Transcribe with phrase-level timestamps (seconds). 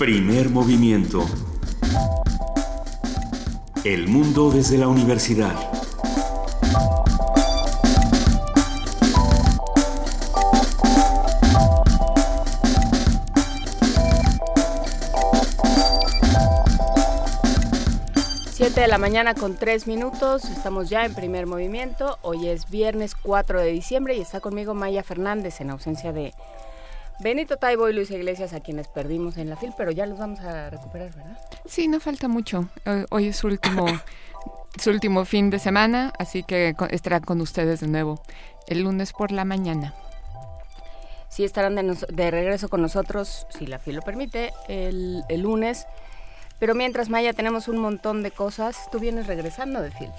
[0.00, 1.26] Primer movimiento.
[3.84, 5.54] El mundo desde la universidad.
[18.52, 22.18] Siete de la mañana con tres minutos, estamos ya en primer movimiento.
[22.22, 26.32] Hoy es viernes 4 de diciembre y está conmigo Maya Fernández en ausencia de
[27.20, 30.40] Benito Taibo y Luis Iglesias, a quienes perdimos en la fil, pero ya los vamos
[30.40, 31.38] a recuperar, ¿verdad?
[31.66, 32.68] Sí, no falta mucho.
[33.10, 33.84] Hoy es su último,
[34.78, 38.22] su último fin de semana, así que estará con ustedes de nuevo
[38.68, 39.94] el lunes por la mañana.
[41.28, 45.86] Sí, estarán de, regreso con nosotros, si la fil lo permite, el, lunes.
[46.58, 48.88] Pero mientras, Maya, tenemos un montón de cosas.
[48.90, 50.10] Tú vienes regresando de fil.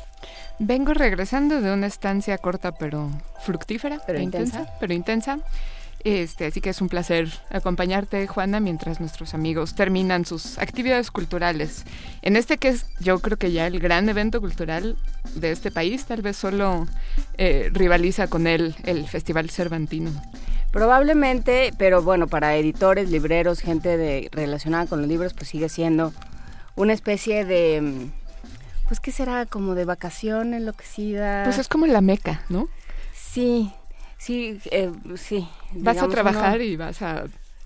[0.59, 3.09] Vengo regresando de una estancia corta pero
[3.41, 5.39] fructífera, pero intensa, pero intensa
[6.03, 11.85] este, así que es un placer acompañarte, Juana, mientras nuestros amigos terminan sus actividades culturales.
[12.21, 14.97] En este que es, yo creo que ya el gran evento cultural
[15.35, 16.87] de este país, tal vez solo
[17.37, 20.11] eh, rivaliza con él el Festival Cervantino.
[20.71, 26.13] Probablemente, pero bueno, para editores, libreros, gente de, relacionada con los libros, pues sigue siendo
[26.75, 28.09] una especie de,
[28.87, 29.45] pues, ¿qué será?
[29.45, 31.43] Como de vacación enloquecida.
[31.43, 32.69] Pues es como la meca, ¿no?
[33.13, 33.73] Sí,
[34.21, 35.47] Sí, eh, sí.
[35.73, 37.23] Vas a trabajar y vas a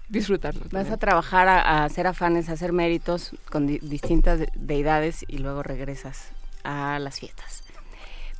[0.07, 0.61] disfrutarlo.
[0.71, 6.29] Vas a trabajar a, hacer afanes, a hacer méritos con distintas deidades y luego regresas
[6.63, 7.61] a las fiestas.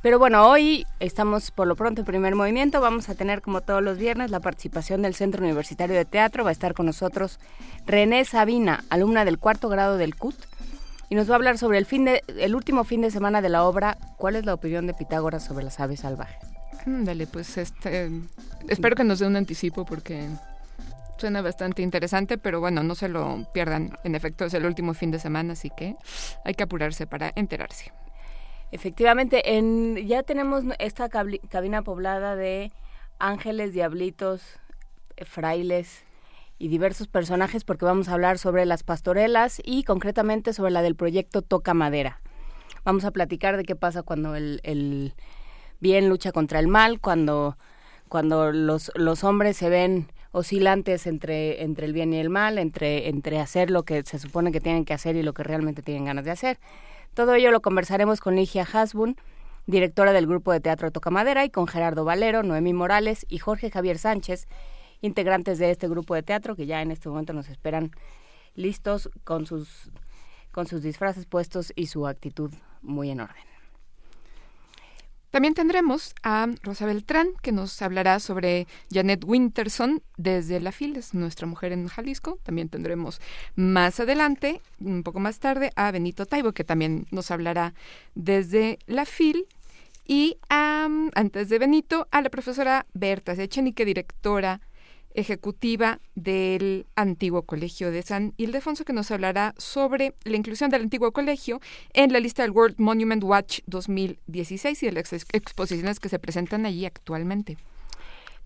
[0.00, 2.80] Pero bueno, hoy estamos por lo pronto en primer movimiento.
[2.80, 6.42] Vamos a tener como todos los viernes la participación del Centro Universitario de Teatro.
[6.42, 7.38] Va a estar con nosotros
[7.84, 10.36] René Sabina, alumna del cuarto grado del CUT.
[11.10, 13.50] Y nos va a hablar sobre el, fin de, el último fin de semana de
[13.50, 16.55] la obra ¿Cuál es la opinión de Pitágoras sobre las aves salvajes?
[16.88, 18.12] Dale, pues este,
[18.68, 20.28] espero que nos dé un anticipo porque
[21.18, 23.98] suena bastante interesante, pero bueno, no se lo pierdan.
[24.04, 25.96] En efecto, es el último fin de semana, así que
[26.44, 27.92] hay que apurarse para enterarse.
[28.70, 32.70] Efectivamente, en, ya tenemos esta cabina poblada de
[33.18, 34.42] ángeles, diablitos,
[35.24, 36.04] frailes
[36.56, 40.94] y diversos personajes porque vamos a hablar sobre las pastorelas y concretamente sobre la del
[40.94, 42.20] proyecto Toca Madera.
[42.84, 45.14] Vamos a platicar de qué pasa cuando el
[45.80, 47.56] bien lucha contra el mal, cuando,
[48.08, 53.08] cuando los, los hombres se ven oscilantes entre, entre el bien y el mal, entre,
[53.08, 56.04] entre hacer lo que se supone que tienen que hacer y lo que realmente tienen
[56.04, 56.58] ganas de hacer.
[57.14, 59.16] Todo ello lo conversaremos con Ligia Hasbun,
[59.66, 63.98] directora del grupo de teatro Tocamadera, y con Gerardo Valero, Noemí Morales y Jorge Javier
[63.98, 64.46] Sánchez,
[65.00, 67.90] integrantes de este grupo de teatro que ya en este momento nos esperan
[68.54, 69.90] listos con sus,
[70.52, 73.55] con sus disfraces puestos y su actitud muy en orden.
[75.30, 81.12] También tendremos a Rosa Beltrán, que nos hablará sobre Janet Winterson desde la FIL, es
[81.12, 82.38] nuestra mujer en Jalisco.
[82.42, 83.20] También tendremos
[83.54, 87.74] más adelante, un poco más tarde, a Benito Taibo, que también nos hablará
[88.14, 89.46] desde la FIL.
[90.08, 94.60] Y antes de Benito, a la profesora Berta Echenique, directora
[95.16, 101.10] ejecutiva del antiguo colegio de San Ildefonso, que nos hablará sobre la inclusión del antiguo
[101.12, 101.60] colegio
[101.94, 106.66] en la lista del World Monument Watch 2016 y de las exposiciones que se presentan
[106.66, 107.56] allí actualmente.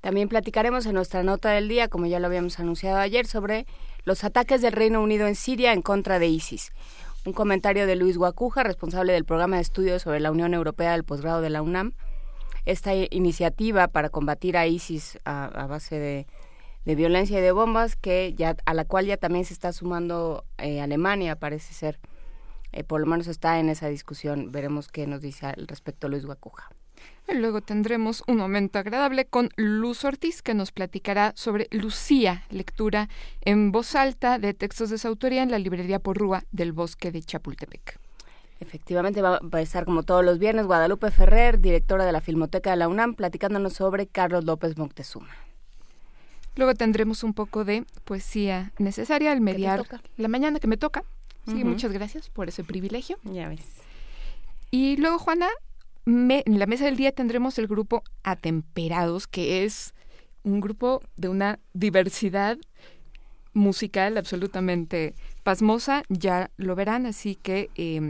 [0.01, 3.67] También platicaremos en nuestra nota del día, como ya lo habíamos anunciado ayer, sobre
[4.05, 6.73] los ataques del Reino Unido en Siria en contra de ISIS.
[7.27, 11.05] Un comentario de Luis Guacuja, responsable del programa de estudios sobre la Unión Europea del
[11.05, 11.93] posgrado de la UNAM.
[12.65, 16.27] Esta iniciativa para combatir a ISIS a base de
[16.85, 20.45] de violencia y de bombas que ya a la cual ya también se está sumando
[20.59, 21.99] eh, Alemania parece ser
[22.73, 26.25] eh, por lo menos está en esa discusión veremos qué nos dice al respecto Luis
[26.25, 26.71] Guacuja
[27.33, 33.09] Luego tendremos un momento agradable con Luz Ortiz, que nos platicará sobre Lucía, lectura
[33.43, 37.23] en voz alta de textos de su autoría en la librería Porrúa del Bosque de
[37.23, 38.01] Chapultepec.
[38.59, 42.71] Efectivamente, va, va, a estar como todos los viernes Guadalupe Ferrer, directora de la Filmoteca
[42.71, 45.31] de la UNAM, platicándonos sobre Carlos López Moctezuma.
[46.57, 49.85] Luego tendremos un poco de poesía necesaria al mediar
[50.17, 51.05] la mañana que me toca.
[51.47, 53.19] Sí, muchas gracias por ese privilegio.
[53.25, 53.65] Ya ves.
[54.71, 55.49] Y luego, Juana,
[56.07, 59.95] en la mesa del día tendremos el grupo Atemperados, que es
[60.43, 62.59] un grupo de una diversidad
[63.53, 68.01] musical absolutamente pasmosa, ya lo verán, así que eh,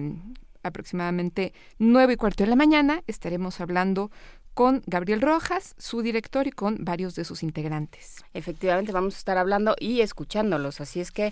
[0.63, 4.11] aproximadamente nueve y cuarto de la mañana estaremos hablando
[4.55, 8.25] con Gabriel Rojas, su director, y con varios de sus integrantes.
[8.35, 11.31] Efectivamente, vamos a estar hablando y escuchándolos, así es que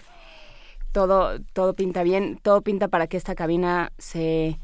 [0.93, 4.59] todo, todo pinta bien, todo pinta para que esta cabina se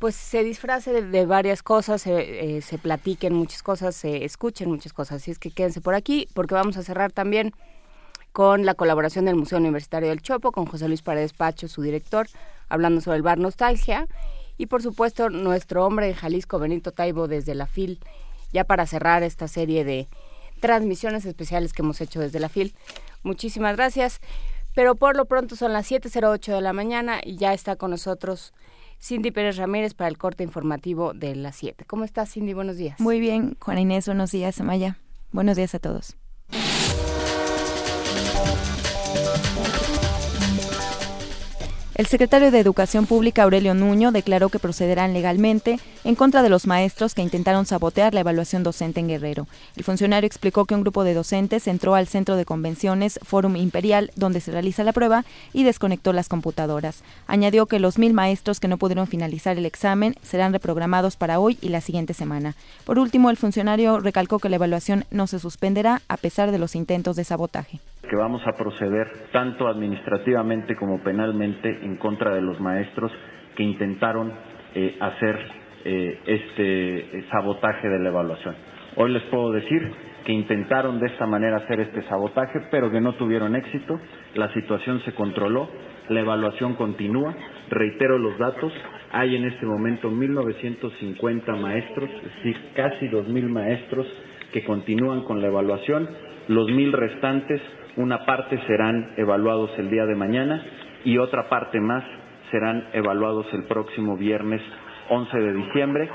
[0.00, 4.92] pues se disfrace de, varias cosas, se, eh, se, platiquen muchas cosas, se escuchen muchas
[4.92, 5.22] cosas.
[5.22, 7.54] Así es que quédense por aquí porque vamos a cerrar también
[8.34, 12.26] con la colaboración del Museo Universitario del Chopo, con José Luis Paredes Pacho, su director,
[12.68, 14.08] hablando sobre el bar Nostalgia.
[14.56, 18.00] Y por supuesto, nuestro hombre de Jalisco, Benito Taibo, desde la FIL,
[18.52, 20.08] ya para cerrar esta serie de
[20.60, 22.74] transmisiones especiales que hemos hecho desde la FIL.
[23.22, 24.20] Muchísimas gracias.
[24.74, 28.52] Pero por lo pronto son las 7.08 de la mañana y ya está con nosotros
[29.00, 31.84] Cindy Pérez Ramírez para el corte informativo de las 7.
[31.86, 32.54] ¿Cómo estás, Cindy?
[32.54, 32.98] Buenos días.
[33.00, 34.98] Muy bien, Juana Inés, buenos días, Amaya.
[35.30, 36.16] Buenos días a todos.
[41.96, 46.66] El secretario de Educación Pública, Aurelio Nuño, declaró que procederán legalmente en contra de los
[46.66, 49.46] maestros que intentaron sabotear la evaluación docente en Guerrero.
[49.76, 54.10] El funcionario explicó que un grupo de docentes entró al centro de convenciones Fórum Imperial,
[54.16, 57.04] donde se realiza la prueba, y desconectó las computadoras.
[57.28, 61.58] Añadió que los mil maestros que no pudieron finalizar el examen serán reprogramados para hoy
[61.60, 62.56] y la siguiente semana.
[62.84, 66.74] Por último, el funcionario recalcó que la evaluación no se suspenderá a pesar de los
[66.74, 72.60] intentos de sabotaje que vamos a proceder tanto administrativamente como penalmente en contra de los
[72.60, 73.12] maestros
[73.56, 74.32] que intentaron
[74.74, 75.38] eh, hacer
[75.84, 78.54] eh, este eh, sabotaje de la evaluación.
[78.96, 79.92] Hoy les puedo decir
[80.24, 84.00] que intentaron de esta manera hacer este sabotaje, pero que no tuvieron éxito.
[84.34, 85.68] La situación se controló,
[86.08, 87.34] la evaluación continúa.
[87.68, 88.72] Reitero los datos,
[89.12, 94.06] hay en este momento 1.950 maestros, es decir, casi 2.000 maestros
[94.52, 96.08] que continúan con la evaluación.
[96.48, 97.60] Los mil restantes
[97.96, 100.64] una parte serán evaluados el día de mañana
[101.04, 102.04] y otra parte más
[102.50, 104.62] serán evaluados el próximo viernes
[105.08, 106.10] 11 de diciembre.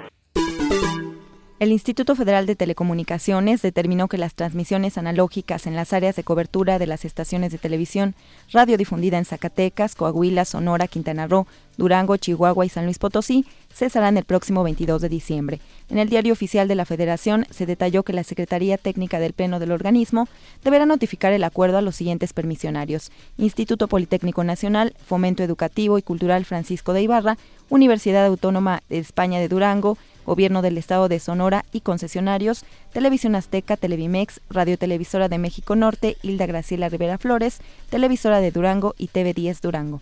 [1.59, 6.79] El Instituto Federal de Telecomunicaciones determinó que las transmisiones analógicas en las áreas de cobertura
[6.79, 8.15] de las estaciones de televisión
[8.53, 14.23] radiodifundida en Zacatecas, Coahuila, Sonora, Quintana Roo, Durango, Chihuahua y San Luis Potosí cesarán el
[14.23, 15.59] próximo 22 de diciembre.
[15.89, 19.59] En el diario oficial de la Federación se detalló que la Secretaría Técnica del Pleno
[19.59, 20.29] del organismo
[20.63, 26.45] deberá notificar el acuerdo a los siguientes permisionarios: Instituto Politécnico Nacional, Fomento Educativo y Cultural
[26.45, 27.38] Francisco de Ibarra,
[27.69, 29.97] Universidad Autónoma de España de Durango,
[30.29, 36.17] Gobierno del Estado de Sonora y concesionarios, Televisión Azteca, Televimex, Radio Televisora de México Norte,
[36.21, 40.01] Hilda Graciela Rivera Flores, Televisora de Durango y TV10 Durango.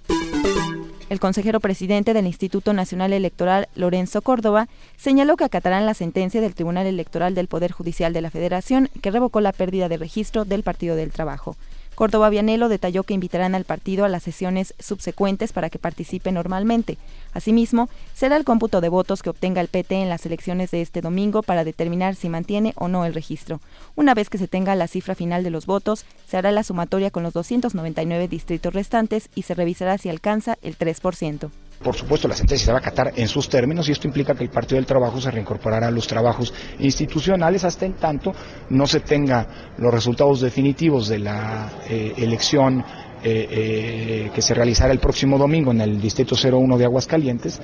[1.09, 6.55] El consejero presidente del Instituto Nacional Electoral, Lorenzo Córdoba, señaló que acatarán la sentencia del
[6.55, 10.61] Tribunal Electoral del Poder Judicial de la Federación que revocó la pérdida de registro del
[10.61, 11.55] Partido del Trabajo.
[11.97, 16.99] Córdoba Vianelo detalló que invitarán al partido a las sesiones subsecuentes para que participe normalmente.
[17.33, 21.01] Asimismo, será el cómputo de votos que obtenga el PT en las elecciones de este
[21.01, 23.61] domingo para determinar si mantiene o no el registro.
[23.95, 27.09] Una vez que se tenga la cifra final de los votos, se hará la sumatoria
[27.09, 31.49] con los 299 distritos restantes y se revisará si alcanza el 3%.
[31.81, 34.43] Por supuesto, la sentencia se va a acatar en sus términos y esto implica que
[34.43, 38.33] el Partido del Trabajo se reincorporará a los trabajos institucionales hasta en tanto
[38.69, 42.83] no se tenga los resultados definitivos de la eh, elección
[43.23, 47.61] eh, eh, que se realizará el próximo domingo en el Distrito 01 de Aguascalientes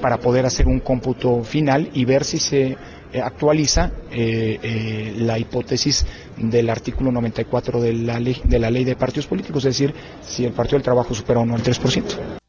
[0.00, 2.76] para poder hacer un cómputo final y ver si se
[3.22, 9.64] actualiza la hipótesis del artículo 94 de la, ley, de la ley de partidos políticos,
[9.64, 12.43] es decir, si el Partido del Trabajo supera o no el 3%.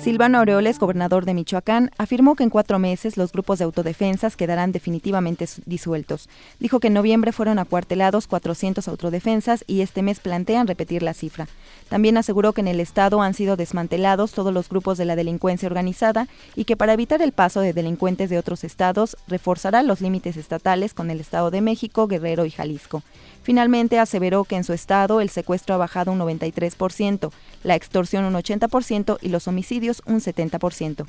[0.00, 4.72] Silvano Aureoles, gobernador de Michoacán, afirmó que en cuatro meses los grupos de autodefensas quedarán
[4.72, 6.30] definitivamente disueltos.
[6.58, 11.48] Dijo que en noviembre fueron acuartelados 400 autodefensas y este mes plantean repetir la cifra.
[11.90, 15.66] También aseguró que en el Estado han sido desmantelados todos los grupos de la delincuencia
[15.66, 20.38] organizada y que para evitar el paso de delincuentes de otros estados reforzará los límites
[20.38, 23.02] estatales con el Estado de México, Guerrero y Jalisco.
[23.50, 27.32] Finalmente aseveró que en su estado el secuestro ha bajado un 93%,
[27.64, 31.04] la extorsión un 80% y los homicidios un 70%.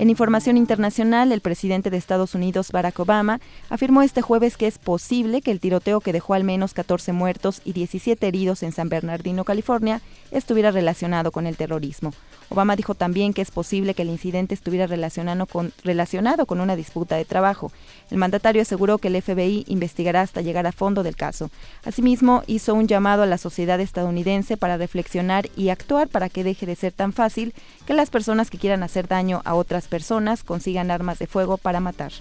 [0.00, 4.78] En información internacional, el presidente de Estados Unidos, Barack Obama, afirmó este jueves que es
[4.78, 8.88] posible que el tiroteo que dejó al menos 14 muertos y 17 heridos en San
[8.88, 10.00] Bernardino, California,
[10.32, 12.10] estuviera relacionado con el terrorismo.
[12.50, 17.24] Obama dijo también que es posible que el incidente estuviera relacionado con, una disputa de
[17.24, 17.70] trabajo.
[18.10, 21.48] El mandatario aseguró que el FBI investigará hasta llegar a fondo del caso.
[21.84, 26.66] Asimismo, hizo un llamado a la sociedad estadounidense para reflexionar y actuar para que deje
[26.66, 27.54] de ser tan fácil
[27.86, 31.78] que las personas que quieran hacer daño a otras personas consigan armas de fuego para
[31.78, 32.12] matar.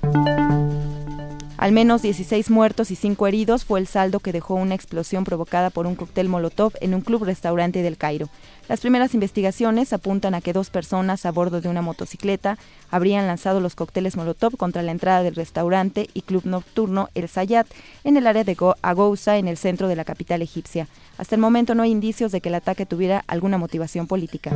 [1.60, 5.70] Al menos 16 muertos y 5 heridos fue el saldo que dejó una explosión provocada
[5.70, 8.30] por un cóctel Molotov en un club restaurante del Cairo.
[8.70, 12.60] Las primeras investigaciones apuntan a que dos personas a bordo de una motocicleta
[12.92, 17.66] habrían lanzado los cócteles Molotov contra la entrada del restaurante y club nocturno El Sayat
[18.04, 20.88] en el área de Agouza, en el centro de la capital egipcia.
[21.20, 24.52] Hasta el momento no hay indicios de que el ataque tuviera alguna motivación política.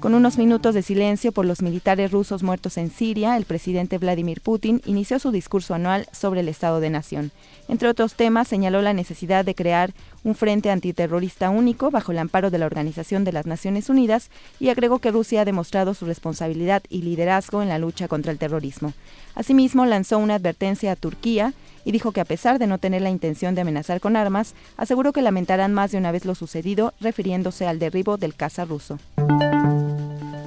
[0.00, 4.40] Con unos minutos de silencio por los militares rusos muertos en Siria, el presidente Vladimir
[4.40, 7.32] Putin inició su discurso anual sobre el Estado de Nación.
[7.68, 9.92] Entre otros temas, señaló la necesidad de crear
[10.24, 14.70] un frente antiterrorista único bajo el amparo de la Organización de las Naciones Unidas y
[14.70, 18.94] agregó que Rusia ha demostrado su responsabilidad y liderazgo en la lucha contra el terrorismo.
[19.34, 21.52] Asimismo, lanzó una advertencia a Turquía
[21.84, 25.12] y dijo que a pesar de no tener la intención de amenazar con armas, aseguró
[25.12, 28.98] que lamentarán más de una vez lo sucedido, refiriéndose al derribo del caza ruso.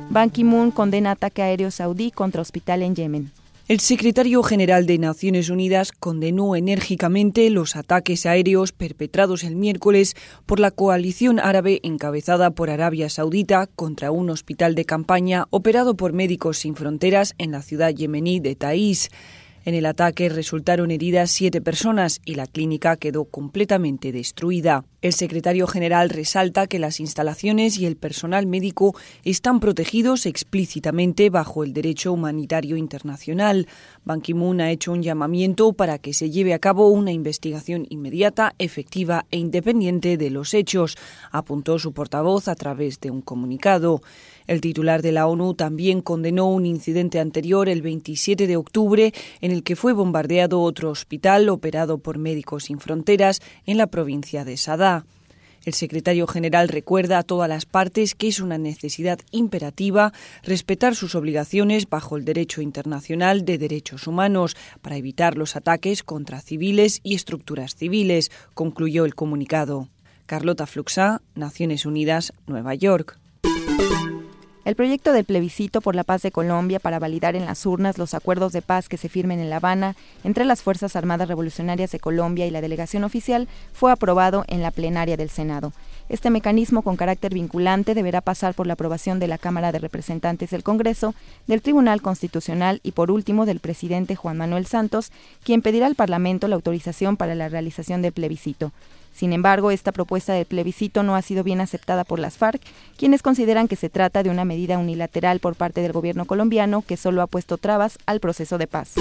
[0.10, 3.32] Ban Ki-moon condena ataque aéreo saudí contra hospital en Yemen.
[3.70, 10.60] El secretario general de Naciones Unidas condenó enérgicamente los ataques aéreos perpetrados el miércoles por
[10.60, 16.58] la coalición árabe encabezada por Arabia Saudita contra un hospital de campaña operado por Médicos
[16.58, 19.10] Sin Fronteras en la ciudad yemení de Taís.
[19.65, 24.84] En el ataque resultaron heridas siete personas y la clínica quedó completamente destruida.
[25.01, 31.63] El secretario general resalta que las instalaciones y el personal médico están protegidos explícitamente bajo
[31.63, 33.67] el derecho humanitario internacional.
[34.03, 38.55] Ban Ki-moon ha hecho un llamamiento para que se lleve a cabo una investigación inmediata,
[38.60, 40.98] efectiva e independiente de los hechos,
[41.32, 44.01] apuntó su portavoz a través de un comunicado.
[44.48, 49.52] El titular de la ONU también condenó un incidente anterior el 27 de octubre en
[49.52, 54.58] el que fue bombardeado otro hospital operado por Médicos Sin Fronteras en la provincia de
[54.58, 55.06] Sadá.
[55.66, 60.12] El secretario general recuerda a todas las partes que es una necesidad imperativa
[60.44, 66.42] respetar sus obligaciones bajo el derecho internacional de derechos humanos para evitar los ataques contra
[66.42, 69.88] civiles y estructuras civiles, concluyó el comunicado.
[70.26, 73.20] Carlota Fluxá, Naciones Unidas, Nueva York.
[74.65, 78.13] El proyecto del plebiscito por la paz de Colombia para validar en las urnas los
[78.13, 82.00] acuerdos de paz que se firmen en La Habana entre las Fuerzas Armadas Revolucionarias de
[82.00, 85.74] Colombia y la delegación oficial fue aprobado en la plenaria del Senado.
[86.08, 90.51] Este mecanismo con carácter vinculante deberá pasar por la aprobación de la Cámara de Representantes
[90.51, 91.13] del Congreso,
[91.46, 95.12] del Tribunal Constitucional y por último del presidente Juan Manuel Santos,
[95.43, 98.72] quien pedirá al Parlamento la autorización para la realización del plebiscito.
[99.13, 102.62] Sin embargo, esta propuesta de plebiscito no ha sido bien aceptada por las FARC,
[102.98, 106.98] quienes consideran que se trata de una medida unilateral por parte del gobierno colombiano que
[106.98, 108.96] solo ha puesto trabas al proceso de paz.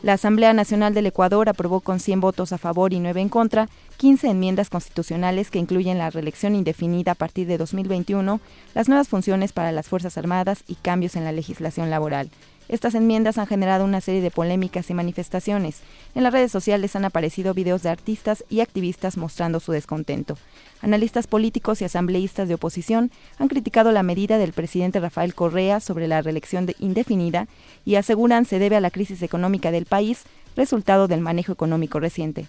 [0.00, 3.68] La Asamblea Nacional del Ecuador aprobó con 100 votos a favor y 9 en contra
[3.96, 8.40] 15 enmiendas constitucionales que incluyen la reelección indefinida a partir de 2021,
[8.74, 12.30] las nuevas funciones para las Fuerzas Armadas y cambios en la legislación laboral.
[12.68, 15.80] Estas enmiendas han generado una serie de polémicas y manifestaciones.
[16.14, 20.36] En las redes sociales han aparecido videos de artistas y activistas mostrando su descontento.
[20.82, 26.08] Analistas políticos y asambleístas de oposición han criticado la medida del presidente Rafael Correa sobre
[26.08, 27.48] la reelección indefinida
[27.84, 30.24] y aseguran se debe a la crisis económica del país,
[30.56, 32.46] resultado del manejo económico reciente.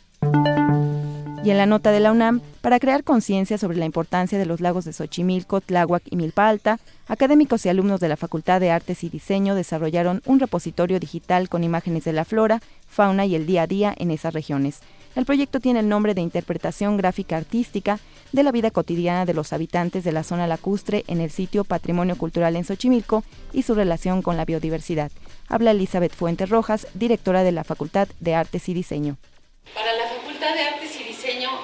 [1.42, 4.60] Y en la nota de la UNAM, para crear conciencia sobre la importancia de los
[4.60, 9.06] lagos de Xochimilco, Tláhuac y Milpa Alta, académicos y alumnos de la Facultad de Artes
[9.06, 13.64] y Diseño desarrollaron un repositorio digital con imágenes de la flora, fauna y el día
[13.64, 14.82] a día en esas regiones.
[15.16, 18.00] El proyecto tiene el nombre de Interpretación Gráfica Artística
[18.32, 22.18] de la vida cotidiana de los habitantes de la zona lacustre en el sitio Patrimonio
[22.18, 25.12] Cultural en Xochimilco y su relación con la biodiversidad.
[25.48, 29.18] Habla Elizabeth Fuentes Rojas, directora de la Facultad de Artes y Diseño.
[29.74, 31.09] Para la Facultad de Artes y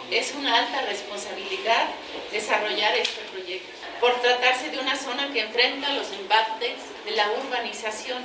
[0.10, 1.88] es una alta responsabilidad
[2.32, 3.68] desarrollar este proyecto,
[4.00, 8.24] por tratarse de una zona que enfrenta los embates de la urbanización,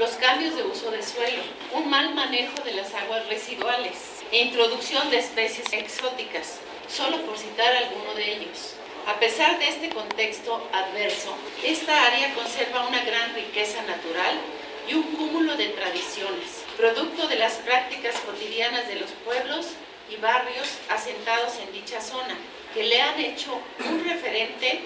[0.00, 5.08] los cambios de uso de suelo, un mal manejo de las aguas residuales e introducción
[5.10, 8.74] de especies exóticas, solo por citar alguno de ellos.
[9.06, 14.36] A pesar de este contexto adverso, esta área conserva una gran riqueza natural
[14.88, 19.66] y un cúmulo de tradiciones, producto de las prácticas cotidianas de los pueblos
[20.10, 22.36] y barrios asentados en dicha zona,
[22.74, 24.80] que le han hecho un referente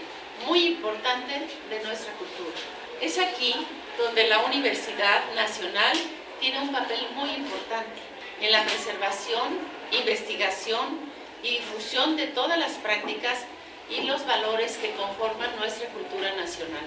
[0.46, 1.34] muy importante
[1.70, 2.56] de nuestra cultura.
[3.00, 3.54] Es aquí
[3.98, 5.96] donde la Universidad Nacional
[6.40, 8.00] tiene un papel muy importante
[8.40, 9.58] en la preservación,
[9.92, 10.98] investigación
[11.42, 13.44] y difusión de todas las prácticas
[13.90, 16.84] y los valores que conforman nuestra cultura nacional.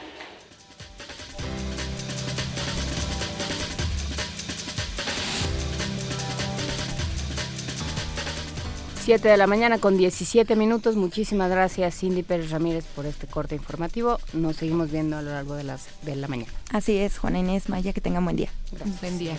[9.06, 10.96] 7 de la mañana con 17 minutos.
[10.96, 14.18] Muchísimas gracias Cindy Pérez Ramírez por este corte informativo.
[14.34, 16.52] Nos seguimos viendo a lo largo de, las, de la mañana.
[16.72, 18.50] Así es, Juana Inés Maya, que tengan buen día.
[18.72, 19.02] Gracias.
[19.02, 19.38] Buen día.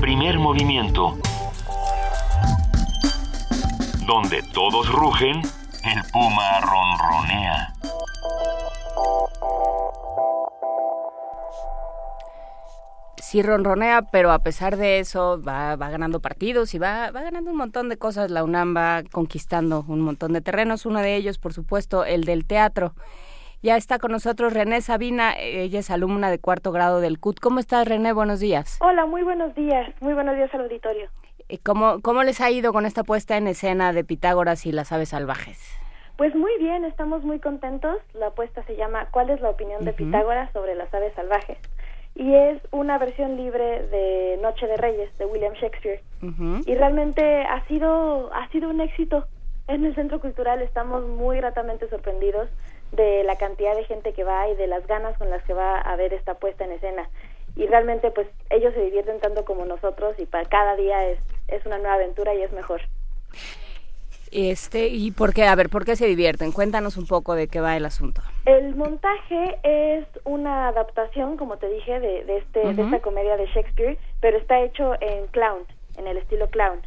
[0.00, 1.18] Primer movimiento
[4.06, 5.42] donde todos rugen,
[5.86, 7.74] el puma ronronea.
[13.18, 17.50] Sí ronronea, pero a pesar de eso va, va ganando partidos y va, va ganando
[17.50, 18.30] un montón de cosas.
[18.30, 20.86] La UNAM va conquistando un montón de terrenos.
[20.86, 22.94] Uno de ellos, por supuesto, el del teatro.
[23.62, 27.40] Ya está con nosotros René Sabina, ella es alumna de cuarto grado del CUT.
[27.40, 28.12] ¿Cómo estás, René?
[28.12, 28.78] Buenos días.
[28.80, 29.90] Hola, muy buenos días.
[30.00, 31.10] Muy buenos días al auditorio.
[31.48, 34.92] Eh, ¿Cómo, cómo les ha ido con esta puesta en escena de Pitágoras y las
[34.92, 35.58] aves salvajes?
[36.16, 37.96] Pues muy bien, estamos muy contentos.
[38.14, 41.58] La apuesta se llama ¿Cuál es la opinión de Pitágoras sobre las aves salvajes?
[42.14, 46.00] Y es una versión libre de Noche de Reyes de William Shakespeare.
[46.64, 49.26] Y realmente ha sido ha sido un éxito.
[49.66, 52.48] En el Centro Cultural estamos muy gratamente sorprendidos
[52.92, 55.80] de la cantidad de gente que va y de las ganas con las que va
[55.80, 57.08] a ver esta puesta en escena.
[57.56, 61.64] Y realmente pues ellos se divierten tanto como nosotros y para cada día es, es
[61.66, 62.82] una nueva aventura y es mejor.
[64.30, 65.44] Este, ¿y por qué?
[65.46, 66.50] A ver, ¿por qué se divierten?
[66.50, 68.20] Cuéntanos un poco de qué va el asunto.
[68.46, 73.46] El montaje es una adaptación, como te dije, de, de este, de esta comedia de
[73.46, 75.62] Shakespeare, pero está hecho en clown,
[75.96, 76.80] en el estilo clown.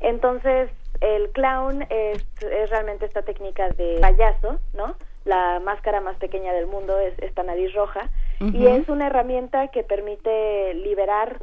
[0.00, 0.68] Entonces,
[1.00, 4.96] el clown es, es realmente esta técnica de payaso, ¿no?
[5.24, 8.08] la máscara más pequeña del mundo es esta nariz roja
[8.40, 11.40] y es una herramienta que permite liberar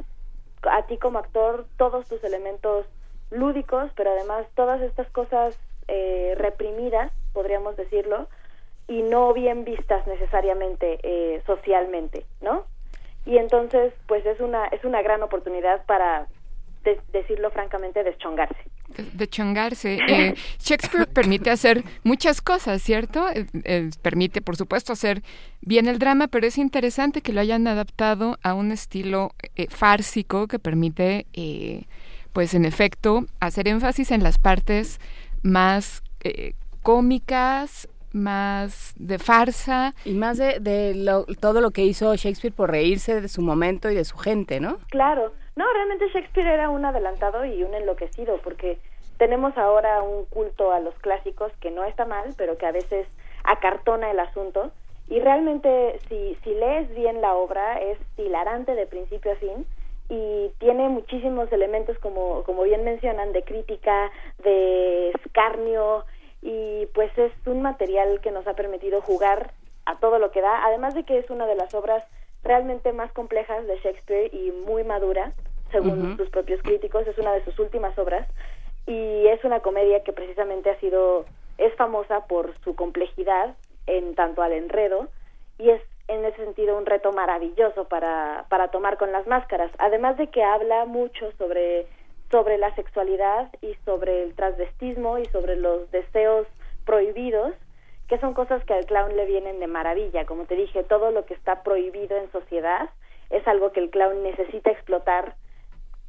[0.62, 2.86] a ti como actor todos tus elementos
[3.30, 8.28] lúdicos, pero además todas estas cosas eh, reprimidas, podríamos decirlo,
[8.86, 12.64] y no bien vistas necesariamente eh, socialmente, ¿no?
[13.26, 16.26] Y entonces, pues es una es una gran oportunidad para
[17.12, 18.62] decirlo francamente, deschongarse.
[19.14, 19.98] Deschongarse.
[20.08, 23.28] Eh, Shakespeare permite hacer muchas cosas, ¿cierto?
[23.28, 25.22] Eh, eh, permite, por supuesto, hacer
[25.60, 29.32] bien el drama, pero es interesante que lo hayan adaptado a un estilo
[29.68, 31.26] fársico que permite,
[32.32, 35.00] pues en efecto, hacer énfasis en las partes
[35.42, 36.02] más
[36.82, 39.94] cómicas, más de farsa.
[40.04, 43.94] Y más de, de todo lo que hizo Shakespeare por reírse de su momento y
[43.94, 44.78] de su gente, ¿no?
[44.90, 45.32] Claro.
[45.58, 48.78] No, realmente Shakespeare era un adelantado y un enloquecido, porque
[49.16, 53.08] tenemos ahora un culto a los clásicos que no está mal, pero que a veces
[53.42, 54.70] acartona el asunto.
[55.08, 59.66] Y realmente, si, si lees bien la obra, es hilarante de principio a fin
[60.08, 64.12] y tiene muchísimos elementos, como, como bien mencionan, de crítica,
[64.44, 66.04] de escarnio,
[66.40, 69.50] y pues es un material que nos ha permitido jugar
[69.86, 72.04] a todo lo que da, además de que es una de las obras
[72.44, 75.32] realmente más complejas de Shakespeare y muy madura,
[75.70, 78.28] según sus propios críticos, es una de sus últimas obras
[78.86, 81.26] y es una comedia que precisamente ha sido
[81.58, 85.08] es famosa por su complejidad en tanto al enredo
[85.58, 90.16] y es en ese sentido un reto maravilloso para, para tomar con las máscaras, además
[90.16, 91.86] de que habla mucho sobre
[92.30, 96.46] sobre la sexualidad y sobre el transvestismo y sobre los deseos
[96.84, 97.54] prohibidos
[98.08, 100.24] que son cosas que al clown le vienen de maravilla.
[100.24, 102.88] Como te dije, todo lo que está prohibido en sociedad
[103.30, 105.34] es algo que el clown necesita explotar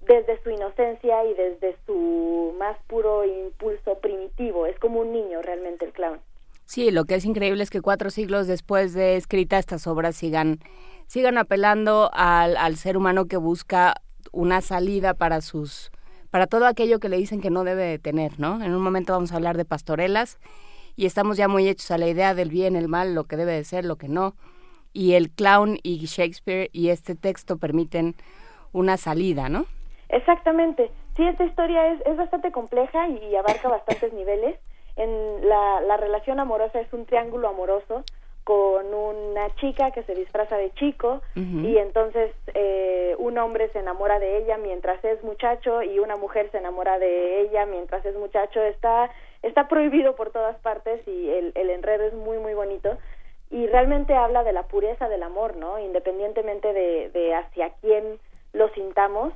[0.07, 4.65] desde su inocencia y desde su más puro impulso primitivo.
[4.65, 6.19] Es como un niño realmente el clown.
[6.65, 10.59] Sí, lo que es increíble es que cuatro siglos después de escrita estas obras sigan,
[11.07, 13.95] sigan apelando al, al ser humano que busca
[14.31, 15.91] una salida para sus
[16.29, 18.63] para todo aquello que le dicen que no debe de tener, ¿no?
[18.63, 20.37] En un momento vamos a hablar de pastorelas
[20.95, 23.53] y estamos ya muy hechos a la idea del bien, el mal, lo que debe
[23.53, 24.35] de ser, lo que no.
[24.93, 28.15] Y el clown y Shakespeare y este texto permiten
[28.73, 29.65] una salida, ¿no?
[30.09, 30.91] Exactamente.
[31.15, 34.59] Sí, esta historia es, es bastante compleja y, abarca bastantes niveles.
[34.95, 38.03] En la, la relación amorosa es un triángulo amoroso
[38.43, 44.17] con una chica que se disfraza de chico y entonces eh, un hombre se enamora
[44.17, 48.59] de ella mientras es muchacho y una mujer se enamora de ella mientras es muchacho
[48.63, 49.11] está
[49.43, 52.97] está prohibido por todas partes y el, el enredo es muy muy bonito
[53.51, 58.19] y realmente habla de la pureza del amor no independientemente de, de hacia quién
[58.53, 59.31] lo sintamos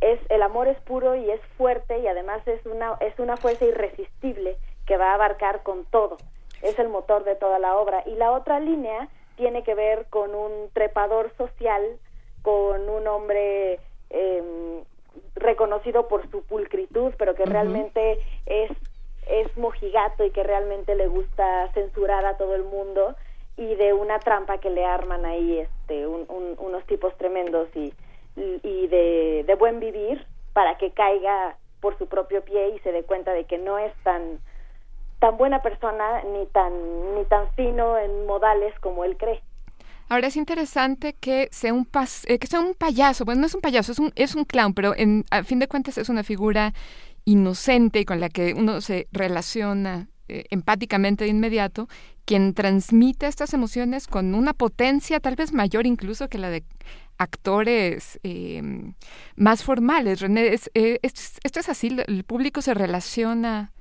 [0.00, 3.64] es el amor es puro y es fuerte y además es una es una fuerza
[3.64, 4.56] irresistible
[4.86, 6.18] que va a abarcar con todo
[6.62, 8.02] es el motor de toda la obra.
[8.06, 11.82] Y la otra línea tiene que ver con un trepador social,
[12.42, 13.80] con un hombre
[14.10, 14.84] em,
[15.34, 18.70] reconocido por su pulcritud, pero que realmente es,
[19.28, 23.14] es mojigato y que realmente le gusta censurar a todo el mundo
[23.56, 27.92] y de una trampa que le arman ahí este unos tipos tremendos y,
[28.62, 33.32] y de, buen vivir para que caiga por su propio pie y se dé cuenta
[33.32, 34.38] de que no es tan
[35.20, 36.72] tan buena persona ni tan
[37.16, 39.42] ni tan fino en modales como él cree.
[40.08, 41.88] Ahora es interesante que sea un
[42.26, 44.74] eh, que sea un payaso, bueno, no es un payaso, es un es un clown,
[44.74, 46.72] pero en a fin de cuentas es una figura
[47.24, 51.88] inocente y con la que uno se relaciona eh, empáticamente de inmediato,
[52.26, 56.64] quien transmite estas emociones con una potencia tal vez mayor incluso que la de
[57.18, 58.62] actores eh,
[59.36, 60.20] más formales.
[60.20, 63.72] René, eh, esto es así, el público se relaciona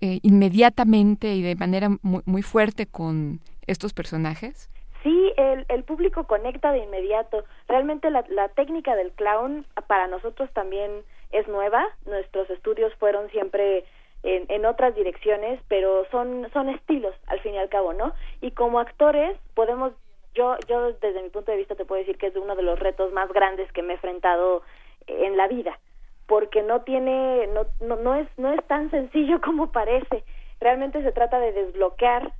[0.00, 3.38] inmediatamente y de manera muy, muy, fuerte con
[3.68, 4.68] estos personajes.
[5.04, 7.44] Sí, el, el público conecta de inmediato.
[7.68, 10.90] Realmente la, la técnica del clown para nosotros también
[11.32, 11.84] es nueva.
[12.06, 13.84] Nuestros estudios fueron siempre
[14.22, 18.12] en, en, otras direcciones, pero son, son estilos al fin y al cabo, ¿no?
[18.40, 19.92] Y como actores podemos,
[20.34, 22.78] yo, yo desde mi punto de vista te puedo decir que es uno de los
[22.78, 24.62] retos más grandes que me he enfrentado
[25.06, 25.78] en la vida,
[26.26, 30.24] porque no tiene, no, no, no es, no es tan sencillo como parece.
[30.60, 32.32] Realmente se trata de desbloquear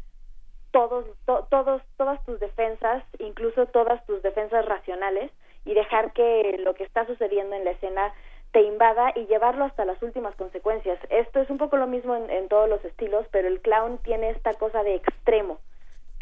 [0.70, 5.30] todos, todos, todas tus defensas, incluso todas tus defensas racionales,
[5.64, 8.12] y dejar que lo que está sucediendo en la escena
[8.52, 10.98] te invada y llevarlo hasta las últimas consecuencias.
[11.08, 14.54] Esto es un poco lo mismo en, todos los estilos, pero el clown tiene esta
[14.54, 15.58] cosa de extremo,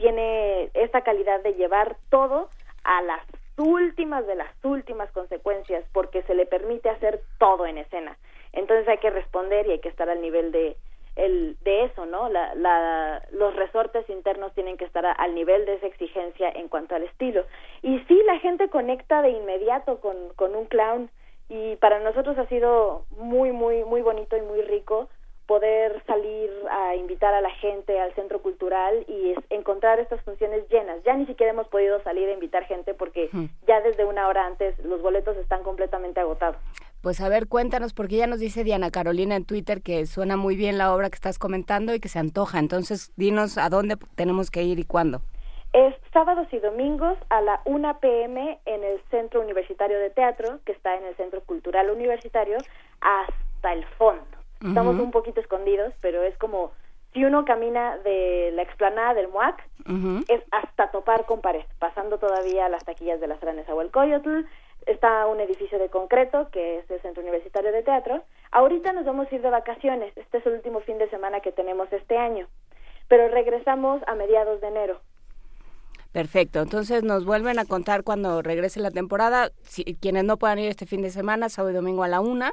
[0.00, 2.48] tiene esta calidad de llevar todo
[2.84, 3.20] a las
[3.58, 8.16] últimas de las últimas consecuencias, porque se le permite hacer todo en escena.
[8.52, 10.76] Entonces hay que responder y hay que estar al nivel de,
[11.16, 12.30] el, de eso, ¿no?
[12.30, 16.94] La, la, los resortes internos tienen que estar al nivel de esa exigencia en cuanto
[16.94, 17.44] al estilo.
[17.82, 21.10] Y sí, la gente conecta de inmediato con, con un clown
[21.50, 25.10] y para nosotros ha sido muy, muy, muy bonito y muy rico
[25.50, 31.02] poder salir a invitar a la gente al centro cultural y encontrar estas funciones llenas.
[31.04, 33.28] Ya ni siquiera hemos podido salir a invitar gente porque
[33.66, 36.56] ya desde una hora antes los boletos están completamente agotados.
[37.02, 40.54] Pues a ver, cuéntanos, porque ya nos dice Diana Carolina en Twitter que suena muy
[40.54, 42.60] bien la obra que estás comentando y que se antoja.
[42.60, 45.20] Entonces, dinos a dónde tenemos que ir y cuándo.
[45.72, 50.70] Es sábados y domingos a la 1 pm en el Centro Universitario de Teatro, que
[50.70, 52.58] está en el Centro Cultural Universitario,
[53.00, 54.39] hasta el fondo.
[54.62, 56.72] Estamos un poquito escondidos, pero es como
[57.12, 59.62] si uno camina de la explanada del MUAC,
[60.28, 64.46] es hasta topar con pared, pasando todavía las taquillas de las Ranes Coyotl,
[64.86, 68.22] está un edificio de concreto, que es el Centro Universitario de Teatro.
[68.52, 71.52] Ahorita nos vamos a ir de vacaciones, este es el último fin de semana que
[71.52, 72.46] tenemos este año,
[73.08, 75.00] pero regresamos a mediados de enero.
[76.12, 79.50] Perfecto, entonces nos vuelven a contar cuando regrese la temporada.
[79.62, 82.52] Si, quienes no puedan ir este fin de semana, sábado y domingo a la una,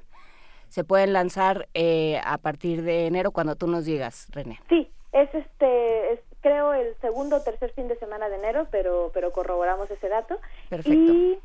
[0.70, 4.60] se pueden lanzar eh, a partir de enero cuando tú nos digas, René.
[4.70, 9.12] Sí, es este, es, creo el segundo o tercer fin de semana de enero, pero,
[9.14, 10.40] pero corroboramos ese dato.
[10.70, 10.92] Perfecto.
[10.92, 11.40] Y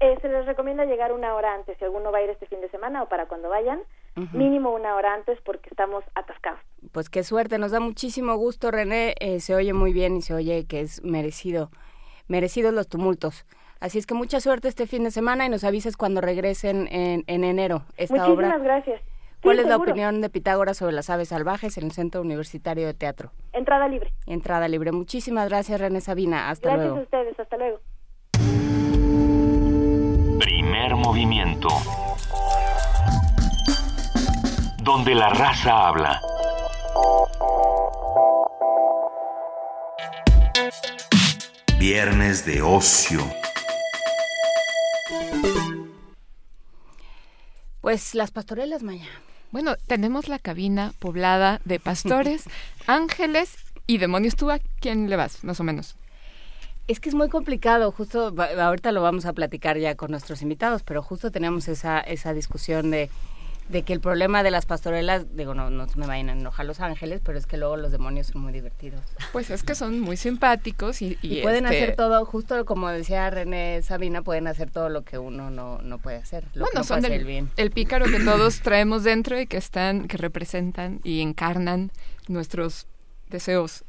[0.00, 2.60] eh, se les recomienda llegar una hora antes, si alguno va a ir este fin
[2.60, 3.80] de semana o para cuando vayan,
[4.32, 6.60] mínimo una hora antes porque estamos atascados.
[6.92, 10.32] Pues qué suerte, nos da muchísimo gusto, René, eh, se oye muy bien y se
[10.32, 11.70] oye que es merecido,
[12.28, 13.44] merecidos los tumultos.
[13.80, 17.24] Así es que mucha suerte este fin de semana y nos avises cuando regresen en,
[17.26, 18.58] en enero esta Muchísimas obra.
[18.58, 19.00] gracias.
[19.42, 22.94] ¿Cuál es la opinión de Pitágoras sobre las aves salvajes en el Centro Universitario de
[22.94, 23.30] Teatro?
[23.52, 24.12] Entrada libre.
[24.26, 24.90] Entrada libre.
[24.92, 26.50] Muchísimas gracias, René Sabina.
[26.50, 26.94] Hasta luego.
[26.96, 27.40] Gracias a ustedes.
[27.40, 27.80] Hasta luego.
[30.40, 31.68] Primer movimiento.
[34.82, 36.20] Donde la raza habla.
[41.78, 43.20] Viernes de ocio.
[47.80, 49.06] Pues las pastorelas, Maya.
[49.52, 52.44] Bueno, tenemos la cabina poblada de pastores,
[52.86, 53.56] ángeles
[53.86, 54.34] y demonios.
[54.34, 55.94] ¿Tú a quién le vas, más o menos?
[56.88, 60.82] Es que es muy complicado, justo ahorita lo vamos a platicar ya con nuestros invitados,
[60.82, 63.10] pero justo tenemos esa, esa discusión de,
[63.68, 66.80] de que el problema de las pastorelas, digo, no, no me vayan a enojar los
[66.80, 69.00] ángeles, pero es que luego los demonios son muy divertidos.
[69.32, 71.18] Pues es que son muy simpáticos y...
[71.22, 75.18] Y, pueden este hacer todo, justo como decía René Sabina, pueden hacer todo lo que
[75.18, 76.44] uno no, no puede hacer.
[76.54, 77.50] Lo bueno, son el, bien.
[77.56, 81.90] el pícaro que todos traemos dentro y que están, que representan y encarnan
[82.28, 82.86] nuestros
[83.28, 83.84] deseos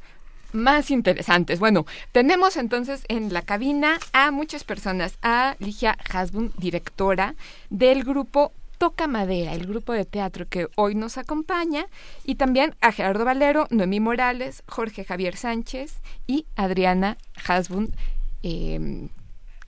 [0.53, 1.59] más interesantes.
[1.59, 7.35] Bueno, tenemos entonces en la cabina a muchas personas, a Ligia Hasbun, directora
[7.69, 11.87] del grupo Toca Madera, el grupo de teatro que hoy nos acompaña,
[12.23, 17.91] y también a Gerardo Valero, Noemí Morales, Jorge Javier Sánchez y Adriana Hasbun,
[18.43, 19.09] eh,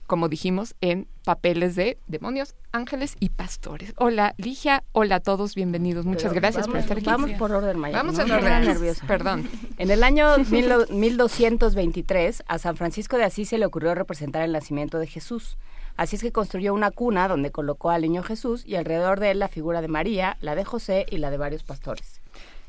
[0.06, 3.92] como dijimos, en papeles de demonios, ángeles y pastores.
[3.96, 4.82] Hola, Ligia.
[4.90, 6.04] Hola a todos, bienvenidos.
[6.04, 7.06] Muchas gracias por estar aquí.
[7.06, 7.96] Vamos por orden, Maya.
[7.96, 8.24] Vamos ¿no?
[8.24, 8.64] orden.
[8.64, 9.06] nerviosa.
[9.06, 9.48] Perdón.
[9.78, 14.98] En el año 1223, a San Francisco de Asís se le ocurrió representar el nacimiento
[14.98, 15.56] de Jesús.
[16.00, 19.38] Así es que construyó una cuna donde colocó al niño Jesús y alrededor de él
[19.38, 22.19] la figura de María, la de José y la de varios pastores.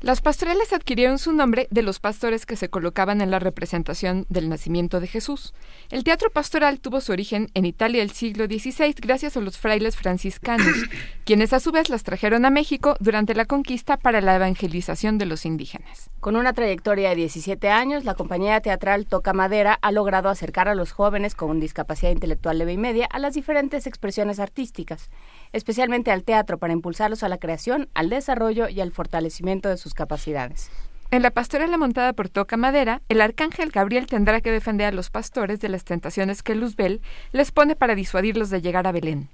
[0.02, 4.48] Las pastorelas adquirieron su nombre de los pastores que se colocaban en la representación del
[4.48, 5.54] nacimiento de Jesús.
[5.90, 9.94] El teatro pastoral tuvo su origen en Italia del siglo XVI gracias a los frailes
[9.94, 10.74] franciscanos,
[11.24, 15.26] quienes a su vez las trajeron a México durante la conquista para la evangelización de
[15.26, 16.10] los indígenas.
[16.18, 20.74] Con una trayectoria de 17 años, la compañía teatral Toca Madera ha logrado acercar a
[20.74, 25.10] los jóvenes con discapacidad intelectual leve y media a las diferentes expresiones artísticas
[25.52, 29.94] especialmente al teatro, para impulsarlos a la creación, al desarrollo y al fortalecimiento de sus
[29.94, 30.70] capacidades.
[31.10, 35.10] En la pastorela montada por Toca Madera, el arcángel Gabriel tendrá que defender a los
[35.10, 39.28] pastores de las tentaciones que Luzbel les pone para disuadirlos de llegar a Belén.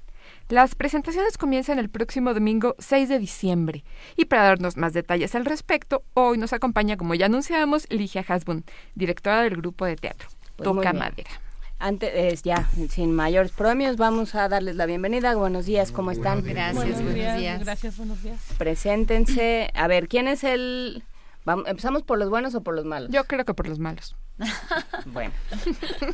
[0.49, 3.85] Las presentaciones comienzan el próximo domingo 6 de diciembre.
[4.17, 8.65] Y para darnos más detalles al respecto, hoy nos acompaña, como ya anunciábamos, Ligia Hasbun,
[8.95, 11.31] directora del grupo de teatro pues Toca Madera.
[11.81, 15.37] Antes, ya, sin mayores premios, vamos a darles la bienvenida.
[15.37, 16.43] Buenos días, ¿cómo están?
[16.43, 17.61] Gracias, buenos, días.
[17.61, 18.41] Gracias, buenos días.
[18.59, 19.71] Preséntense.
[19.75, 21.05] A ver, ¿quién es el...?
[21.45, 23.11] Vamos, ¿Empezamos por los buenos o por los malos?
[23.13, 24.17] Yo creo que por los malos.
[25.07, 25.33] bueno,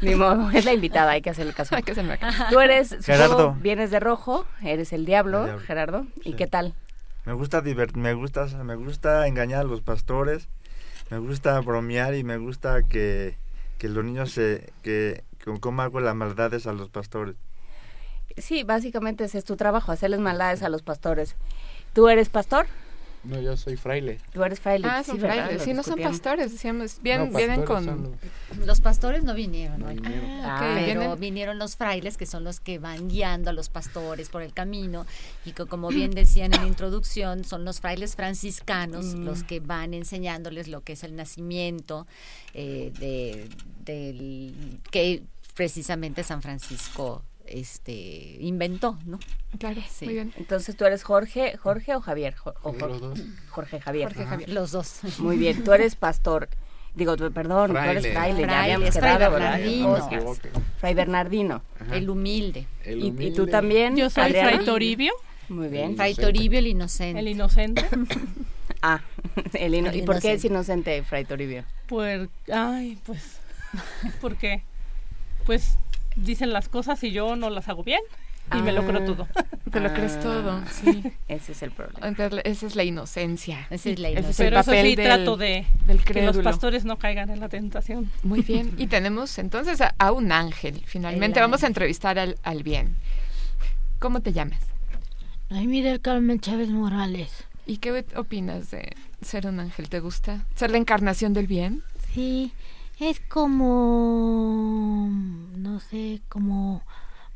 [0.03, 1.75] ni modo, es la invitada, hay que hacerle caso.
[1.75, 2.45] hay que hacerle caso.
[2.51, 3.57] Tú eres, Gerardo.
[3.61, 6.07] vienes de rojo, eres el diablo, Gerardo.
[6.25, 6.75] ¿Y qué tal?
[7.25, 10.49] Me gusta, me, gusta, me gusta engañar a los pastores,
[11.11, 13.39] me gusta bromear y me gusta que,
[13.79, 15.25] que los niños se, que,
[15.61, 17.37] cómo hago las maldades a los pastores.
[18.37, 21.37] Sí, básicamente ese es tu trabajo, hacerles maldades a los pastores.
[21.93, 22.67] ¿Tú eres pastor?
[23.25, 24.19] No, yo soy fraile.
[24.33, 24.87] Tú eres fraile.
[24.91, 25.63] Ah, son sí, frailes.
[25.63, 27.01] Sí, no son pastores, decíamos.
[27.01, 28.19] vienen con...
[28.67, 28.81] Los...
[28.81, 30.01] pastores no vinieron hoy.
[30.43, 31.59] Ah, ah pero ¿Vienen?
[31.59, 35.07] los frailes, que son los que van guiando a los pastores por el camino.
[35.47, 39.25] Y que, como bien decían en la introducción, son los frailes franciscanos mm.
[39.25, 42.07] los que van enseñándoles lo que es el nacimiento
[42.53, 43.49] eh, de,
[43.85, 44.81] del...
[44.91, 45.23] que
[45.55, 49.19] precisamente San Francisco este inventó, ¿no?
[49.59, 50.07] Claro, sí.
[50.07, 50.33] muy bien.
[50.37, 54.09] Entonces tú eres Jorge, Jorge o Javier, Jorge, Javier.
[54.09, 54.49] Jorge Javier.
[54.49, 55.01] Los dos.
[55.19, 56.49] Muy bien, tú eres pastor.
[56.95, 60.09] Digo, perdón, tú eres fraile, ya habíamos quedado, Bernardino.
[60.79, 61.63] Fray Bernardino.
[61.93, 62.67] El humilde.
[62.87, 63.97] ¿Y, tú también?
[63.97, 65.13] Yo soy Fray Toribio.
[65.49, 65.97] Muy bien.
[65.97, 67.21] Fray Toribio el inocente.
[67.21, 67.85] El inocente.
[68.83, 69.01] ah,
[69.53, 71.65] el, ¿y por qué es inocente Fray Toribio?
[71.87, 73.41] Pues, ay, pues,
[74.21, 74.63] ¿por qué?
[75.47, 75.79] Pues
[76.17, 78.01] dicen las cosas y yo no las hago bien
[78.53, 79.05] y me lo creo ah.
[79.05, 79.29] todo.
[79.71, 81.03] Te lo crees todo, sí.
[81.29, 82.15] Ese es el problema.
[82.45, 83.67] esa es la inocencia.
[83.71, 84.45] Esa es la inocencia.
[84.45, 85.67] Pero eso sí trato de
[86.05, 88.11] que los pastores no caigan en la tentación.
[88.23, 88.75] Muy bien.
[88.79, 90.83] Y tenemos entonces a, un ángel.
[90.87, 92.97] Finalmente vamos a entrevistar al, al bien.
[93.99, 94.61] ¿Cómo te llamas?
[95.51, 97.45] Ay, mira el Carmen Chávez Morales.
[97.67, 99.89] ¿Y qué opinas de ser un ángel?
[99.89, 100.45] ¿Te gusta?
[100.55, 101.83] ¿Ser la encarnación del bien?
[102.13, 102.53] Sí,
[103.01, 105.09] es como,
[105.57, 106.83] no sé, como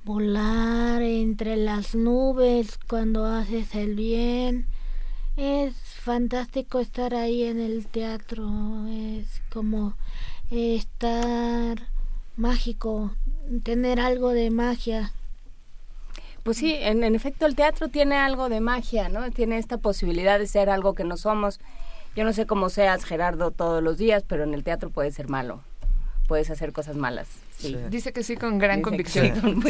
[0.05, 4.66] volar entre las nubes cuando haces el bien.
[5.37, 9.94] Es fantástico estar ahí en el teatro, es como
[10.51, 11.79] estar
[12.37, 13.12] mágico,
[13.62, 15.12] tener algo de magia.
[16.44, 19.31] Pues sí, en, en, efecto el teatro tiene algo de magia, ¿no?
[19.31, 21.61] Tiene esta posibilidad de ser algo que no somos
[22.19, 25.29] yo no sé cómo seas, Gerardo, todos los días, pero en el teatro puedes ser
[25.29, 25.63] malo.
[26.27, 27.29] Puedes hacer cosas malas.
[27.57, 27.77] Sí.
[27.91, 29.63] Dice que sí con gran convicción.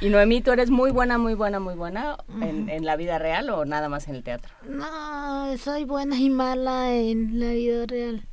[0.00, 3.48] y Noemí, ¿tú eres muy buena, muy buena, muy buena en, en, la vida real
[3.48, 4.52] o nada más en el teatro?
[4.68, 8.24] No, soy buena y mala en la vida real.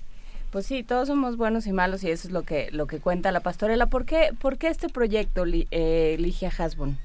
[0.50, 3.32] Pues sí, todos somos buenos y malos y eso es lo que lo que cuenta
[3.32, 3.86] la pastorela.
[3.86, 6.98] ¿Por qué, por qué este proyecto, eh, Ligia Hasbun?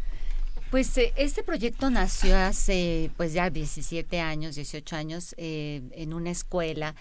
[0.71, 6.31] Pues eh, este proyecto nació hace pues ya 17 años, 18 años eh, en una
[6.31, 6.95] escuela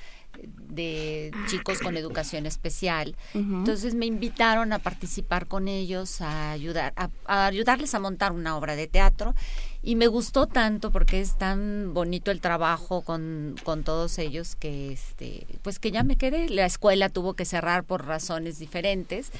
[0.69, 3.15] de chicos con educación especial.
[3.33, 8.75] Entonces me invitaron a participar con ellos, a ayudar, a, ayudarles a montar una obra
[8.75, 9.33] de teatro
[9.81, 14.91] y me gustó tanto porque es tan bonito el trabajo con, con todos ellos que
[14.91, 16.49] este, pues que ya me quedé.
[16.49, 19.31] La escuela tuvo que cerrar por razones diferentes,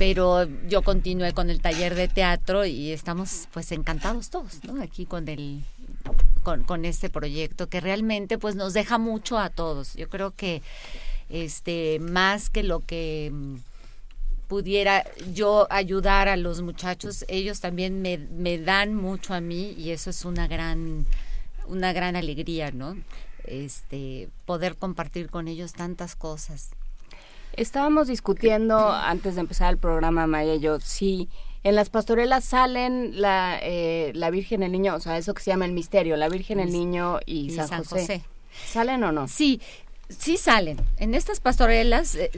[0.00, 4.82] pero yo continué con el taller de teatro y estamos pues encantados todos, ¿no?
[4.82, 5.62] Aquí con el
[6.42, 9.92] con, con este proyecto que realmente pues nos deja mucho a todos.
[9.96, 10.62] Yo creo que
[11.28, 13.56] este más que lo que mm,
[14.48, 19.90] pudiera yo ayudar a los muchachos, ellos también me, me dan mucho a mí y
[19.90, 21.04] eso es una gran
[21.66, 22.96] una gran alegría, ¿no?
[23.44, 26.70] Este poder compartir con ellos tantas cosas.
[27.60, 31.28] Estábamos discutiendo antes de empezar el programa Maya y yo si
[31.62, 35.50] en las pastorelas salen la, eh, la Virgen, el Niño, o sea, eso que se
[35.50, 38.22] llama el misterio, la Virgen, el Niño y, San, José.
[38.66, 39.28] ¿Salen o no?
[39.28, 39.60] Sí,
[40.08, 40.78] sí salen.
[40.96, 42.30] En estas pastorelas, eh,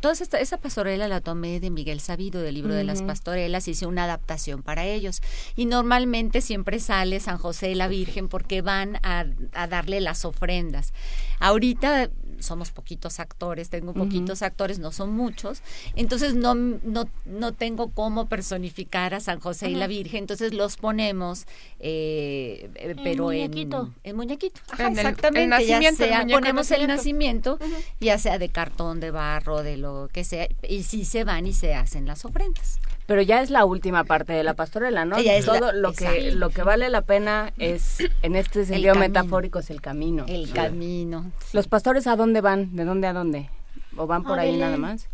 [0.00, 3.86] toda esta, esa pastorela la tomé de Miguel Sabido, del libro de las pastorelas, hice
[3.86, 5.22] una adaptación para ellos.
[5.56, 10.26] Y normalmente siempre sale San José y la Virgen porque van a, a darle las
[10.26, 10.92] ofrendas.
[11.40, 15.62] Ahorita somos poquitos actores, tengo poquitos actores, no son muchos,
[15.94, 19.86] entonces no, no, no tengo cómo personificar a San José y la.
[19.86, 21.44] Virgen, entonces los ponemos,
[21.80, 23.92] eh, eh, pero muñequito.
[24.04, 24.60] en, en muñequito.
[24.70, 27.58] Ajá, En el- el exactamente, nacimiento, ya sea, ponemos el nacimiento.
[27.58, 31.46] nacimiento, ya sea de cartón, de barro, de lo que sea, y sí se van
[31.46, 32.78] y se hacen las ofrendas.
[33.10, 35.18] Pero ya es la última parte de la pastorela, ¿no?
[35.20, 38.94] Ya es la- Todo lo que lo que vale la pena es en este sentido
[38.94, 40.26] metafórico es el camino.
[40.28, 41.32] El camino.
[41.52, 42.76] Los pastores a dónde van?
[42.76, 43.50] ¿De dónde a dónde?
[43.96, 44.60] ¿O van por A ahí Belén.
[44.60, 45.08] nada más?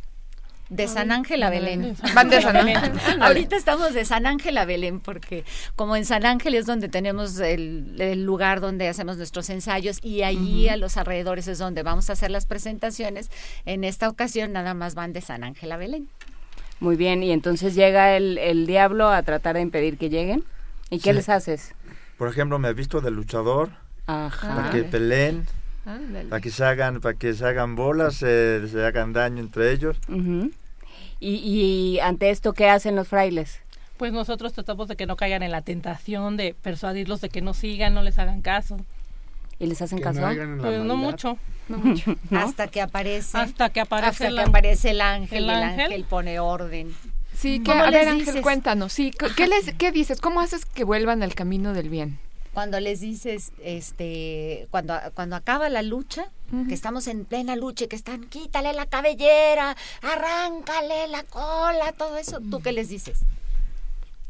[0.68, 1.96] De San Ángel a Belén.
[2.14, 2.92] Van de San Ángel.
[3.22, 7.38] Ahorita estamos de San Ángel a Belén porque como en San Ángel es donde tenemos
[7.38, 12.10] el, el lugar donde hacemos nuestros ensayos y allí a los alrededores es donde vamos
[12.10, 13.30] a hacer las presentaciones.
[13.64, 16.08] En esta ocasión nada más van de San Ángel a Belén.
[16.80, 20.44] Muy bien, y entonces llega el, el diablo a tratar de impedir que lleguen.
[20.90, 21.16] ¿Y qué Sí.
[21.16, 21.74] les haces?
[22.18, 23.70] Por ejemplo, me he visto de luchador
[24.06, 24.54] Ajá.
[24.54, 25.46] para que peleen,
[26.28, 29.96] para que se hagan, para que se hagan bolas, se, se hagan daño entre ellos.
[30.08, 30.50] Ujú.
[31.18, 33.60] y, y ante esto, ¿qué hacen los frailes?
[33.96, 37.54] Pues nosotros tratamos de que no caigan en la tentación de persuadirlos de que no
[37.54, 38.76] sigan, no les hagan caso.
[39.58, 40.20] ¿Y les hacen Que caso?
[40.20, 41.38] no Pues mucho.
[41.68, 42.14] No mucho.
[42.30, 44.48] Hasta que aparece Hasta que aparece hasta el que ángel.
[44.50, 45.80] aparece el ángel, El y el ángel.
[45.86, 46.94] ángel pone orden.
[47.34, 48.92] Sí, que, ¿Cómo a ver, Ángel, cuéntanos.
[48.92, 50.20] Sí, ¿qué, les, ¿qué dices?
[50.22, 52.18] ¿Cómo haces que vuelvan al camino del bien?
[52.54, 56.30] cuando les dices, este, cuando, cuando acaba la lucha,
[56.66, 62.16] que estamos en plena lucha y que están, quítale la cabellera, arráncale la cola, todo
[62.16, 63.18] eso, ¿tú qué les dices?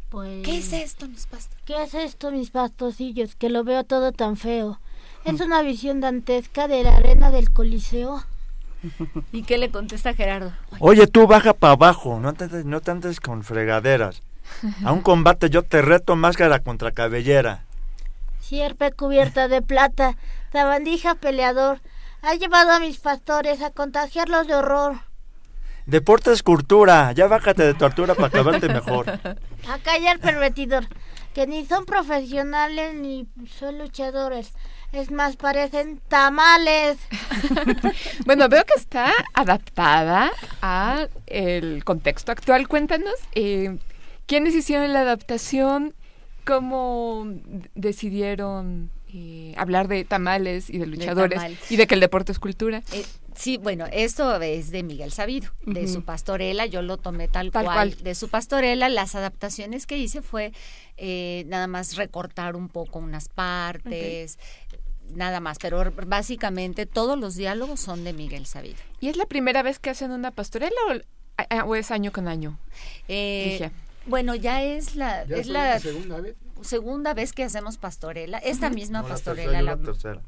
[0.09, 1.57] Pues, ¿Qué es esto, mis pastos?
[1.65, 3.37] ¿Qué es esto, mis pastorcillos?
[3.37, 4.81] Que lo veo todo tan feo.
[5.27, 8.23] Es una visión dantesca de la arena del Coliseo.
[9.33, 10.53] ¿Y qué le contesta Gerardo?
[10.79, 14.23] Oye, tú baja para abajo, no te, andes- no te andes con fregaderas.
[14.85, 17.65] A un combate yo te reto máscara contra cabellera.
[18.41, 20.17] Sierpe cubierta de plata,
[20.53, 21.81] sabandija peleador,
[22.23, 25.01] ha llevado a mis pastores a contagiarlos de horror.
[25.87, 29.09] Deporte es cultura, ya bájate de tortura para acabarte mejor.
[29.69, 30.87] A callar pervertidor,
[31.35, 33.27] que ni son profesionales ni
[33.59, 34.53] son luchadores.
[34.97, 36.97] Es más, parecen tamales.
[38.25, 40.33] Bueno, veo que está adaptada
[40.63, 42.67] a el contexto actual.
[42.67, 43.77] Cuéntanos, eh,
[44.25, 45.95] ¿quiénes hicieron la adaptación?
[46.47, 47.27] ¿Cómo
[47.75, 52.83] decidieron eh, hablar de tamales y de luchadores y de que el deporte es cultura?
[52.93, 53.05] Eh,
[53.35, 57.65] sí, bueno, esto es de Miguel Sabido, de su pastorela, yo lo tomé tal, Tal
[57.65, 58.03] cual, cual.
[58.03, 60.53] de su pastorela, las adaptaciones que hice fue
[60.97, 64.39] eh, nada más recortar un poco unas partes,
[65.15, 68.77] nada más, pero básicamente todos los diálogos son de Miguel Sabido.
[69.01, 70.77] ¿Y es la primera vez que hacen una pastorela
[71.65, 72.59] o, es año con año?
[73.09, 73.71] Eh,
[74.07, 76.37] bueno, ya es la, ¿Ya es la la segunda vez?
[76.63, 80.23] segunda vez que hacemos pastorela, esta misma No, la pastorela, tercera, la- la tercera.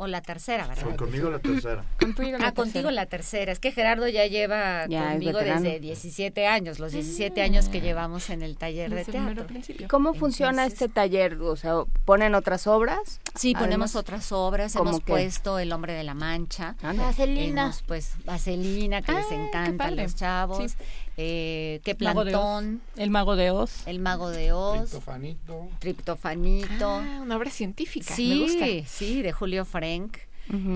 [0.00, 0.86] O la tercera, ¿verdad?
[0.90, 1.84] Sí, conmigo la tercera.
[2.00, 3.50] Contigo ah, contigo la tercera.
[3.50, 8.30] Es que Gerardo ya lleva Ya conmigo desde 17 años, los 17 años que llevamos
[8.30, 9.46] en el taller de Desde el mero teatro.
[9.48, 9.88] principio.
[9.88, 11.34] ¿Cómo funciona Entonces- este taller?
[11.42, 13.20] O sea, ¿ponen otras obras?
[13.34, 14.72] Sí, ponemos Además, otras obras.
[14.72, 15.12] ¿cómo Hemos qué?
[15.12, 16.76] puesto El Hombre de la Mancha.
[16.80, 17.02] Anda.
[17.06, 17.62] Vaselina.
[17.64, 20.70] Hemos, pues, Vaselina, que Ah, les encanta a los chavos.
[20.72, 20.76] Sí.
[21.20, 22.80] Eh, qué Mago plantón.
[22.96, 23.86] El mago de Oz.
[23.88, 24.78] El Mago de Oz.
[24.90, 25.68] Triptofanito.
[25.80, 26.86] Triptofanito.
[26.88, 28.14] Ah, una obra científica.
[28.14, 28.88] sí, Me gusta.
[28.88, 30.16] sí, de Julio Frank.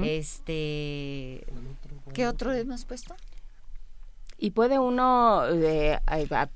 [0.04, 1.44] Este.
[2.12, 3.14] ¿Qué otro hemos puesto?
[4.38, 6.50] ¿Y puede uno eh, a- a-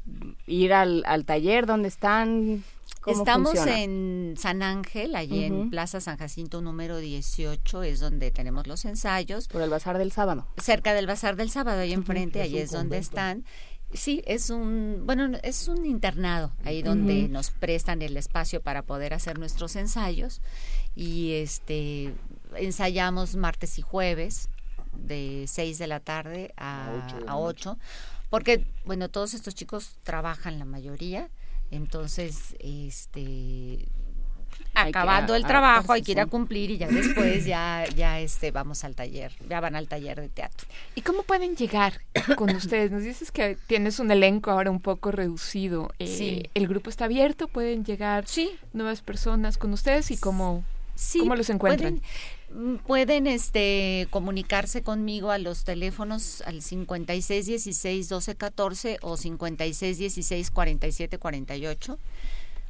[0.47, 2.65] ir al, al taller donde están?
[3.01, 3.81] ¿Cómo Estamos funciona?
[3.81, 9.47] en San Ángel, allí en Plaza San Jacinto número 18, es donde tenemos los ensayos.
[9.47, 10.49] Por el bazar del sábado.
[10.59, 13.45] Cerca del Bazar del Sábado, ahí enfrente, Es ahí un es donde están.
[13.93, 19.15] Sí, es un, bueno, es un internado, ahí donde nos prestan el espacio para poder
[19.15, 20.43] hacer nuestros ensayos.
[20.95, 22.13] Y este,
[22.57, 24.49] ensayamos martes y jueves,
[24.93, 27.79] de 6 de la tarde a, A ocho de la a 8,
[28.29, 31.31] porque, bueno, todos estos chicos trabajan la mayoría,
[31.71, 33.89] entonces, este,
[34.75, 38.85] acabando el trabajo hay que ir a cumplir y ya después ya, ya este, vamos
[38.85, 40.67] al taller, ya van al taller de teatro.
[40.95, 42.01] ¿Y cómo pueden llegar
[42.37, 42.91] con ustedes?
[42.91, 45.91] Nos dices que tienes un elenco ahora un poco reducido.
[45.99, 46.51] Eh, Sí.
[46.55, 47.49] ¿El grupo está abierto?
[47.49, 50.11] ¿Pueden llegar Sí, nuevas personas con ustedes?
[50.11, 50.65] ¿Y cómo,
[50.95, 51.19] sí.
[51.21, 52.01] cómo los encuentran?
[52.49, 59.17] Pueden, mm, pueden, este, comunicarse conmigo a los teléfonos al 56 16 12 14 o
[59.17, 61.99] 56 16 47 48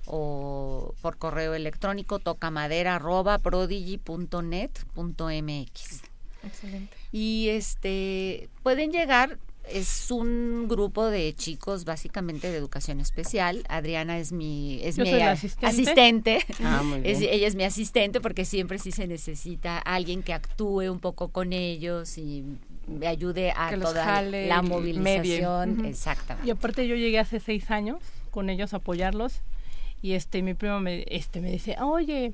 [0.06, 6.02] o por correo electrónico tocamadera arroba prodigy.net.mx.
[6.44, 6.96] Excelente.
[7.10, 9.38] y este pueden llegar
[9.68, 13.64] es un grupo de chicos básicamente de educación especial.
[13.68, 15.66] Adriana es mi es Yo mi soy la a- asistente.
[15.66, 16.38] asistente.
[16.62, 17.34] Ah, muy Es- bien.
[17.34, 21.52] ella es mi asistente porque siempre sí se necesita alguien que actúe un poco con
[21.52, 22.44] ellos y
[22.86, 25.84] me ayude a Que toda jale la movilización.
[25.84, 26.46] Exactamente.
[26.46, 27.98] Y aparte yo llegué hace seis años
[28.30, 29.40] con ellos a apoyarlos
[30.06, 32.32] y este mi primo me, este, me dice, oye,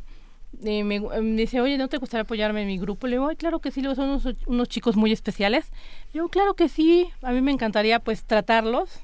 [0.63, 3.07] eh, me, eh, me dice, oye, ¿no te gustaría apoyarme en mi grupo?
[3.07, 5.71] Le digo, ay, claro que sí, son unos, unos chicos muy especiales.
[6.09, 9.01] Le digo, claro que sí, a mí me encantaría pues tratarlos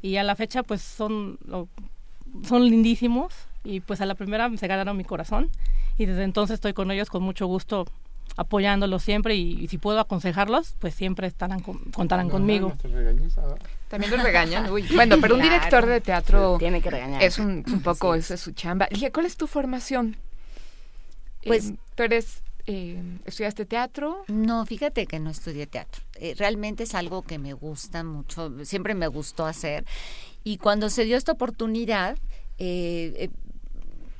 [0.00, 1.38] y a la fecha pues son,
[2.42, 3.34] son lindísimos
[3.64, 5.50] y pues a la primera se ganaron mi corazón
[5.98, 7.84] y desde entonces estoy con ellos con mucho gusto
[8.36, 12.74] apoyándolos siempre y, y si puedo aconsejarlos pues siempre estarán con- contarán No, conmigo.
[12.84, 13.56] no, ¿va?
[13.88, 14.70] También los regañan.
[14.70, 15.54] Uy, Bueno, pero un Claro.
[15.56, 17.22] director de teatro Tiene que regañar.
[17.22, 18.86] es un, un poco, esa es su chamba.
[18.90, 20.16] Ligia, ¿cuál es tu formación?
[21.44, 24.24] Pues- Eh, tú eres, eh, estudiaste teatro.
[24.28, 26.02] No, fíjate que no estudié teatro.
[26.16, 29.84] Eh, realmente es algo que me gusta mucho, siempre me gustó hacer.
[30.44, 32.16] Y cuando se dio esta oportunidad,
[32.58, 33.30] eh, eh,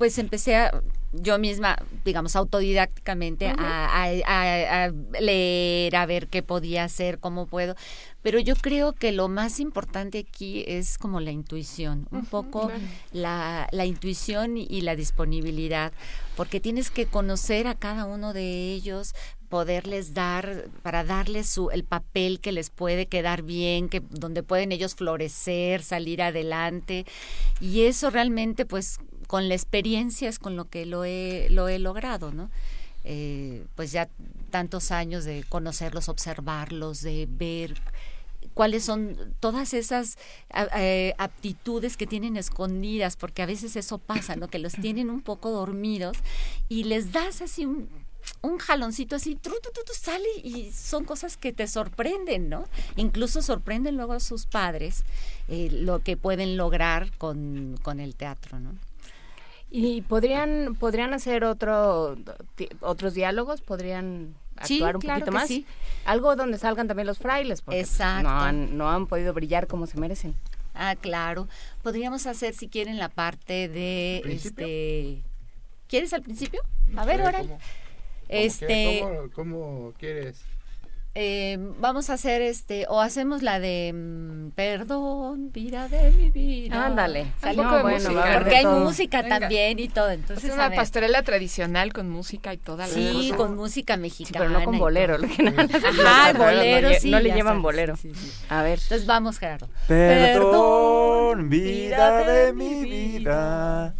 [0.01, 0.81] pues empecé a,
[1.13, 7.45] yo misma, digamos, autodidácticamente a, a- a- a leer, a ver qué podía hacer, cómo
[7.45, 7.75] puedo.
[8.23, 12.81] Pero yo creo que lo más importante aquí es como la intuición, un poco claro.
[13.11, 15.91] la, la intuición y la disponibilidad,
[16.35, 19.13] porque tienes que conocer a cada uno de ellos,
[19.49, 24.71] poderles dar, para darles su, el papel que les puede quedar bien, que donde pueden
[24.71, 27.05] ellos florecer, salir adelante.
[27.59, 28.97] Y eso realmente, pues,
[29.31, 32.51] con la experiencia es con lo que lo he, lo he logrado, ¿no?
[33.05, 34.09] Eh, pues ya
[34.49, 37.81] tantos años de conocerlos, observarlos, de ver
[38.53, 40.17] cuáles son todas esas
[40.75, 44.49] eh, aptitudes que tienen escondidas, porque a veces eso pasa, ¿no?
[44.49, 46.17] Que los tienen un poco dormidos
[46.67, 47.87] y les das así un,
[48.41, 52.65] un jaloncito así, tru, tu, tu, sale y son cosas que te sorprenden, ¿no?
[52.97, 55.05] Incluso sorprenden luego a sus padres
[55.47, 58.90] eh, lo que pueden lograr con, con el teatro, ¿no?
[59.71, 62.17] ¿Y podrían, podrían hacer otro,
[62.81, 63.61] otros diálogos?
[63.61, 65.47] ¿Podrían Sí, actuar un claro poquito más?
[65.47, 65.65] sí.
[66.05, 68.29] Algo donde salgan también los frailes, porque pues, Exacto.
[68.29, 70.35] no han, no han podido brillar como se merecen.
[70.75, 71.47] Ah, claro.
[71.83, 75.21] Podríamos hacer, si quieren, la parte de este.
[75.87, 76.61] ¿Quieres al principio?
[76.95, 77.21] A ver.
[77.37, 77.59] ¿cómo-
[78.29, 80.41] Este, ¿Cómo, cómo quieres?
[81.13, 86.85] Eh, vamos a hacer este, o hacemos la de mm, Perdón, vida de mi vida.
[86.85, 87.23] Ándale.
[87.23, 88.13] Un Salió poco de bueno, música.
[88.13, 88.79] va a haber Porque de hay todo.
[88.85, 89.39] música Venga.
[89.39, 90.09] también y todo.
[90.09, 90.77] Es Entonces, a una ver.
[90.77, 93.35] pastorela tradicional con música y toda la Sí, cosa.
[93.37, 94.45] con música Sí, mexicana.
[94.45, 95.17] pero no con y bolero.
[95.17, 95.27] todo.
[95.27, 97.09] lo que nada más- Ajá, el bolero, no, lle- sí.
[97.11, 97.95] No le ya llevan sabes, bolero.
[97.97, 98.45] sí, sí, sí.
[98.49, 98.79] A ver.
[98.81, 99.67] Entonces vamos, Gerardo.
[99.87, 103.93] Perdón, vida de mi vida.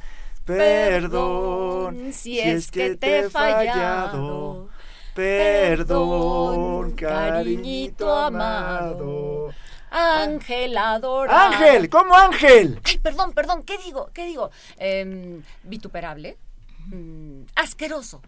[0.46, 4.70] Perdón, si es que te he fallado.
[5.14, 9.50] Perdón, cariñito amado.
[9.90, 11.54] Ángel adorado.
[11.54, 12.80] Ángel, ¿cómo Ángel?
[12.86, 14.10] Ay, perdón, perdón, ¿qué digo?
[14.14, 14.50] ¿Qué digo?
[14.78, 16.38] Em, vituperable,
[16.86, 18.22] mm, asqueroso,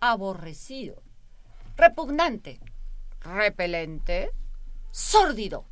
[0.00, 1.00] aborrecido,
[1.76, 2.58] repugnante,
[3.20, 4.32] repelente,
[4.90, 5.64] sórdido.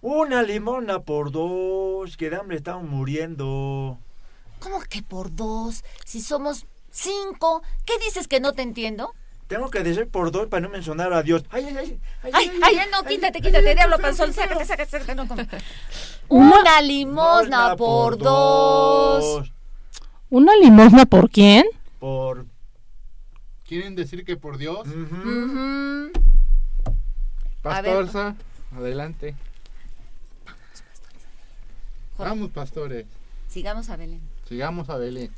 [0.00, 3.98] Una limona por dos, que de hambre estamos muriendo.
[4.58, 5.84] ¿Cómo que por dos?
[6.06, 9.12] Si somos cinco, ¿qué dices que no te entiendo?
[9.48, 11.44] Tengo que decir por dos para no mencionar a Dios.
[11.50, 12.00] Ay, ay, ay.
[12.22, 15.26] Ay, ay, ay, no, quítate, quítate, diablo panzón, sácate, sácate, sácate, no,
[16.28, 19.52] Una limosna por dos.
[20.30, 21.66] ¿Una limosna por quién?
[21.98, 22.46] Por.
[23.66, 24.86] ¿Quieren decir que por Dios?
[24.86, 26.10] Ujú.
[27.60, 28.34] Pastorza,
[28.74, 29.34] adelante.
[32.16, 33.06] Vamos, pastores.
[33.48, 34.20] Sigamos a Belén.
[34.48, 35.30] Sigamos a Belén.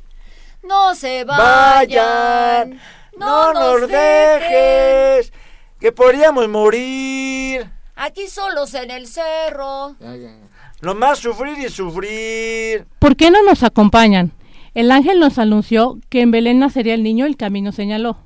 [0.63, 2.81] No se Vayan, vayan,
[3.17, 5.31] no nos dejes,
[5.79, 7.69] que podríamos morir.
[7.95, 9.95] Aquí solos en el cerro.
[9.99, 10.35] Ya, ya.
[10.81, 12.85] Nomás sufrir y sufrir.
[12.99, 14.31] ¿Por qué no nos acompañan?
[14.75, 18.17] El ángel nos anunció que en Belén nacería el niño, el camino señaló.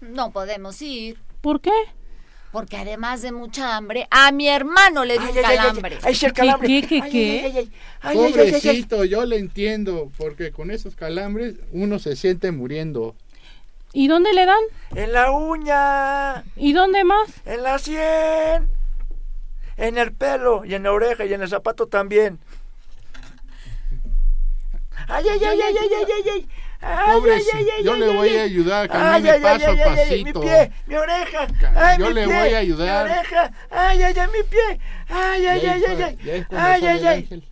[0.00, 1.72] No podemos ir, ¿Por qué?
[2.54, 5.98] Porque además de mucha hambre, a mi hermano le dio un calambre.
[6.04, 6.68] Ay, sí, el calambre.
[6.68, 7.18] ¿Qué, qué, Ay, qué?
[7.18, 7.72] ay, ay, ay.
[8.00, 8.52] Ay, ay, ay, ay, ay.
[8.52, 13.16] Pobrecito, yo le entiendo, porque con esos calambres uno se siente muriendo.
[13.92, 14.60] ¿Y dónde le dan?
[14.94, 17.28] En la uña, ¿Y dónde más?
[17.44, 18.68] en la sien,
[19.76, 22.38] en el pelo y en la oreja y en el zapato también.
[25.08, 26.48] Ay, ay, ay, ay, ay, ay, ay, ay.
[26.86, 28.36] Ay, Pobrecito, ay, ay, ay, yo ay, le ay, voy ay.
[28.36, 30.40] a ayudar, Ay, camine ay, ay, paso a ay, ay, ay, mi pasito.
[30.42, 31.46] pie, mi oreja.
[31.74, 33.06] Ay, yo mi le pie, voy a ayudar.
[33.06, 33.52] Mi oreja.
[33.70, 34.80] Ay, ay, ay, mi pie.
[35.08, 36.46] Ay, ay, ay, ay, ay.
[36.50, 37.18] Ay, ay, ay.
[37.18, 37.44] ángel.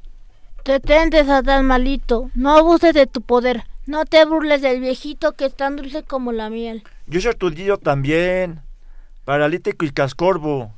[0.65, 2.31] Detente, Satán malito.
[2.35, 3.65] No abuses de tu poder.
[3.87, 6.85] No te burles del viejito que es tan dulce como la miel.
[7.07, 8.61] Yo soy tuyo también.
[9.25, 10.73] Paralítico y cascorbo.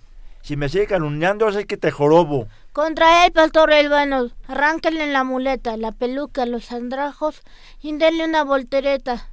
[0.45, 2.49] Si me sigue calumniando, sé que te jorobo.
[2.75, 7.41] Contra él, pastor Elvano, arránquenle la muleta, la peluca, los andrajos
[7.81, 9.31] y denle una voltereta.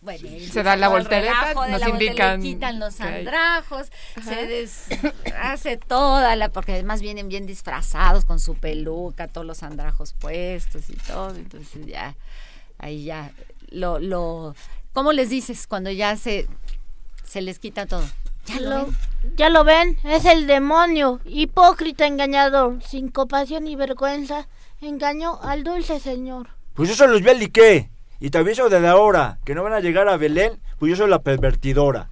[0.00, 3.88] Bueno, y Se da la voltereta, nos la voltereta, indican le quitan los andrajos,
[4.22, 10.12] se deshace toda la, porque además vienen bien disfrazados con su peluca, todos los andrajos
[10.12, 12.14] puestos y todo, entonces ya,
[12.78, 13.32] ahí ya,
[13.70, 14.54] lo, lo,
[14.92, 16.46] ¿cómo les dices cuando ya se,
[17.24, 18.04] se les quita todo?
[18.48, 18.96] Ya lo Lo- ven.
[19.36, 24.48] ya lo ven, es el demonio, hipócrita engañador, sin compasión y vergüenza,
[24.80, 26.48] engañó al dulce Señor.
[26.74, 27.90] Pues yo soy Luzbel y qué.
[28.20, 31.08] Y te aviso desde ahora que no van a llegar a Belén, pues yo soy
[31.10, 32.10] la pervertidora.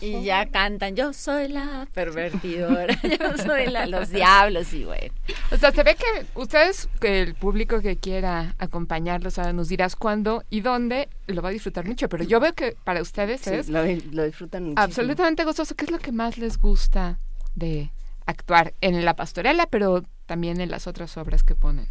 [0.00, 5.12] Y ya cantan, yo soy la pervertidora, yo soy la, los diablos y bueno.
[5.50, 9.96] O sea, se ve que ustedes, que el público que quiera acompañarlos, ahora nos dirás
[9.96, 12.08] cuándo y dónde, lo va a disfrutar mucho.
[12.08, 14.82] Pero yo veo que para ustedes Sí, es lo, lo disfrutan muchísimo.
[14.82, 15.74] absolutamente gozoso.
[15.74, 17.18] ¿Qué es lo que más les gusta
[17.54, 17.90] de
[18.26, 21.88] actuar en la pastorela, pero también en las otras obras que ponen?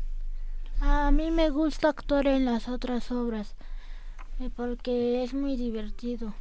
[0.82, 3.56] A mí me gusta actuar en las otras obras,
[4.40, 6.34] eh, porque es muy divertido.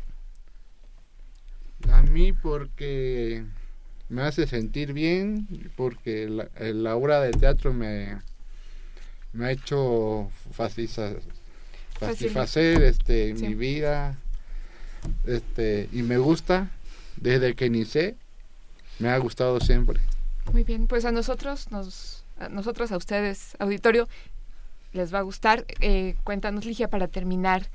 [1.92, 3.44] A mí porque
[4.08, 8.18] me hace sentir bien, porque la, eh, la obra de teatro me,
[9.32, 11.16] me ha hecho faciliza-
[12.00, 13.46] satisfacer este, Sí.
[13.48, 14.16] mi vida
[15.26, 16.70] este, y me gusta
[17.16, 18.16] desde que inicié,
[18.98, 20.00] me ha gustado siempre.
[20.52, 24.08] Muy bien, pues a nosotros, nos, a nosotros, a ustedes, auditorio,
[24.92, 25.64] les va a gustar.
[25.80, 27.68] Eh, cuéntanos, Ligia, para terminar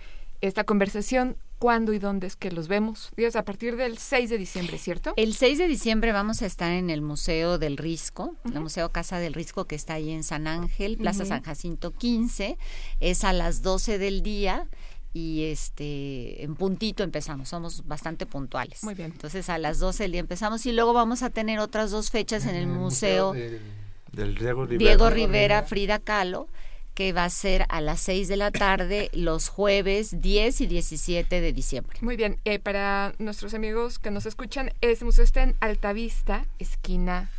[0.48, 3.12] esta conversación, ¿cuándo y dónde es que los vemos?
[3.16, 5.14] Digas, a partir del 6 de diciembre, ¿cierto?
[5.16, 9.20] El 6 de diciembre vamos a estar en el Museo del Risco, el Museo Casa
[9.20, 11.24] del Risco que está ahí en San Ángel, Plaza.
[11.24, 12.58] San Jacinto 15,
[13.00, 14.68] es a las 12 del día
[15.14, 18.84] y este en puntito empezamos, somos bastante puntuales.
[18.84, 19.12] Muy bien.
[19.14, 22.46] Entonces a las 12 del día empezamos y luego vamos a tener otras dos fechas
[22.46, 23.32] en el Museo
[24.12, 24.90] Del Diego Rivera.
[24.90, 26.50] Diego Rivera Frida Kahlo
[26.94, 31.42] que va a ser a las 6 de la tarde los jueves 10 y 17
[31.42, 31.98] de diciembre.
[32.02, 37.30] Muy bien, eh, para nuestros amigos que nos escuchan, ese museo está en Altavista, esquina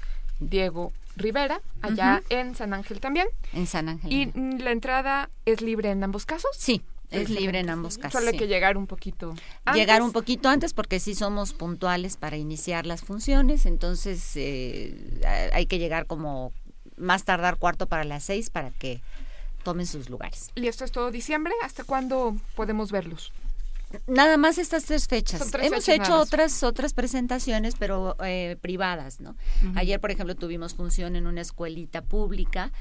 [0.41, 3.29] Diego Rivera, allá en San Ángel también.
[3.53, 4.13] En San Ángel.
[4.13, 6.51] ¿Y la entrada es libre en ambos casos?
[6.59, 8.19] Sí, es libre en ambos casos.
[8.19, 9.35] Solo hay que llegar un poquito
[9.73, 10.07] Llegar antes.
[10.07, 15.21] un poquito antes porque sí somos puntuales para iniciar las funciones, entonces eh,
[15.53, 16.53] hay que llegar como
[16.97, 19.01] más tardar cuarto para las seis para que
[19.65, 20.51] tomen sus lugares.
[20.55, 21.53] ¿Y esto es todo diciembre?
[21.63, 23.33] ¿Hasta cuándo podemos verlos?
[24.07, 25.51] Nada más estas tres fechas.
[25.51, 29.37] Tres Hemos fechas hecho otras otras presentaciones, pero eh, privadas, ¿no?
[29.77, 32.73] Ayer, por ejemplo, tuvimos función en una escuelita pública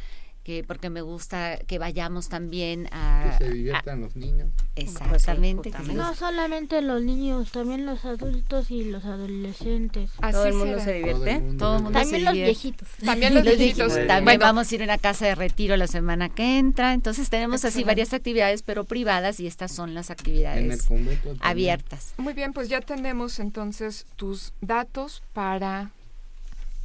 [0.44, 4.50] que porque me gusta que vayamos también a Que se diviertan los niños.
[4.76, 5.72] exactamente.
[5.94, 10.12] No solamente los niños, también los adultos y los adolescentes.
[10.32, 11.40] ¿Todo el mundo se divierte?
[11.58, 12.52] Todo el mundo También se los divierte.
[12.52, 12.88] viejitos.
[13.06, 13.94] También los viejitos.
[13.94, 14.40] También Bueno.
[14.46, 16.94] vamos a ir a una casa de retiro la semana que entra.
[16.94, 20.88] Entonces tenemos así varias actividades, pero privadas, y estas son las actividades
[21.40, 22.14] abiertas.
[22.18, 25.92] Muy bien, pues ya tenemos entonces tus datos para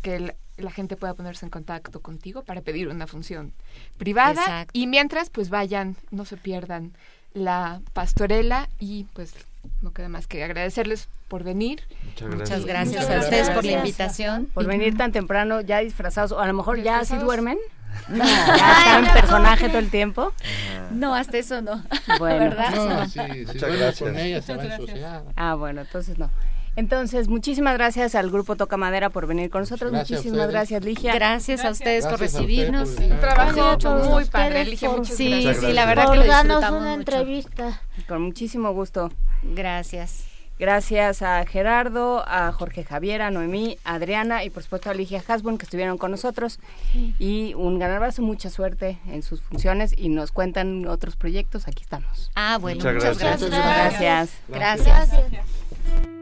[0.03, 3.53] que el- la gente pueda ponerse en contacto contigo para pedir una función
[3.97, 4.41] privada.
[4.43, 4.71] Exacto.
[4.75, 6.93] Y mientras, pues vayan, no se pierdan
[7.35, 9.35] la pastorela y pues
[9.83, 11.83] no queda más que agradecerles por venir.
[12.05, 13.03] Muchas Muchas gracias.
[13.05, 14.47] Muchas a ustedes por la invitación.
[14.47, 17.59] Por venir tan temprano, ya disfrazados, o a lo mejor ya así duermen.
[18.09, 20.33] No, Ya están en personaje todo el tiempo.
[20.93, 21.83] no, hasta eso no.
[22.19, 22.39] Bueno.
[22.39, 22.75] ¿Verdad?
[22.75, 23.99] No, sí, si Muchas gracias.
[23.99, 24.81] con ella se va a Muchas gracias.
[24.99, 25.23] ensuciar.
[25.37, 26.31] Ah, bueno, entonces no.
[26.79, 29.91] Entonces, muchísimas gracias al grupo Toca Madera por venir con nosotros.
[29.91, 31.13] Gracias muchísimas gracias, Ligia.
[31.13, 32.91] Gracias a ustedes por Gracias recibirnos.
[32.91, 33.19] por estar.
[33.21, 35.65] Trabajo muy padre, Ligia, muchas Sí, gracias.
[35.65, 37.01] sí, la verdad que Por lo darnos disfrutamos una mucho.
[37.01, 37.81] entrevista.
[38.07, 39.11] Con muchísimo gusto.
[39.43, 40.25] Gracias.
[40.61, 45.21] Gracias a Gerardo, a Jorge Javier, a Noemí, a Adriana y por supuesto a Ligia
[45.27, 46.61] Hasbun que estuvieron con nosotros.
[47.19, 51.67] Y un gran abrazo, mucha suerte en sus funciones y nos cuentan otros proyectos.
[51.67, 52.31] Aquí estamos.
[52.37, 53.51] Ah, bueno, Muchas muchas gracias.
[53.51, 54.31] gracias.
[54.49, 55.11] Gracias.
[55.11, 56.18] Gracias.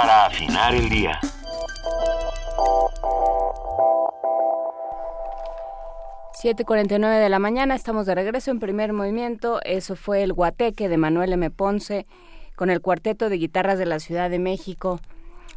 [0.00, 1.20] Para afinar el día.
[6.98, 9.60] nueve de la mañana, estamos de regreso en primer movimiento.
[9.62, 11.50] Eso fue el Guateque de Manuel M.
[11.50, 12.06] Ponce
[12.56, 15.00] con el cuarteto de guitarras de la Ciudad de México.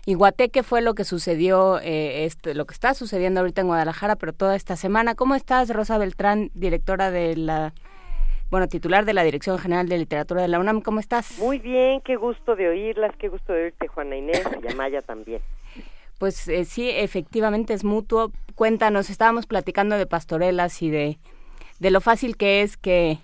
[0.05, 4.17] Y Guateque fue lo que sucedió, eh, este, lo que está sucediendo ahorita en Guadalajara,
[4.17, 5.15] pero toda esta semana.
[5.15, 7.73] ¿Cómo estás, Rosa Beltrán, directora de la,
[8.53, 10.81] bueno, titular de la Dirección General de Literatura de la UNAM?
[10.81, 11.39] ¿Cómo estás?
[11.39, 15.41] Muy bien, qué gusto de oírlas, qué gusto de oírte, Juana Inés y Amaya también.
[16.19, 18.31] Pues eh, sí, efectivamente es mutuo.
[18.53, 21.17] Cuéntanos, estábamos platicando de pastorelas y de,
[21.79, 23.17] de lo fácil que es que,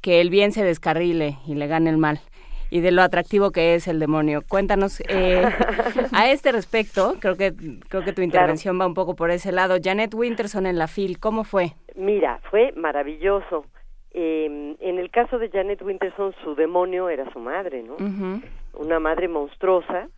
[0.00, 2.22] que el bien se descarrile y le gane el mal
[2.70, 4.40] y de lo atractivo que es el demonio.
[4.48, 5.44] Cuéntanos eh,
[6.12, 7.52] a este respecto, creo que
[7.90, 9.76] creo que tu intervención va un poco por ese lado.
[9.84, 11.74] Janet Winterson en la FIL, ¿cómo fue?
[11.96, 13.66] Mira, fue maravilloso.
[14.16, 17.96] Eh, en el caso de Janet Winterson, su demonio era su madre, ¿no?
[18.74, 20.08] Una madre monstruosa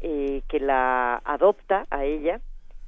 [0.00, 2.40] eh, que la adopta a ella,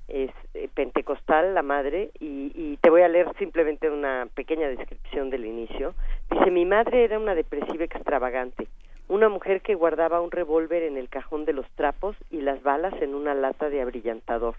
[0.07, 5.31] es eh, pentecostal la madre, y, y, te voy a leer simplemente una pequeña descripción
[5.31, 5.95] del inicio.
[6.31, 8.69] Dice, mi madre era una depresiva extravagante,
[9.09, 12.95] una mujer que guardaba un revólver en el cajón de los trapos y las balas
[13.01, 14.55] en una lata de abrillantador,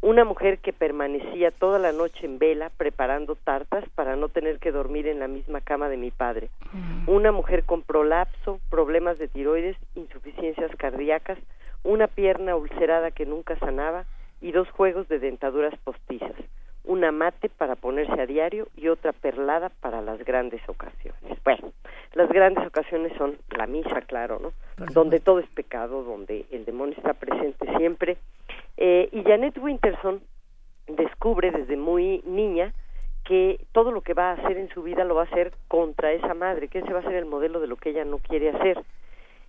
[0.00, 4.70] una mujer que permanecía toda la noche en vela preparando tartas para no tener que
[4.70, 6.50] dormir en la misma cama de mi padre,
[7.06, 11.38] una mujer con prolapso, problemas de tiroides, insuficiencias cardíacas,
[11.82, 14.04] una pierna ulcerada que nunca sanaba
[14.40, 16.36] y dos juegos de dentaduras postizas,
[16.84, 21.18] una mate para ponerse a diario y otra perlada para las grandes ocasiones.
[21.44, 21.72] Bueno,
[22.14, 24.52] las grandes ocasiones son la misa, claro, ¿no?
[24.92, 28.16] Donde todo es pecado, donde el demonio está presente siempre.
[28.80, 30.22] Eh, y Janet Winterson
[30.86, 32.72] descubre desde muy niña
[33.24, 36.12] que todo lo que va a hacer en su vida lo va a hacer contra
[36.12, 38.50] esa madre, que ese va a ser el modelo de lo que ella no quiere
[38.50, 38.82] hacer.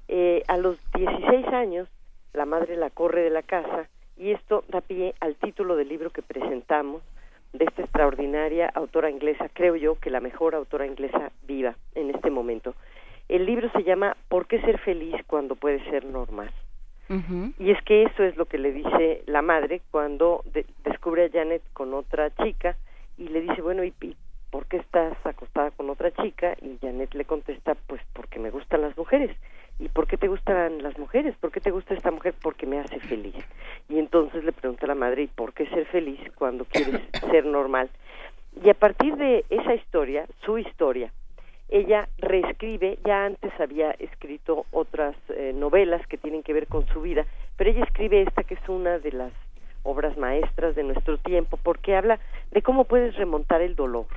[0.07, 1.87] Eh, a los 16 años,
[2.33, 6.09] la madre la corre de la casa y esto da pie al título del libro
[6.09, 7.03] que presentamos,
[7.53, 12.29] de esta extraordinaria autora inglesa, creo yo que la mejor autora inglesa viva en este
[12.29, 12.75] momento.
[13.27, 16.51] El libro se llama ¿Por qué ser feliz cuando puede ser normal?
[17.57, 20.43] Y es que eso es lo que le dice la madre cuando
[20.83, 22.77] descubre a Janet con otra chica
[23.17, 24.15] y le dice, bueno, ¿y, ¿y,
[24.51, 26.55] por qué estás acostada con otra chica?
[26.61, 29.35] Y Janet le contesta, pues porque me gustan las mujeres.
[29.79, 31.35] ¿y por qué te gustan las mujeres?
[31.37, 32.35] ¿Por qué te gusta esta mujer?
[32.41, 33.35] Porque me hace feliz.
[33.87, 37.01] Y entonces le pregunta a la madre, ¿y por qué ser feliz cuando quieres
[37.31, 37.89] ser normal?
[38.63, 41.11] Y a partir de esa historia, su historia,
[41.69, 47.01] ella reescribe, ya antes había escrito otras eh, novelas que tienen que ver con su
[47.01, 47.25] vida,
[47.57, 49.31] pero ella escribe esta que es una de las
[49.83, 52.19] obras maestras de nuestro tiempo, porque habla
[52.51, 54.07] de cómo puedes remontar el dolor,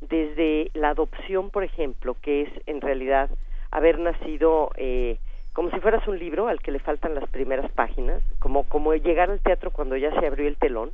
[0.00, 3.28] desde la adopción, por ejemplo, que es en realidad
[3.70, 5.18] haber nacido eh,
[5.52, 9.30] como si fueras un libro al que le faltan las primeras páginas, como, como llegar
[9.30, 10.90] al teatro cuando ya se abrió el telón,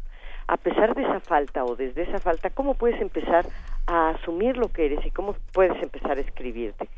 [0.46, 3.46] a pesar de esa falta o desde esa falta, ¿cómo puedes empezar
[3.90, 6.88] a asumir lo que eres y cómo puedes empezar a escribirte?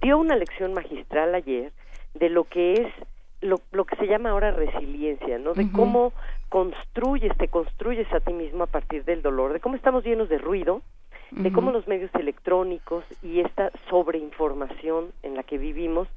[0.00, 1.72] Dio una lección magistral ayer
[2.14, 2.92] de lo que es
[3.40, 5.54] lo, lo que se llama ahora resiliencia, ¿no?
[5.54, 6.12] De cómo
[6.48, 10.38] construyes, te construyes a ti mismo a partir del dolor, de cómo estamos llenos de
[10.38, 10.82] ruido,
[11.30, 16.08] de cómo los medios electrónicos y esta sobreinformación en la que vivimos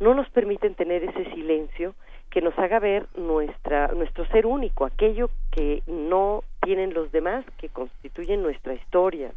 [0.00, 1.94] no nos permiten tener ese silencio
[2.30, 7.68] que nos haga ver nuestra nuestro ser único, aquello que no tienen los demás, que
[7.68, 9.32] constituyen nuestra historia.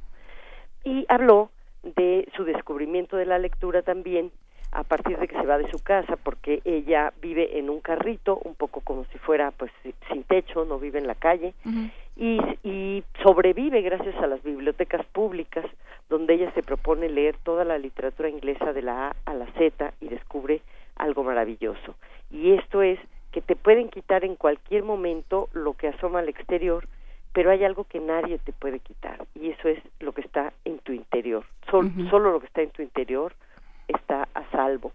[0.84, 1.50] Y habló
[1.84, 4.32] de su descubrimiento de la lectura también
[4.72, 8.40] a partir de que se va de su casa porque ella vive en un carrito
[8.44, 9.72] un poco como si fuera pues
[10.12, 11.56] sin techo no vive en la calle
[12.16, 15.66] y, y sobrevive gracias a las bibliotecas públicas
[16.08, 19.94] donde ella se propone leer toda la literatura inglesa de la A a la Z
[20.02, 20.62] y descubre
[20.96, 21.96] algo maravilloso.
[22.30, 23.00] Y esto es
[23.32, 26.88] que te pueden quitar en cualquier momento lo que asoma al exterior
[27.34, 30.80] pero hay algo que nadie te puede quitar y eso es lo que está en
[30.80, 33.34] tu interior solo lo que está en tu interior
[33.88, 34.92] está a salvo.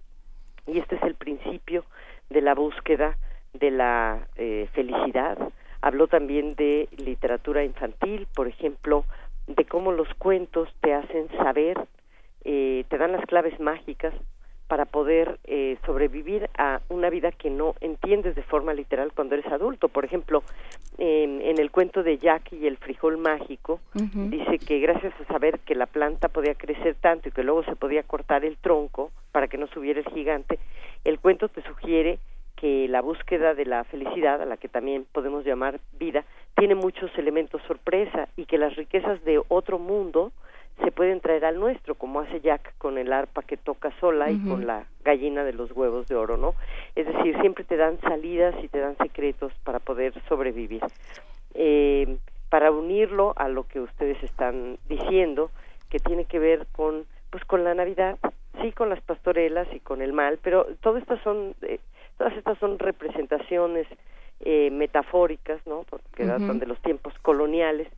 [0.66, 1.84] Y este es el principio
[2.30, 3.16] de la búsqueda
[3.52, 5.38] de la eh, felicidad.
[5.82, 9.04] Habló también de literatura infantil, por ejemplo,
[9.46, 11.78] de cómo los cuentos te hacen saber,
[12.44, 14.14] eh, te dan las claves mágicas
[14.74, 19.46] para poder eh, sobrevivir a una vida que no entiendes de forma literal cuando eres
[19.52, 19.86] adulto.
[19.88, 20.42] Por ejemplo,
[20.98, 25.76] en el cuento de Jack y el frijol mágico, dice que gracias a saber que
[25.76, 29.58] la planta podía crecer tanto y que luego se podía cortar el tronco para que
[29.58, 30.58] no subiera el gigante,
[31.04, 32.18] el cuento te sugiere
[32.56, 36.24] que la búsqueda de la felicidad, a la que también podemos llamar vida,
[36.56, 40.32] tiene muchos elementos sorpresa y que las riquezas de otro mundo
[40.82, 44.38] se pueden traer al nuestro, como hace Jack con el arpa que toca sola y
[44.40, 46.54] con la gallina de los huevos de oro, ¿no?
[46.96, 50.82] Es decir, siempre te dan salidas y te dan secretos para poder sobrevivir.
[51.54, 52.16] Eh,
[52.48, 55.50] para unirlo a lo que ustedes están diciendo,
[55.90, 58.18] que tiene que ver con, pues, con la Navidad,
[58.60, 61.78] sí, con las pastorelas y con el mal, pero todas estas son, eh,
[62.18, 63.86] todas estas son representaciones
[64.40, 65.84] eh, metafóricas, ¿no?
[65.88, 67.88] Porque datan de los tiempos coloniales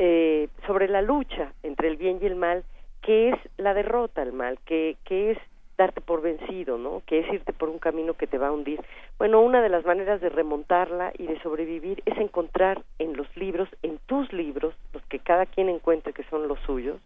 [0.00, 2.62] eh, sobre la lucha entre el bien y el mal,
[3.02, 5.38] que es la derrota al mal, que, que es
[5.76, 7.02] darte por vencido, ¿no?
[7.04, 8.80] Que es irte por un camino que te va a hundir.
[9.18, 13.68] Bueno, una de las maneras de remontarla y de sobrevivir es encontrar en los libros,
[13.82, 17.00] en tus libros, los que cada quien encuentre que son los suyos,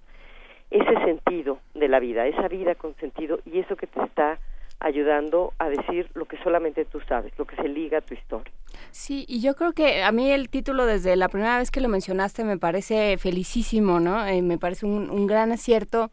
[0.70, 4.38] ese sentido de la vida, esa vida con sentido y eso que te está
[4.82, 8.52] ayudando a decir lo que solamente tú sabes, lo que se liga a tu historia.
[8.90, 11.88] Sí, y yo creo que a mí el título desde la primera vez que lo
[11.88, 14.26] mencionaste me parece felicísimo, ¿no?
[14.26, 16.10] Eh, me parece un, gran acierto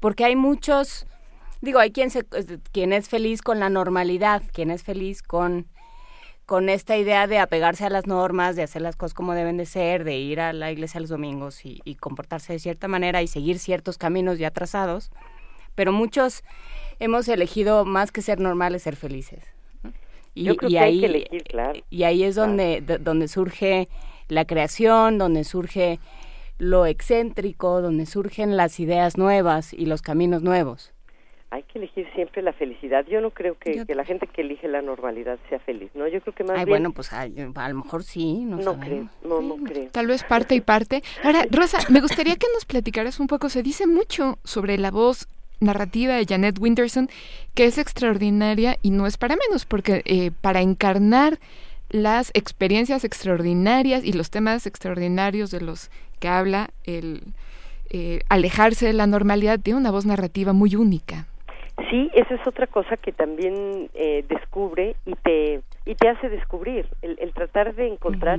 [0.00, 1.06] porque hay muchos,
[1.60, 2.24] digo, hay quien, se,
[2.72, 5.66] quien es feliz con la normalidad, quien es feliz con
[6.46, 9.66] con esta idea de apegarse a las normas, de hacer las cosas como deben de
[9.66, 13.28] ser, de ir a la iglesia los domingos y, y comportarse de cierta manera y
[13.28, 15.12] seguir ciertos caminos ya trazados,
[15.76, 16.42] pero muchos
[17.00, 19.42] hemos elegido más que ser normales, ser felices.
[20.34, 21.80] Y, Yo creo que ahí, hay que elegir, claro.
[21.90, 23.88] Y ahí es donde, donde surge
[24.28, 25.98] la creación, donde surge
[26.58, 30.92] lo excéntrico, donde surgen las ideas nuevas y los caminos nuevos.
[31.52, 33.04] Hay que elegir siempre la felicidad.
[33.06, 36.06] Yo no creo que, la gente que elige la normalidad sea feliz, ¿no?
[36.06, 36.68] Yo creo que más Ay, bien...
[36.68, 39.88] bueno, pues a, lo mejor sí, no, no creo, no, no creo.
[39.90, 41.02] Tal vez parte y parte.
[41.24, 45.26] Ahora, Rosa, me gustaría que nos platicaras un poco, se dice mucho sobre la voz
[45.60, 47.08] narrativa de Janet Winterson,
[47.54, 51.38] que es extraordinaria y no es para menos, porque eh, para encarnar
[51.90, 55.90] las experiencias extraordinarias y los temas extraordinarios de los
[56.20, 57.22] que habla, el
[57.90, 61.26] eh, alejarse de la normalidad, tiene una voz narrativa muy única.
[61.90, 66.86] Sí, esa es otra cosa que también eh, descubre y te y te hace descubrir
[67.02, 68.38] el, tratar de encontrar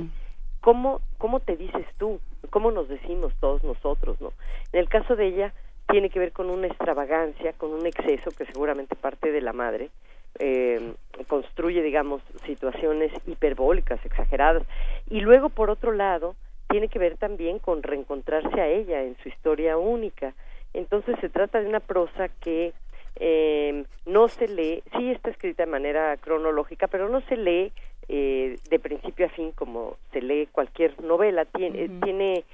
[0.60, 2.20] cómo cómo te dices tú,
[2.50, 4.32] cómo nos decimos todos nosotros, ¿no?
[4.72, 5.52] En el caso de ella
[5.88, 9.90] tiene que ver con una extravagancia, con un exceso que seguramente parte de la madre,
[10.38, 10.94] eh,
[11.28, 14.62] construye, digamos, situaciones hiperbólicas, exageradas,
[15.10, 16.34] y luego, por otro lado,
[16.68, 20.32] tiene que ver también con reencontrarse a ella en su historia única.
[20.72, 22.72] Entonces se trata de una prosa que
[23.16, 27.72] eh, no se lee, sí está escrita de manera cronológica, pero no se lee
[28.08, 31.44] eh, de principio a fin como se lee cualquier novela.
[31.44, 32.44] Tiene, tiene,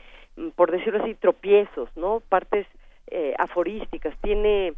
[0.56, 2.20] por decirlo así, tropiezos, ¿no?
[2.28, 2.66] Partes
[3.10, 4.74] eh, aforísticas, tiene,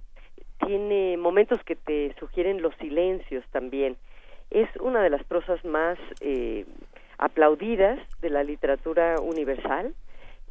[0.67, 3.97] tiene momentos que te sugieren los silencios también.
[4.51, 6.65] Es una de las prosas más eh,
[7.19, 9.95] aplaudidas de la literatura universal.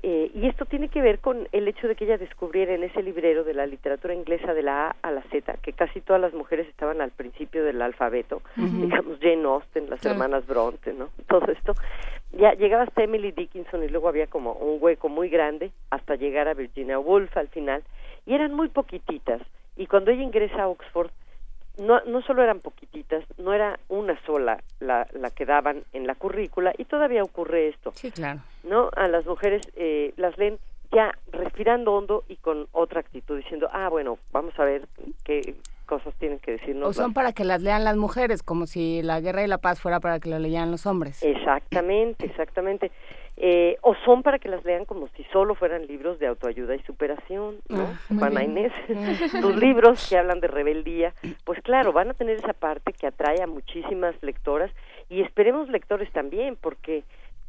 [0.02, 3.04] Eh, y esto tiene que ver con el hecho de que ella descubriera en ese
[3.04, 6.34] librero de la literatura inglesa de la A a la Z, que casi todas las
[6.34, 11.10] mujeres estaban al principio del alfabeto, digamos Jane Austen, las hermanas Bronte, ¿no?
[11.28, 11.74] Todo esto.
[12.32, 16.48] Ya llegaba hasta Emily Dickinson y luego había como un hueco muy grande hasta llegar
[16.48, 17.84] a Virginia Woolf al final,
[18.26, 19.42] y eran muy poquititas.
[19.76, 21.12] Y cuando ella ingresa a Oxford,
[21.80, 26.16] no, no solo eran poquititas, no era una sola la, la que daban en la
[26.16, 27.92] currícula y todavía ocurre esto.
[27.96, 28.42] Sí, claro.
[28.64, 28.90] ¿No?
[28.96, 30.60] A las mujeres eh, las leen
[30.92, 34.88] ya respirando hondo y con otra actitud, diciendo, ah, bueno, vamos a ver
[35.24, 35.56] qué
[35.86, 36.90] cosas tienen que decirnos.
[36.90, 39.80] O son para que las lean las mujeres, como si la guerra y la paz
[39.80, 41.22] fuera para que lo leyeran los hombres.
[41.24, 42.92] Exactamente, exactamente.
[43.42, 46.82] Eh, o son para que las lean como si solo fueran libros de autoayuda y
[46.82, 47.88] superación, ¿no?
[48.22, 48.74] Ah, Inés,
[49.42, 51.14] tus libros que hablan de rebeldía,
[51.46, 54.70] pues claro, van a tener esa parte que atrae a muchísimas lectoras
[55.08, 57.04] y esperemos lectores también, porque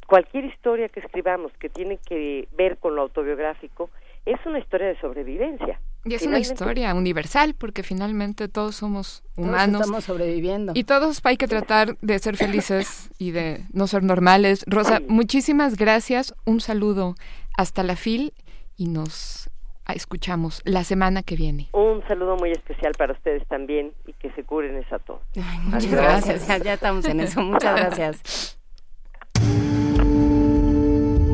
[0.07, 3.91] cualquier historia que escribamos que tiene que ver con lo autobiográfico
[4.27, 5.81] es una historia de sobrevivencia.
[6.05, 9.67] Y es una historia universal porque finalmente todos somos humanos.
[9.67, 10.73] Todos estamos sobreviviendo.
[10.75, 14.65] Y todos hay que tratar de ser felices y de no ser normales.
[14.67, 16.35] Rosa, muchísimas gracias.
[16.47, 17.17] Un saludo
[17.57, 18.33] hasta la FIL
[18.77, 19.51] y nos
[19.95, 21.69] escuchamos la semana que viene.
[21.73, 25.21] Un saludo muy especial para ustedes también y que se curen esa todos.
[25.65, 26.49] muchas gracias.
[26.49, 27.43] Ya, ya estamos en eso.
[27.43, 28.59] Muchas gracias.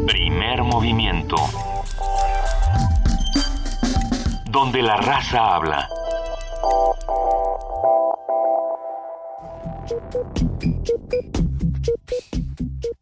[0.06, 1.36] Primer movimiento
[4.56, 5.86] donde la raza habla.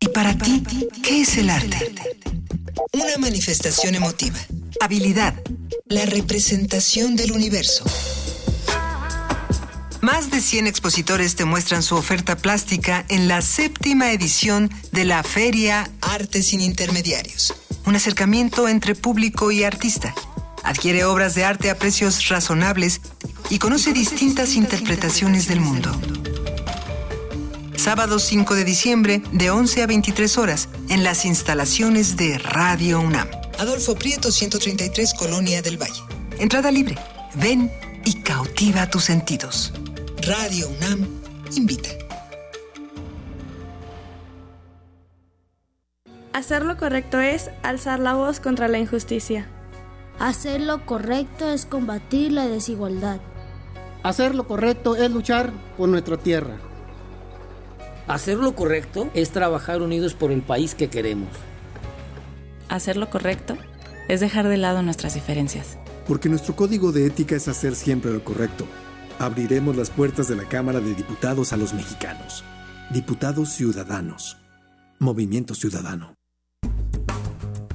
[0.00, 0.64] ¿Y para ti
[1.00, 1.94] qué es el arte?
[2.92, 4.40] Una manifestación emotiva,
[4.80, 5.32] habilidad,
[5.86, 7.84] la representación del universo.
[10.00, 15.22] Más de 100 expositores te muestran su oferta plástica en la séptima edición de la
[15.22, 17.54] Feria Arte sin Intermediarios
[17.86, 20.14] un acercamiento entre público y artista.
[20.64, 23.00] Adquiere obras de arte a precios razonables
[23.50, 25.90] y conoce distintas interpretaciones del mundo.
[27.76, 33.28] Sábado 5 de diciembre, de 11 a 23 horas, en las instalaciones de Radio UNAM.
[33.58, 36.00] Adolfo Prieto, 133, Colonia del Valle.
[36.38, 36.96] Entrada libre.
[37.34, 37.70] Ven
[38.04, 39.72] y cautiva tus sentidos.
[40.22, 41.06] Radio UNAM
[41.54, 41.90] invita.
[46.32, 49.48] Hacer lo correcto es alzar la voz contra la injusticia.
[50.18, 53.20] Hacer lo correcto es combatir la desigualdad.
[54.02, 56.56] Hacer lo correcto es luchar por nuestra tierra.
[58.06, 61.28] Hacer lo correcto es trabajar unidos por el país que queremos.
[62.68, 63.56] Hacer lo correcto
[64.08, 65.78] es dejar de lado nuestras diferencias.
[66.06, 68.66] Porque nuestro código de ética es hacer siempre lo correcto.
[69.18, 72.44] Abriremos las puertas de la Cámara de Diputados a los mexicanos.
[72.90, 74.36] Diputados Ciudadanos.
[74.98, 76.14] Movimiento Ciudadano.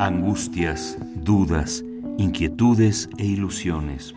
[0.00, 1.84] Angustias, dudas,
[2.18, 4.12] inquietudes e ilusiones.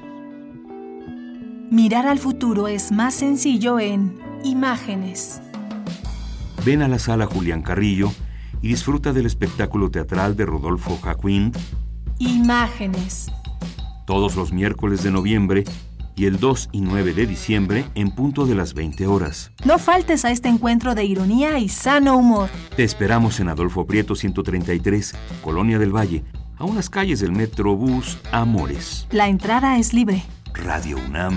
[1.70, 5.40] Mirar al futuro es más sencillo en imágenes.
[6.66, 8.12] Ven a la sala Julián Carrillo
[8.64, 11.52] y disfruta del espectáculo teatral de Rodolfo Jacquin.
[12.18, 13.32] Imágenes.
[14.08, 15.64] Todos los miércoles de noviembre
[16.18, 19.52] y el 2 y 9 de diciembre en punto de las 20 horas.
[19.64, 22.50] No faltes a este encuentro de ironía y sano humor.
[22.76, 26.24] Te esperamos en Adolfo Prieto 133, Colonia del Valle,
[26.58, 29.08] a unas calles del Metrobús Amores.
[29.12, 30.24] La entrada es libre.
[30.56, 31.36] Radio UNAM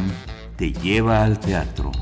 [0.56, 1.92] te lleva al teatro.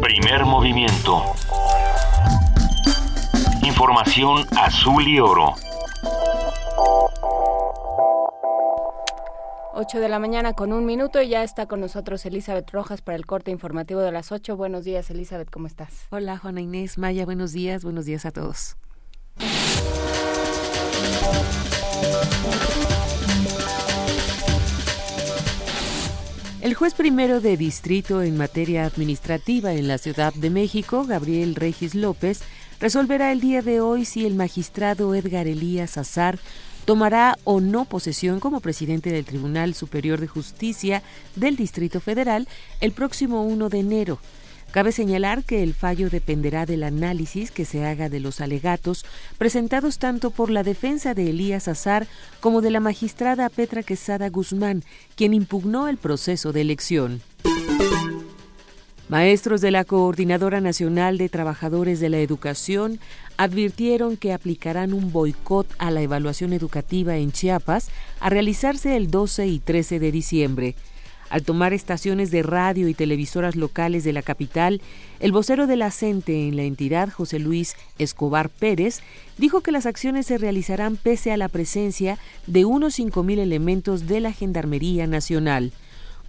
[0.00, 1.22] Primer movimiento.
[3.62, 5.54] Información azul y oro.
[9.74, 13.16] 8 de la mañana con un minuto y ya está con nosotros Elizabeth Rojas para
[13.16, 14.56] el corte informativo de las 8.
[14.56, 16.06] Buenos días, Elizabeth, ¿cómo estás?
[16.10, 18.76] Hola, Juana Inés, Maya, buenos días, buenos días a todos.
[26.60, 31.96] El juez primero de distrito en materia administrativa en la Ciudad de México, Gabriel Regis
[31.96, 32.42] López,
[32.78, 36.38] resolverá el día de hoy si el magistrado Edgar Elías Azar
[36.84, 41.02] tomará o no posesión como presidente del Tribunal Superior de Justicia
[41.36, 42.48] del Distrito Federal
[42.80, 44.18] el próximo 1 de enero.
[44.72, 49.04] Cabe señalar que el fallo dependerá del análisis que se haga de los alegatos
[49.36, 52.06] presentados tanto por la defensa de Elías Azar
[52.40, 54.82] como de la magistrada Petra Quesada Guzmán,
[55.14, 57.20] quien impugnó el proceso de elección.
[59.12, 62.98] Maestros de la Coordinadora Nacional de Trabajadores de la Educación
[63.36, 67.90] advirtieron que aplicarán un boicot a la evaluación educativa en Chiapas
[68.20, 70.76] a realizarse el 12 y 13 de diciembre.
[71.28, 74.80] Al tomar estaciones de radio y televisoras locales de la capital,
[75.20, 79.02] el vocero de la CENTE en la entidad, José Luis Escobar Pérez,
[79.36, 84.20] dijo que las acciones se realizarán pese a la presencia de unos 5.000 elementos de
[84.20, 85.70] la Gendarmería Nacional.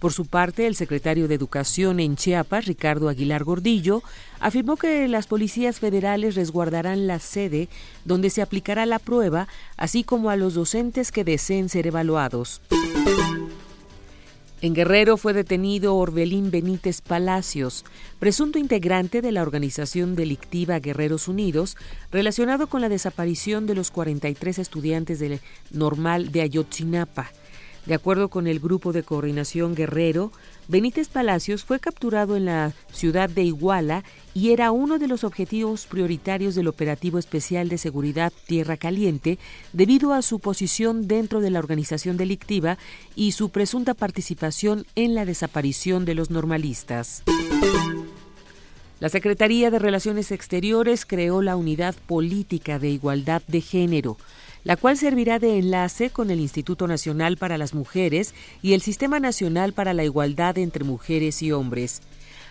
[0.04, 4.02] Por su parte, el secretario de Educación en Chiapas, Ricardo Aguilar Gordillo,
[4.38, 7.70] afirmó que las policías federales resguardarán la sede
[8.04, 9.48] donde se aplicará la prueba,
[9.78, 12.60] así como a los docentes que deseen ser evaluados.
[14.60, 17.86] En Guerrero fue detenido Orbelín Benítez Palacios,
[18.18, 21.78] presunto integrante de la organización delictiva Guerreros Unidos,
[22.12, 25.40] relacionado con la desaparición de los 43 estudiantes del
[25.70, 27.30] normal de Ayotzinapa.
[27.86, 30.32] De acuerdo con el Grupo de Coordinación Guerrero,
[30.68, 35.84] Benítez Palacios fue capturado en la ciudad de Iguala y era uno de los objetivos
[35.86, 39.38] prioritarios del operativo especial de seguridad Tierra Caliente
[39.74, 42.78] debido a su posición dentro de la organización delictiva
[43.14, 47.22] y su presunta participación en la desaparición de los normalistas.
[48.98, 54.16] La Secretaría de Relaciones Exteriores creó la Unidad Política de Igualdad de Género
[54.64, 59.20] la cual servirá de enlace con el Instituto Nacional para las Mujeres y el Sistema
[59.20, 62.00] Nacional para la Igualdad entre Mujeres y Hombres.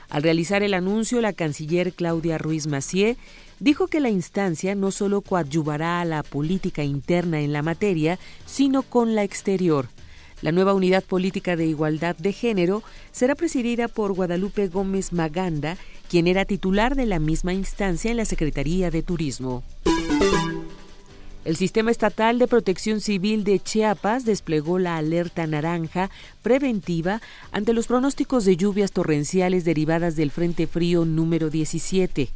[0.10, 3.18] Al realizar el anuncio, la canciller Claudia Ruiz Macié
[3.60, 8.84] dijo que la instancia no solo coadyuvará a la política interna en la materia, sino
[8.84, 9.88] con la exterior.
[10.42, 15.78] La nueva unidad política de igualdad de género será presidida por Guadalupe Gómez Maganda,
[16.10, 19.64] quien era titular de la misma instancia en la Secretaría de Turismo.
[21.46, 26.10] El Sistema Estatal de Protección Civil de Chiapas desplegó la alerta naranja
[26.42, 27.22] preventiva
[27.52, 32.30] ante los pronósticos de lluvias torrenciales derivadas del Frente Frío número 17.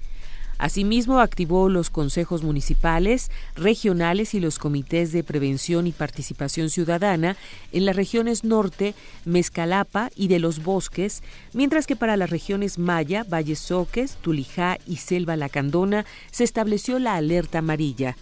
[0.57, 7.37] Asimismo, activó los consejos municipales, regionales y los comités de prevención y participación ciudadana
[7.71, 8.93] en las regiones norte,
[9.23, 14.97] Mezcalapa y de los bosques, mientras que para las regiones Maya, Valles Soques, Tulijá y
[14.97, 18.17] Selva Lacandona se estableció la alerta amarilla.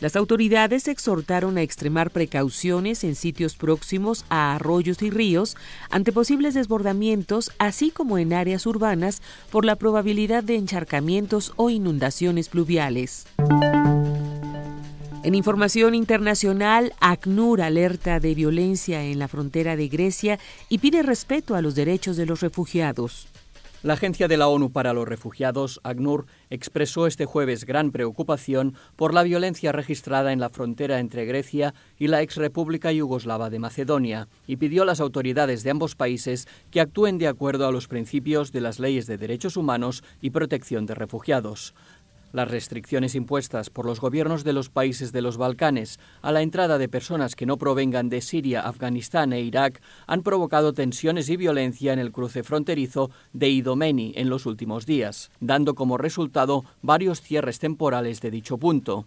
[0.00, 5.58] Las autoridades exhortaron a extremar precauciones en sitios próximos a arroyos y ríos
[5.90, 9.20] ante posibles desbordamientos, así como en áreas urbanas
[9.50, 13.26] por la probabilidad de encharcamientos o inundaciones pluviales.
[15.22, 20.38] En información internacional, ACNUR alerta de violencia en la frontera de Grecia
[20.70, 23.28] y pide respeto a los derechos de los refugiados.
[23.82, 29.14] La Agencia de la ONU para los Refugiados, ACNUR, expresó este jueves gran preocupación por
[29.14, 34.28] la violencia registrada en la frontera entre Grecia y la ex República Yugoslava de Macedonia
[34.46, 38.52] y pidió a las autoridades de ambos países que actúen de acuerdo a los principios
[38.52, 41.72] de las leyes de derechos humanos y protección de refugiados.
[42.32, 46.78] Las restricciones impuestas por los gobiernos de los países de los Balcanes a la entrada
[46.78, 51.92] de personas que no provengan de Siria, Afganistán e Irak han provocado tensiones y violencia
[51.92, 57.58] en el cruce fronterizo de Idomeni en los últimos días, dando como resultado varios cierres
[57.58, 59.06] temporales de dicho punto.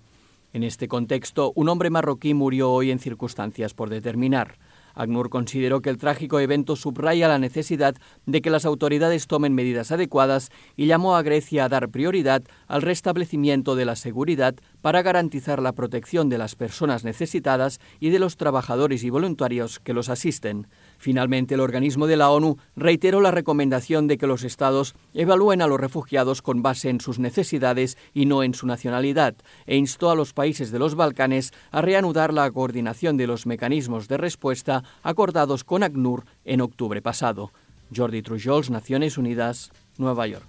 [0.51, 4.57] En este contexto, un hombre marroquí murió hoy en circunstancias por determinar.
[4.93, 9.91] ACNUR consideró que el trágico evento subraya la necesidad de que las autoridades tomen medidas
[9.91, 15.61] adecuadas y llamó a Grecia a dar prioridad al restablecimiento de la seguridad para garantizar
[15.61, 20.67] la protección de las personas necesitadas y de los trabajadores y voluntarios que los asisten.
[21.03, 25.67] Finalmente, el organismo de la ONU reiteró la recomendación de que los Estados evalúen a
[25.67, 29.35] los refugiados con base en sus necesidades y no en su nacionalidad,
[29.65, 34.07] e instó a los países de los Balcanes a reanudar la coordinación de los mecanismos
[34.07, 37.51] de respuesta acordados con ACNUR en octubre pasado.
[37.93, 40.47] Jordi Trujols, Naciones Unidas, Nueva York.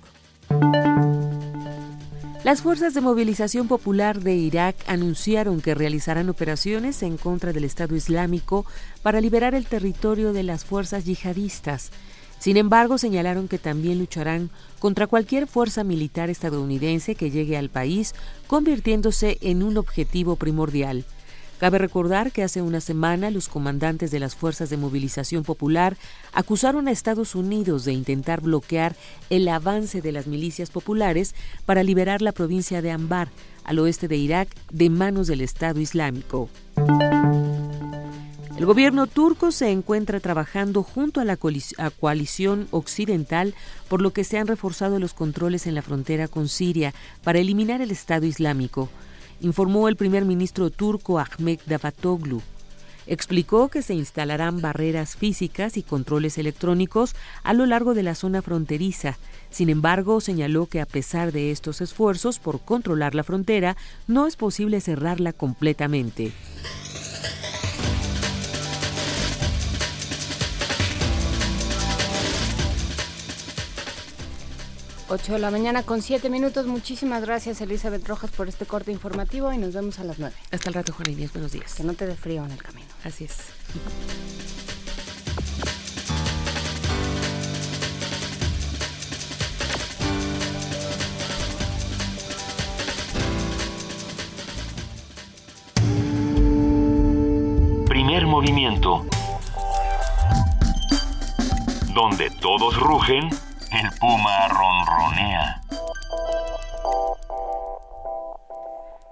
[2.44, 7.96] Las fuerzas de movilización popular de Irak anunciaron que realizarán operaciones en contra del Estado
[7.96, 8.66] Islámico
[9.02, 11.90] para liberar el territorio de las fuerzas yihadistas.
[12.38, 18.14] Sin embargo, señalaron que también lucharán contra cualquier fuerza militar estadounidense que llegue al país,
[18.46, 21.06] convirtiéndose en un objetivo primordial.
[21.64, 25.96] Cabe recordar que hace una semana los comandantes de las Fuerzas de Movilización Popular
[26.34, 28.94] acusaron a Estados Unidos de intentar bloquear
[29.30, 31.34] el avance de las milicias populares
[31.64, 33.30] para liberar la provincia de Ambar,
[33.64, 36.50] al oeste de Irak, de manos del Estado Islámico.
[38.58, 43.54] El gobierno turco se encuentra trabajando junto a la coalición occidental,
[43.88, 46.92] por lo que se han reforzado los controles en la frontera con Siria
[47.22, 48.90] para eliminar el Estado Islámico
[49.40, 52.42] informó el primer ministro turco Ahmet Davutoglu.
[53.06, 58.40] Explicó que se instalarán barreras físicas y controles electrónicos a lo largo de la zona
[58.40, 59.18] fronteriza.
[59.50, 63.76] Sin embargo, señaló que a pesar de estos esfuerzos por controlar la frontera,
[64.06, 66.32] no es posible cerrarla completamente.
[75.08, 76.66] 8 de la mañana con 7 minutos.
[76.66, 80.34] Muchísimas gracias, Elizabeth Rojas, por este corte informativo y nos vemos a las 9.
[80.50, 81.32] Hasta el rato, Juan Inés.
[81.32, 81.74] Buenos días.
[81.74, 82.86] Que no te dé frío en el camino.
[83.04, 83.36] Así es.
[97.88, 99.04] Primer movimiento.
[101.94, 103.28] Donde todos rugen
[103.74, 105.60] el puma ronronea.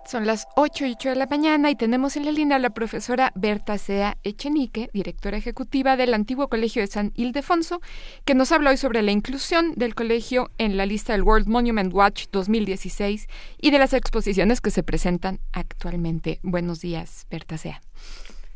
[0.05, 2.71] Son las 8 y 8 de la mañana y tenemos en la línea a la
[2.71, 7.81] profesora Berta Sea Echenique, directora ejecutiva del antiguo Colegio de San Ildefonso,
[8.25, 11.93] que nos habla hoy sobre la inclusión del colegio en la lista del World Monument
[11.93, 13.27] Watch 2016
[13.61, 16.39] y de las exposiciones que se presentan actualmente.
[16.43, 17.81] Buenos días, Berta Sea.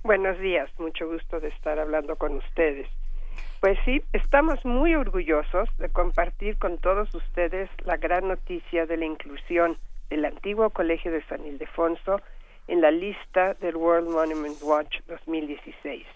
[0.04, 2.86] Buenos días, mucho gusto de estar hablando con ustedes.
[3.66, 9.06] Pues sí, estamos muy orgullosos de compartir con todos ustedes la gran noticia de la
[9.06, 9.76] inclusión
[10.08, 12.20] del antiguo Colegio de San Ildefonso
[12.68, 16.06] en la lista del World Monument Watch 2016.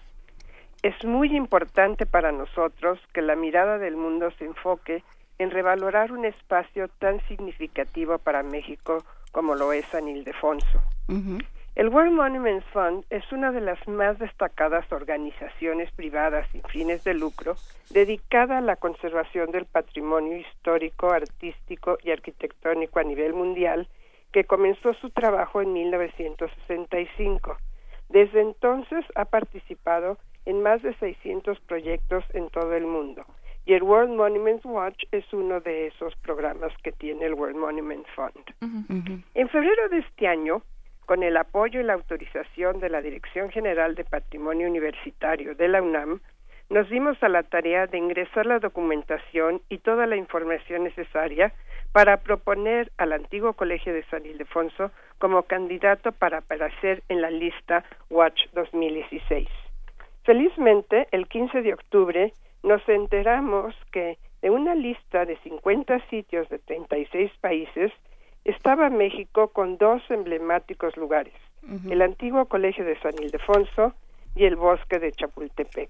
[0.81, 5.03] Es muy importante para nosotros que la mirada del mundo se enfoque
[5.37, 10.81] en revalorar un espacio tan significativo para México como lo es San Ildefonso.
[11.73, 17.13] El World Monuments Fund es una de las más destacadas organizaciones privadas sin fines de
[17.13, 17.55] lucro
[17.91, 23.87] dedicada a la conservación del patrimonio histórico, artístico y arquitectónico a nivel mundial
[24.33, 27.57] que comenzó su trabajo en 1965.
[28.09, 33.25] Desde entonces ha participado en más de 600 proyectos en todo el mundo
[33.65, 38.09] y el World Monuments Watch es uno de esos programas que tiene el World Monuments
[38.15, 39.21] Fund.
[39.33, 40.63] En febrero de este año,
[41.11, 45.81] con el apoyo y la autorización de la Dirección General de Patrimonio Universitario de la
[45.81, 46.21] UNAM,
[46.69, 51.51] nos dimos a la tarea de ingresar la documentación y toda la información necesaria
[51.91, 57.83] para proponer al antiguo Colegio de San Ildefonso como candidato para aparecer en la lista
[58.09, 59.49] Watch 2016.
[60.23, 62.33] Felizmente, el 15 de octubre
[62.63, 67.91] nos enteramos que de una lista de 50 sitios de 36 países,
[68.45, 71.33] estaba México con dos emblemáticos lugares,
[71.89, 73.93] el antiguo Colegio de San Ildefonso
[74.35, 75.89] y el bosque de Chapultepec.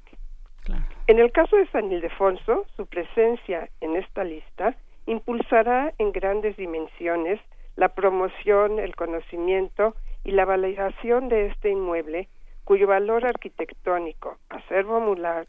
[1.08, 4.76] En el caso de San Ildefonso, su presencia en esta lista
[5.06, 7.40] impulsará en grandes dimensiones
[7.76, 12.28] la promoción, el conocimiento y la validación de este inmueble,
[12.64, 15.00] cuyo valor arquitectónico, acervo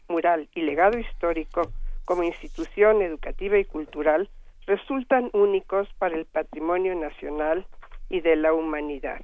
[0.07, 1.69] mural y legado histórico
[2.05, 4.29] como institución educativa y cultural
[4.65, 7.65] resultan únicos para el patrimonio nacional
[8.09, 9.21] y de la humanidad.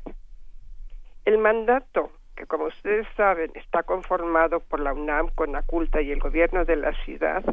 [1.26, 6.66] El mandato, que como ustedes saben está conformado por la UNAM, Conaculta y el gobierno
[6.66, 7.44] de la ciudad,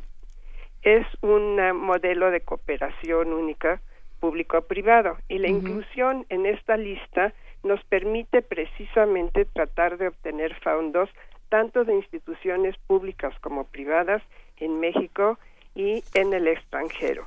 [0.83, 3.81] es un modelo de cooperación única
[4.21, 11.11] público-privado y la inclusión en esta lista nos permite precisamente tratar de obtener fondos
[11.49, 14.23] tanto de instituciones públicas como privadas
[14.59, 15.39] en México
[15.75, 17.27] y en el extranjero.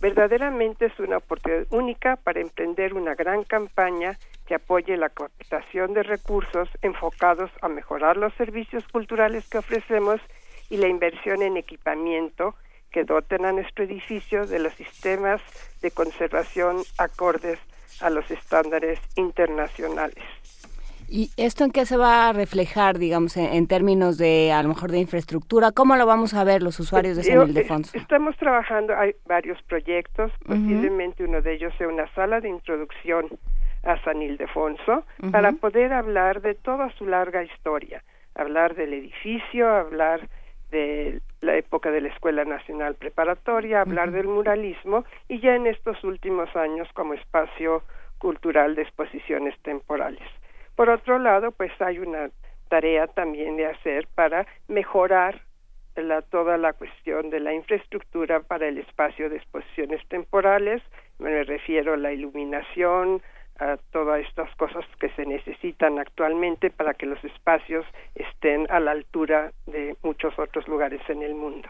[0.00, 6.02] Verdaderamente es una oportunidad única para emprender una gran campaña que apoye la captación de
[6.02, 10.20] recursos enfocados a mejorar los servicios culturales que ofrecemos
[10.68, 12.54] y la inversión en equipamiento
[12.90, 15.40] que doten a nuestro edificio de los sistemas
[15.82, 17.58] de conservación acordes
[18.00, 20.24] a los estándares internacionales.
[21.08, 24.90] ¿Y esto en qué se va a reflejar, digamos, en, términos de, a lo mejor,
[24.90, 25.72] de infraestructura?
[25.72, 27.96] ¿Cómo lo vamos a ver los usuarios de San Ildefonso?
[27.96, 33.26] Estamos trabajando, hay varios proyectos, posiblemente uno de ellos sea una sala de introducción
[33.84, 38.02] a San Ildefonso, para poder hablar de toda su larga historia,
[38.34, 40.28] hablar del edificio, hablar
[40.70, 46.02] de la época de la Escuela Nacional Preparatoria, hablar del muralismo y ya en estos
[46.02, 47.82] últimos años como espacio
[48.18, 50.26] cultural de exposiciones temporales.
[50.76, 52.30] Por otro lado, pues hay una
[52.68, 55.40] tarea también de hacer para mejorar
[55.96, 60.82] la, toda la cuestión de la infraestructura para el espacio de exposiciones temporales,
[61.18, 63.22] me refiero a la iluminación,
[63.58, 68.90] a todas estas cosas que se necesitan actualmente para que los espacios estén a la
[68.90, 71.68] altura de muchos otros lugares en el mundo.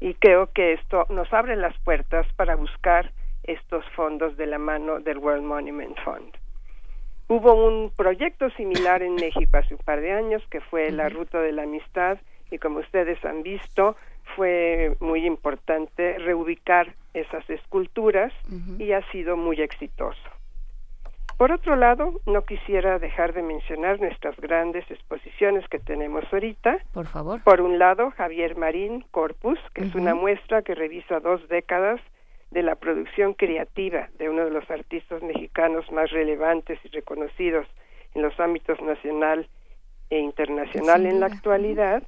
[0.00, 3.12] Y creo que esto nos abre las puertas para buscar
[3.44, 6.43] estos fondos de la mano del World Monument Fund.
[7.28, 11.40] Hubo un proyecto similar en México hace un par de años que fue la Ruta
[11.40, 12.18] de la Amistad
[12.50, 13.96] y como ustedes han visto
[14.36, 18.32] fue muy importante reubicar esas esculturas
[18.78, 20.20] y ha sido muy exitoso.
[21.36, 26.78] Por otro lado, no quisiera dejar de mencionar nuestras grandes exposiciones que tenemos ahorita.
[26.92, 27.42] Por favor.
[27.42, 32.00] Por un lado, Javier Marín Corpus, que es una muestra que revisa dos décadas
[32.54, 37.66] de la producción creativa de uno de los artistas mexicanos más relevantes y reconocidos
[38.14, 39.48] en los ámbitos nacional
[40.08, 42.04] e internacional en la actualidad.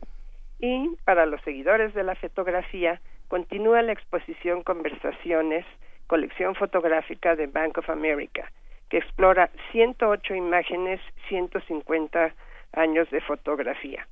[0.60, 5.66] Y para los seguidores de la fotografía continúa la exposición Conversaciones,
[6.06, 8.52] colección fotográfica de Bank of America,
[8.88, 12.32] que explora 108 imágenes, 150
[12.72, 14.06] años de fotografía.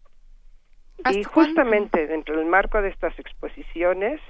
[1.13, 4.21] Y justamente dentro del marco de estas exposiciones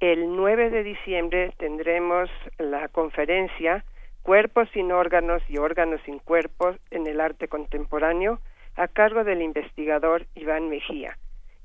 [0.00, 3.84] el 9 de diciembre tendremos la conferencia
[4.22, 8.38] Cuerpos sin órganos y órganos sin cuerpos en el arte contemporáneo
[8.76, 11.16] a cargo del investigador Iván Mejía.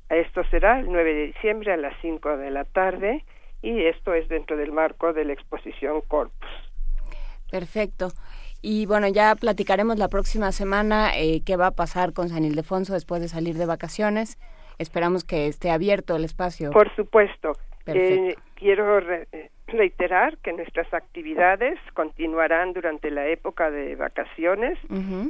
[0.10, 3.26] Esto será el 9 de diciembre a las 5 de la tarde
[3.62, 6.50] y esto es dentro del marco de la exposición Corpus.
[7.52, 8.10] Perfecto.
[8.62, 12.94] Y bueno, ya platicaremos la próxima semana eh, qué va a pasar con San Ildefonso
[12.94, 14.38] después de salir de vacaciones.
[14.78, 16.72] Esperamos que esté abierto el espacio.
[16.72, 17.54] Por supuesto.
[17.88, 24.78] Eh, quiero eh, reiterar que nuestras actividades continuarán durante la época de vacaciones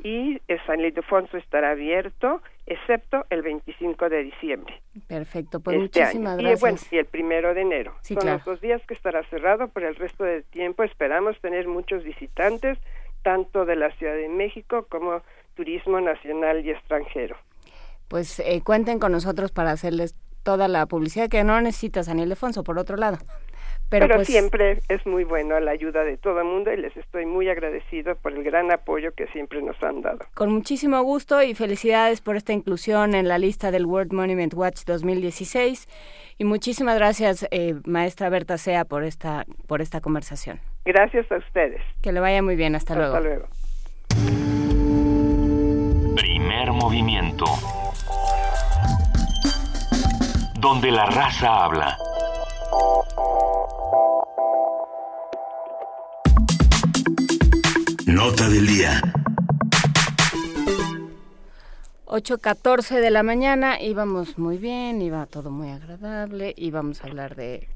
[0.03, 4.81] y San Ildefonso estará abierto excepto el 25 de diciembre.
[5.07, 6.59] Perfecto, pues este muchísimas gracias.
[6.59, 7.95] Y, bueno, y el primero de enero.
[8.01, 12.03] Son los dos días que estará cerrado, por el resto del tiempo esperamos tener muchos
[12.03, 12.77] visitantes
[13.23, 15.21] tanto de la Ciudad de México como
[15.55, 17.35] turismo nacional y extranjero.
[18.07, 20.15] Pues eh, cuenten con nosotros para hacerles
[20.45, 23.17] toda la publicidad que no necesitas, Daniel Defonso, por otro lado.
[23.89, 27.25] Pero, pues siempre es muy bueno la ayuda de todo el mundo y les estoy
[27.25, 30.19] muy agradecido por el gran apoyo que siempre nos han dado.
[30.33, 34.85] Con muchísimo gusto y felicidades por esta inclusión en la lista del World Monument Watch
[34.85, 35.87] 2016
[36.39, 40.59] y muchísimas gracias eh, maestra Berta Sea por esta por esta conversación.
[40.83, 41.81] Gracias a ustedes.
[42.01, 43.15] Que le vaya muy bien, hasta, luego.
[43.15, 43.47] Hasta luego.
[46.15, 47.45] Primer movimiento.
[50.65, 51.95] Donde la raza habla.
[58.07, 58.99] Nota del día.
[62.07, 67.69] 8.14 de la mañana, íbamos muy bien, iba todo muy agradable, íbamos a hablar de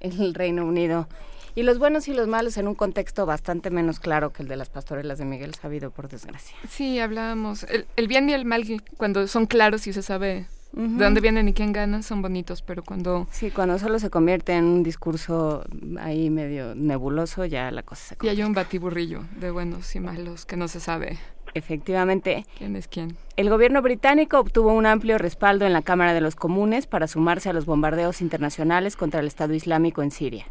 [0.00, 1.08] el Reino Unido
[1.54, 4.56] y los buenos y los malos en un contexto bastante menos claro que el de
[4.56, 6.54] las pastorelas de Miguel Sabido, por desgracia.
[6.68, 7.62] Sí, hablábamos.
[7.62, 8.66] El, el bien y el mal,
[8.98, 12.82] cuando son claros y se sabe de dónde vienen y quién gana, son bonitos, pero
[12.82, 13.26] cuando...
[13.30, 15.64] Sí, cuando solo se convierte en un discurso
[16.00, 20.46] ahí medio nebuloso, ya la cosa se Y hay un batiburrillo de buenos y malos
[20.46, 21.18] que no se sabe.
[21.54, 22.44] Efectivamente.
[22.58, 23.16] ¿Quién es quién?
[23.36, 27.48] El gobierno británico obtuvo un amplio respaldo en la Cámara de los Comunes para sumarse
[27.48, 30.46] a los bombardeos internacionales contra el Estado Islámico en Siria.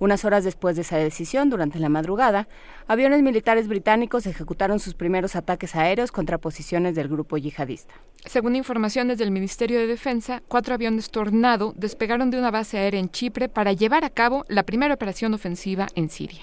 [0.00, 2.46] Unas horas después de esa decisión, durante la madrugada,
[2.86, 7.94] aviones militares británicos ejecutaron sus primeros ataques aéreos contra posiciones del grupo yihadista.
[8.24, 13.10] Según informaciones del Ministerio de Defensa, cuatro aviones Tornado despegaron de una base aérea en
[13.10, 16.42] Chipre para llevar a cabo la primera operación ofensiva en Siria.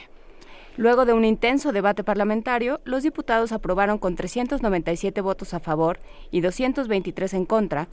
[0.75, 5.99] Luego de un intenso debate parlamentario, los diputados aprobaron con 397 votos a favor
[6.31, 7.87] y 223 en contra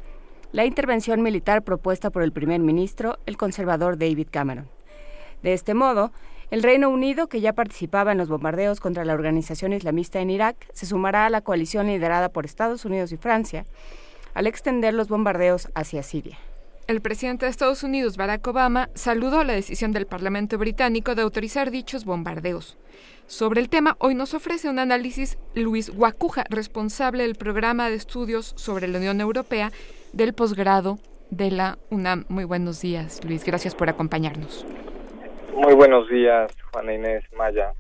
[0.51, 4.67] la intervención militar propuesta por el primer ministro, el conservador David Cameron.
[5.43, 6.13] De este modo,
[6.51, 10.57] el Reino Unido, que ya participaba en los bombardeos contra la organización islamista en Irak,
[10.73, 13.65] se sumará a la coalición liderada por Estados Unidos y Francia
[14.35, 16.39] al extender los bombardeos hacia Siria.
[16.89, 21.71] El presidente de Estados Unidos, Barack Obama, saludó la decisión del Parlamento británico de autorizar
[21.71, 22.77] dichos bombardeos.
[23.27, 28.53] Sobre el tema, hoy nos ofrece un análisis Luis Guacuja, responsable del programa de estudios
[28.57, 29.73] sobre la Unión Europea
[30.13, 30.99] del posgrado
[31.31, 32.27] de la UNAM.
[32.29, 33.45] Muy buenos días, Luis.
[33.45, 34.67] Gracias por acompañarnos.
[35.53, 37.73] Muy buenos días, Juana Inés Maya.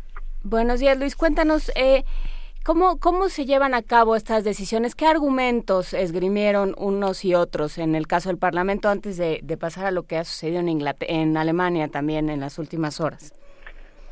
[0.43, 1.17] Buenos días, Luis.
[1.17, 2.05] Cuéntanos, eh,
[2.65, 4.95] ¿cómo, ¿cómo se llevan a cabo estas decisiones?
[4.95, 9.91] ¿Qué argumentos esgrimieron unos y otros en el caso del Parlamento antes de, pasar a
[9.91, 10.69] lo que ha sucedido en,
[11.01, 13.33] en Alemania también en las últimas horas?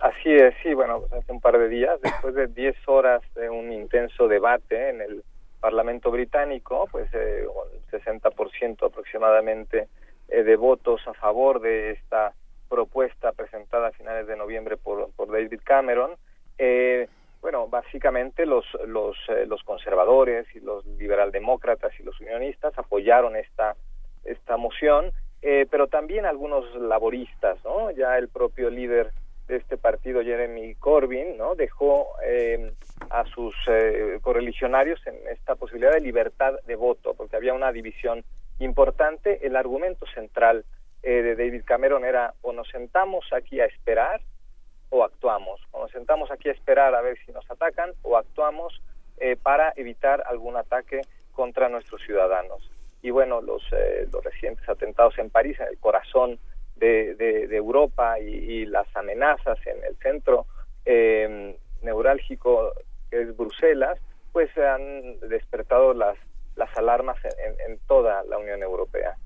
[0.01, 3.51] Así es, sí, bueno, pues hace un par de días, después de 10 horas de
[3.51, 5.23] un intenso debate en el
[5.61, 9.89] Parlamento británico, pues eh, un 60% aproximadamente
[10.29, 12.33] eh, de votos a favor de esta
[12.71, 16.13] propuesta presentada a finales de noviembre por, por David Cameron.
[16.57, 17.09] Eh,
[17.43, 23.75] bueno, básicamente los, los, eh, los conservadores y los liberaldemócratas y los unionistas apoyaron esta,
[24.25, 27.91] esta moción, eh, pero también algunos laboristas, ¿no?
[27.91, 29.11] Ya el propio líder
[29.49, 31.55] de este partido, Jeremy Corbyn, ¿no?
[31.55, 32.73] Dejó eh,
[33.09, 38.23] a sus eh, correligionarios en esta posibilidad de libertad de voto, porque había una división
[38.59, 39.45] importante.
[39.45, 40.65] El argumento central
[41.03, 44.21] eh, de David Cameron era o nos sentamos aquí a esperar
[44.91, 48.83] o actuamos, o nos sentamos aquí a esperar a ver si nos atacan o actuamos
[49.19, 51.01] eh, para evitar algún ataque
[51.33, 52.71] contra nuestros ciudadanos.
[53.01, 56.39] Y bueno, los, eh, los recientes atentados en París, en el corazón
[56.77, 60.47] de, de, Europa y, las amenazas en el centro
[61.83, 62.73] neurálgico
[63.11, 63.99] que es Bruselas,
[64.33, 66.17] pues han despertado las,
[66.57, 67.19] las alarmas
[67.67, 69.17] en toda la Unión Europea.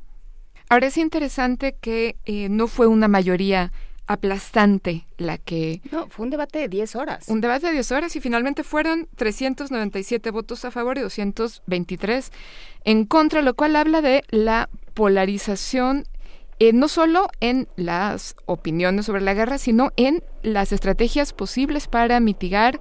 [0.69, 3.73] Ahora es interesante que eh, no fue una mayoría
[4.07, 5.81] aplastante la que...
[5.91, 7.29] No, fue un debate de 10 horas.
[7.29, 12.33] Un debate de 10 horas y finalmente fueron 397 votos a favor y 223
[12.85, 16.05] en contra, lo cual habla de la polarización
[16.61, 22.21] eh, no solo en las opiniones sobre la guerra, sino en las estrategias posibles para
[22.21, 22.81] mitigar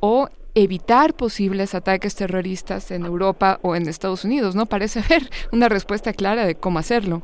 [0.00, 4.66] o evitar posibles ataques terroristas en Europa o en Estados Unidos, ¿no?
[4.66, 5.22] Parece haber
[5.52, 7.22] una respuesta clara de cómo hacerlo.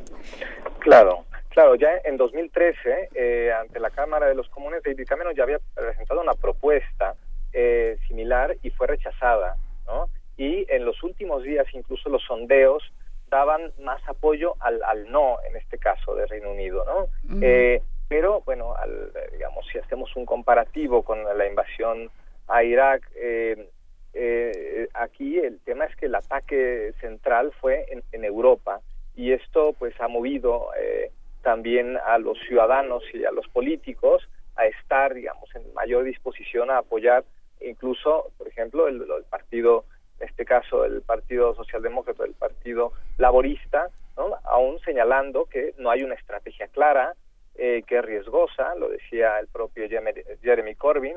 [0.80, 5.42] Claro, claro, ya en 2013, eh, ante la Cámara de los Comunes, David Cameron ya
[5.42, 7.14] había presentado una propuesta
[7.52, 9.56] eh, similar y fue rechazada,
[9.86, 10.08] ¿no?
[10.36, 12.82] Y en los últimos días, incluso los sondeos
[13.28, 17.40] daban más apoyo al, al no, en este caso, de Reino Unido, ¿no?
[17.42, 22.10] eh, pero, bueno, al, digamos, si hacemos un comparativo con la invasión
[22.48, 23.68] a Irak, eh,
[24.14, 28.80] eh, aquí el tema es que el ataque central fue en, Europa
[29.14, 31.12] y esto pues ha movido eh,
[31.42, 36.78] también a los ciudadanos y a los políticos a estar, digamos, en mayor disposición a
[36.78, 37.24] apoyar
[37.60, 39.84] incluso, por ejemplo, el, el partido,
[40.18, 44.36] en este caso el Partido Socialdemócrata, el Partido Laborista, ¿no?
[44.44, 47.14] aún señalando que no hay una estrategia clara,
[47.60, 51.16] eh, que es riesgosa, lo decía el propio Jeremy Corbyn,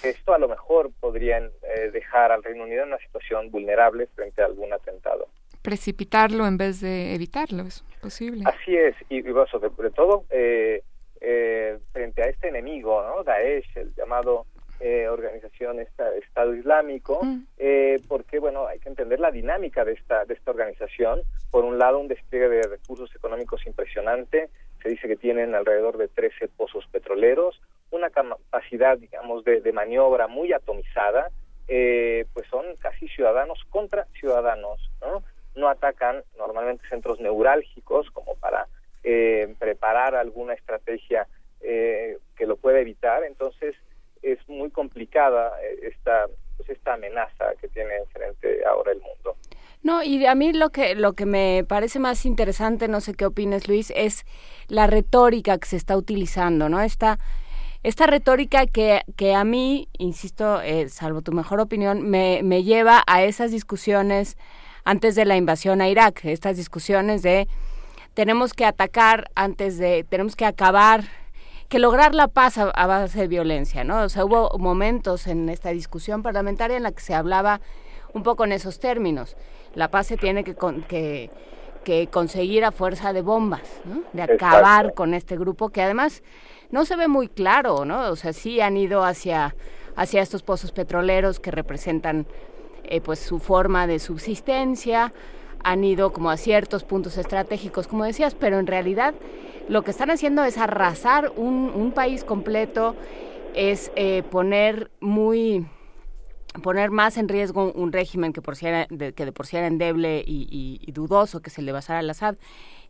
[0.00, 4.06] que esto a lo mejor podría eh, dejar al Reino Unido en una situación vulnerable
[4.14, 5.26] frente a algún atentado.
[5.60, 8.44] Precipitarlo en vez de evitarlo, es posible.
[8.46, 10.84] Así es, y, sobre, todo eh,
[11.90, 13.24] frente a este enemigo, ¿no?
[13.24, 14.46] Daesh, el llamado
[15.10, 17.20] organización Estado Islámico,
[18.08, 21.22] porque bueno hay que entender la dinámica de esta de esta organización.
[21.52, 24.48] Por un lado, un despliegue de recursos económicos impresionante,
[24.82, 27.60] se dice que tienen alrededor de 13 pozos petroleros,
[27.90, 31.30] una capacidad, digamos, de, maniobra muy atomizada,
[31.68, 35.22] eh, pues son casi ciudadanos contra ciudadanos, ¿no?
[35.54, 38.66] No atacan normalmente centros neurálgicos como para
[39.04, 41.26] eh, preparar alguna estrategia
[41.60, 43.76] eh, que lo pueda evitar, entonces
[44.22, 46.26] es muy complicada esta,
[46.56, 49.36] pues esta amenaza que tiene frente ahora el mundo.
[49.82, 53.26] No, y a mí lo que, lo que me parece más interesante, no sé qué
[53.26, 54.24] opines Luis, es
[54.68, 56.80] la retórica que se está utilizando, ¿no?
[56.80, 57.18] Esta,
[57.82, 63.02] esta retórica que, que a mí, insisto, eh, salvo tu mejor opinión, me, me lleva
[63.08, 64.36] a esas discusiones
[64.84, 67.48] antes de la invasión a Irak, estas discusiones de
[68.14, 71.04] tenemos que atacar antes de, tenemos que acabar,
[71.68, 74.02] que lograr la paz a, a base de violencia, ¿no?
[74.02, 77.60] O sea, hubo momentos en esta discusión parlamentaria en la que se hablaba
[78.12, 79.36] un poco en esos términos
[79.74, 80.54] la paz se tiene que,
[81.84, 83.82] que, conseguir a fuerza de bombas,
[84.12, 86.22] de acabar con este grupo que además
[86.70, 88.08] no se ve muy claro, ¿no?
[88.10, 89.54] O sea, sí han ido hacia,
[89.96, 92.26] hacia estos pozos petroleros que representan
[92.84, 95.12] eh, pues su forma de subsistencia,
[95.64, 99.14] han ido como a ciertos puntos estratégicos, como decías, pero en realidad
[99.68, 102.96] lo que están haciendo es arrasar un, un país completo,
[103.54, 105.66] es eh, poner muy
[106.60, 109.56] poner más en riesgo un régimen que, por si era, de, que de por sí
[109.56, 112.36] era endeble y, dudoso, que se le basara al Assad.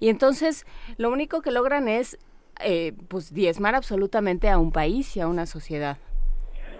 [0.01, 0.66] Y entonces
[0.97, 2.18] lo único que logran es
[2.60, 5.97] eh, pues diezmar absolutamente a un país y a una sociedad.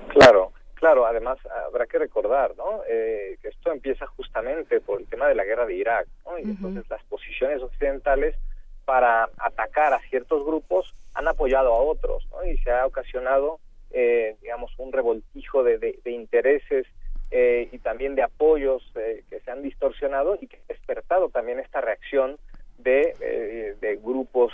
[0.09, 1.07] Claro, claro.
[1.07, 2.83] Además habrá que recordar, ¿no?
[2.89, 6.39] Eh, que esto empieza justamente por el tema de la guerra de Irak, ¿no?
[6.39, 8.37] Y entonces las posiciones occidentales
[8.85, 12.45] para atacar a ciertos grupos han apoyado a otros, ¿no?
[12.45, 13.61] Y se ha ocasionado
[13.93, 16.87] eh, digamos, un revoltijo de, de, intereses
[17.31, 21.59] eh, y también de apoyos eh, que se han distorsionado y que ha despertado también
[21.59, 22.39] esta reacción
[22.79, 24.53] de, de grupos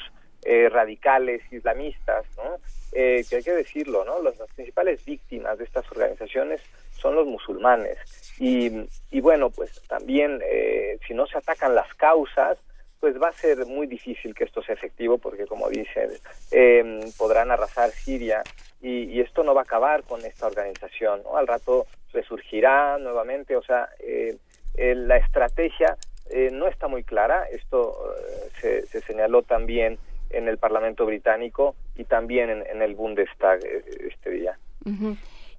[0.71, 2.59] radicales islamistas, ¿no?
[2.93, 4.23] que hay que decirlo, ¿no?
[4.23, 6.61] Las, principales víctimas de estas organizaciones
[6.93, 7.99] son los musulmanes.
[8.39, 10.41] Y, y bueno, pues también
[11.07, 12.59] si no se atacan las causas,
[13.01, 16.11] pues va a ser muy difícil que esto sea efectivo porque como dicen
[17.17, 18.43] podrán arrasar Siria
[18.81, 21.37] y, esto no va a acabar con esta organización, ¿no?
[21.37, 24.37] Al rato resurgirá nuevamente, o sea, eh,
[24.77, 25.97] la estrategia
[26.31, 27.97] eh, no está muy clara, esto
[28.63, 29.99] eh, se, señaló también
[30.31, 34.59] en el Parlamento británico y también en, el Bundestag este día.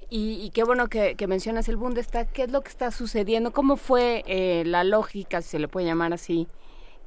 [0.10, 3.52] y, qué bueno que, mencionas el Bundestag, ¿qué es lo que está sucediendo?
[3.52, 4.24] ¿Cómo fue
[4.66, 6.48] la lógica, si se le puede llamar así,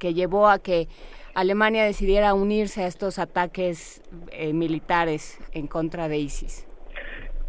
[0.03, 0.89] que llevó a que
[1.33, 4.01] Alemania decidiera unirse a estos ataques
[4.33, 6.67] eh, militares en contra de ISIS?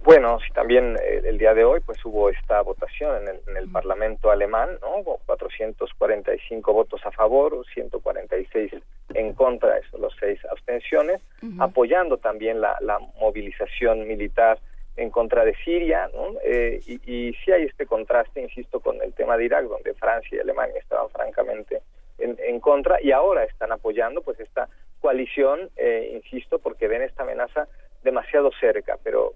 [0.05, 4.31] Bueno, sí, también eh, el día de hoy pues hubo esta votación en el, Parlamento
[4.31, 5.03] alemán, ¿no?
[5.27, 8.73] 445 votos a favor, 146
[9.15, 11.21] en contra, eso, los seis abstenciones,
[11.59, 14.61] apoyando también la, movilización militar
[14.95, 16.39] en contra de Siria, ¿no?
[16.45, 20.37] Eh, y, y sí hay este contraste, insisto, con el tema de Irak, donde Francia
[20.37, 21.83] y Alemania estaban francamente
[22.19, 24.69] en, contra y ahora están apoyando pues esta
[25.01, 27.69] coalición, eh, insisto, porque ven esta amenaza
[28.03, 29.35] demasiado cerca, pero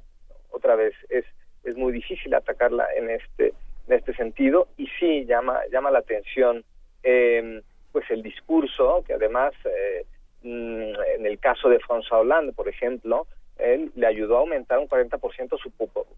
[0.50, 1.24] otra vez es,
[1.64, 3.52] es muy difícil atacarla en este,
[3.86, 4.68] en este sentido.
[4.76, 6.64] Y sí llama, llama la atención
[7.02, 10.04] eh, pues el discurso que además eh,
[10.42, 13.26] mm, en el caso de François Hollande, por ejemplo,
[13.58, 15.70] él le ayudó a aumentar un 40% su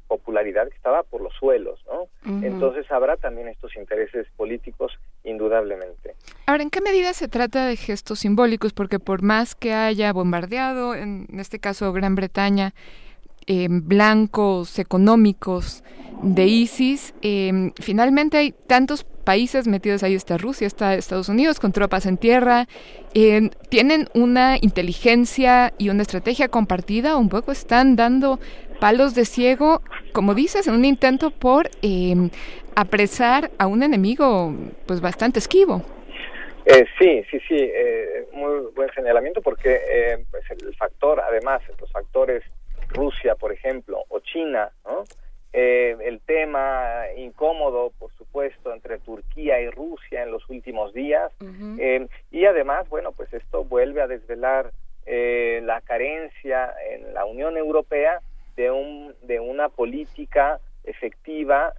[0.06, 2.08] popularidad que estaba por los suelos, ¿no?
[2.42, 4.92] Entonces habrá también estos intereses políticos
[5.24, 6.14] indudablemente.
[6.46, 8.72] Ahora, ¿en qué medida se trata de gestos simbólicos?
[8.72, 12.72] Porque por más que haya bombardeado, en este caso Gran Bretaña,
[13.46, 15.82] eh, blancos económicos
[16.22, 21.72] de ISIS, eh, finalmente hay tantos países metidos ahí, está Rusia, está Estados Unidos con
[21.72, 22.66] tropas en tierra,
[23.14, 28.40] eh, tienen una inteligencia y una estrategia compartida, un poco están dando
[28.80, 32.30] palos de ciego, como dices, en un intento por eh,
[32.74, 34.54] apresar a un enemigo
[34.86, 35.82] pues bastante esquivo.
[36.66, 37.70] Eh, sí, sí, sí,
[38.32, 42.42] muy buen señalamiento porque pues el factor, además, los factores
[43.00, 45.04] Rusia, por ejemplo, o China, ¿no?
[45.54, 51.32] eh, el tema incómodo, por supuesto, entre Turquía y Rusia en los últimos días.
[51.78, 54.70] Eh, y además, bueno, pues esto vuelve a desvelar
[55.06, 58.20] eh, la carencia en la Unión Europea
[58.56, 61.74] de, un, de una política efectiva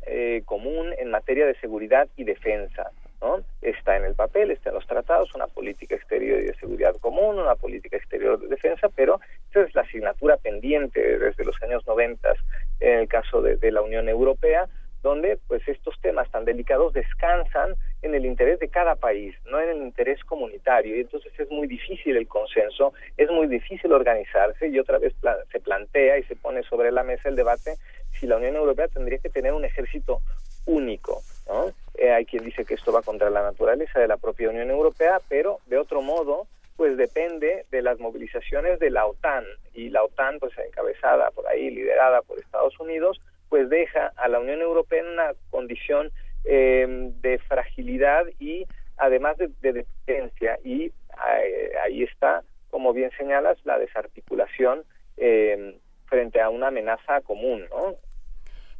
[0.45, 2.91] común en materia de seguridad y defensa.
[3.22, 3.43] ¿no?
[3.61, 7.38] Está en el papel, está en los tratados, una política exterior y de seguridad común,
[7.38, 9.19] una política exterior de defensa, pero
[9.52, 12.34] esa es la asignatura pendiente desde los años 90
[12.80, 14.68] en el caso de, la Unión Europea,
[15.03, 19.69] donde pues estos temas tan delicados descansan en el interés de cada país, no en
[19.69, 24.80] el interés comunitario, y entonces es muy difícil el consenso, es muy difícil organizarse, y
[24.80, 25.14] otra vez
[25.52, 27.76] se plantea y se pone sobre la mesa el debate
[28.19, 30.22] si la Unión Europea tendría que tener un ejército
[30.65, 31.72] único, ¿no?
[31.95, 35.19] Eh, hay quien dice que esto va contra la naturaleza de la propia Unión Europea,
[35.30, 36.48] pero de otro modo,
[36.82, 39.44] pues depende de las movilizaciones de la OTAN
[39.76, 44.40] y la OTAN, pues encabezada por ahí, liderada por Estados Unidos, pues deja a la
[44.40, 46.12] Unión Europea en una condición
[46.44, 48.66] eh, de fragilidad y
[48.98, 52.41] además de, dependencia y eh, ahí está,
[52.72, 54.84] como bien señalas, la desarticulación
[55.18, 55.78] eh,
[56.08, 57.95] frente a una amenaza común, ¿no?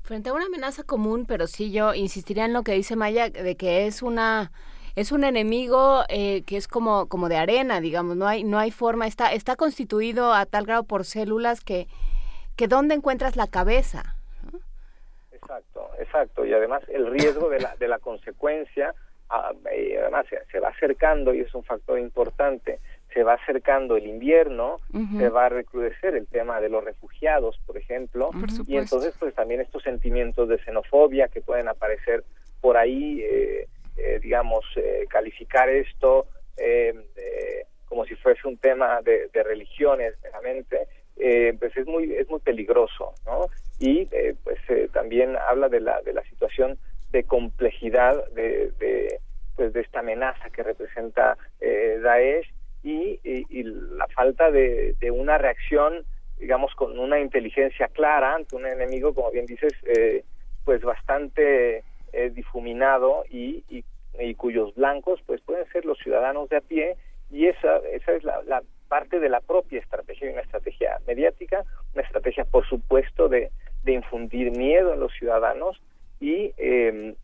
[0.02, 3.56] Frente a una amenaza común, pero sí yo insistiría en lo que dice Maya de
[3.56, 4.52] que es una
[4.96, 8.72] es un enemigo eh, que es como como de arena, digamos, no hay no hay
[8.72, 11.88] forma, está está constituido a tal grado por células que
[12.56, 14.16] que dónde encuentras la cabeza.
[15.32, 18.94] Exacto, exacto, y además el riesgo de la de la consecuencia
[19.30, 19.52] ah,
[20.02, 22.80] además se va acercando y es un factor importante
[23.14, 24.78] se va acercando el invierno,
[25.18, 28.32] se va a recrudecer el tema de los refugiados, por ejemplo,
[28.68, 32.24] y entonces pues también estos sentimientos de xenofobia que pueden aparecer
[32.62, 36.28] por ahí, eh, eh, digamos, eh, calificar esto
[37.86, 40.88] como si fuese un tema de, religiones meramente,
[41.60, 43.48] pues es muy es muy peligroso, ¿no?
[43.80, 44.06] Y
[44.44, 44.60] pues
[44.94, 46.78] también habla de la de la situación
[47.12, 49.20] de complejidad de, de
[49.56, 52.48] pues de esta amenaza que representa Daesh
[52.84, 56.06] y, la falta de, una reacción,
[56.38, 60.24] digamos, con una inteligencia clara ante un enemigo, como bien dices, eh,
[60.64, 61.84] pues bastante
[62.14, 63.84] eh, difuminado y, y,
[64.36, 66.96] cuyos blancos pues pueden ser los ciudadanos de a pie
[67.32, 71.64] y esa, esa es la, parte de la propia estrategia, una estrategia mediática,
[71.94, 73.52] una estrategia, por supuesto, de,
[73.84, 75.82] de infundir miedo en los ciudadanos
[76.20, 77.16] y, eh,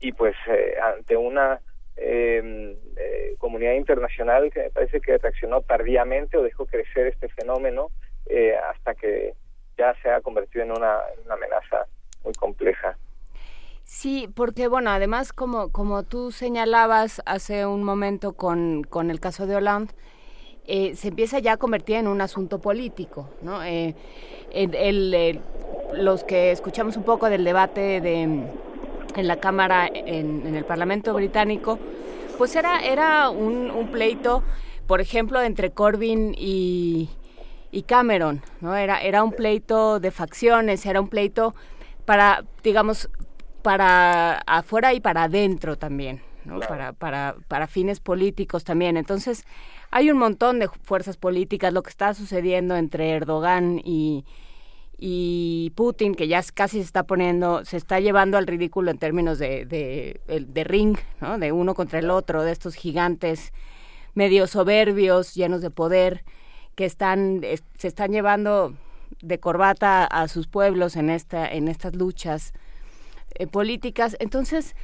[0.00, 0.34] y pues
[0.82, 1.60] ante una
[2.02, 7.90] Em, eh, comunidad internacional que me parece que reaccionó tardíamente o dejó crecer este fenómeno
[8.24, 9.34] eh, hasta que
[9.76, 11.84] ya se ha convertido en una, amenaza
[12.24, 12.96] muy compleja.
[13.92, 19.48] Sí, porque bueno, además como, como tú señalabas hace un momento con, con el caso
[19.48, 19.92] de Hollande,
[20.64, 23.64] eh, se empieza ya a convertir en un asunto político, ¿no?
[23.64, 23.96] Eh,
[24.52, 25.40] el,
[25.92, 31.80] los que escuchamos un poco del debate de en la Cámara, en, el Parlamento británico,
[32.38, 34.44] pues era, era un, pleito,
[34.86, 37.10] por ejemplo, entre Corbyn y,
[37.88, 38.76] Cameron, ¿no?
[38.76, 41.56] Era, era un pleito de facciones, era un pleito
[42.04, 43.08] para, digamos,
[43.62, 46.60] para afuera y para adentro también, ¿no?
[46.60, 48.96] Para, para, para fines políticos también.
[48.96, 49.44] Entonces,
[49.90, 54.24] hay un montón de fuerzas políticas, lo que está sucediendo entre Erdogan y,
[54.98, 59.38] y Putin, que ya casi se está poniendo, se está llevando al ridículo en términos
[59.38, 61.38] de, de, ring, ¿no?
[61.38, 63.52] de uno contra el otro, de estos gigantes
[64.14, 66.24] medio soberbios, llenos de poder,
[66.74, 67.42] que están,
[67.78, 68.74] se están llevando
[69.22, 72.52] de corbata a sus pueblos en, esta, en estas luchas
[73.34, 74.16] eh, políticas.
[74.20, 74.74] Entonces,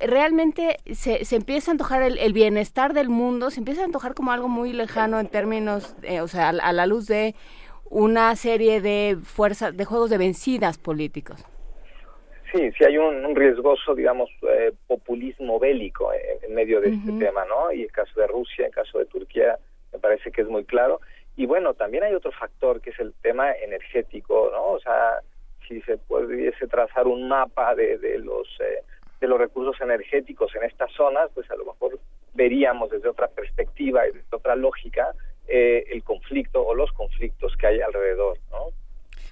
[0.00, 4.32] realmente se, se empieza a antojar el, bienestar del mundo, se empieza a antojar como
[4.32, 7.34] algo muy lejano en términos, eh, o sea, a la luz de
[7.88, 11.44] una serie de fuerzas, de juegos de vencidas políticos.
[12.52, 16.10] Sí, sí hay un, riesgoso, digamos, eh, populismo bélico
[16.42, 17.72] en, medio de este tema, ¿no?
[17.72, 19.58] Y el caso de Rusia, el caso de Turquía,
[19.92, 21.00] me parece que es muy claro.
[21.36, 24.68] Y bueno, también hay otro factor que es el tema energético, ¿no?
[24.68, 25.20] O sea,
[25.68, 28.82] si se pudiese trazar un mapa de, de los eh,
[29.20, 31.98] de los recursos energéticos en estas zonas, pues a lo mejor
[32.34, 35.08] veríamos desde otra perspectiva y desde otra lógica
[35.48, 38.66] eh, el conflicto o los conflictos que hay alrededor, ¿no?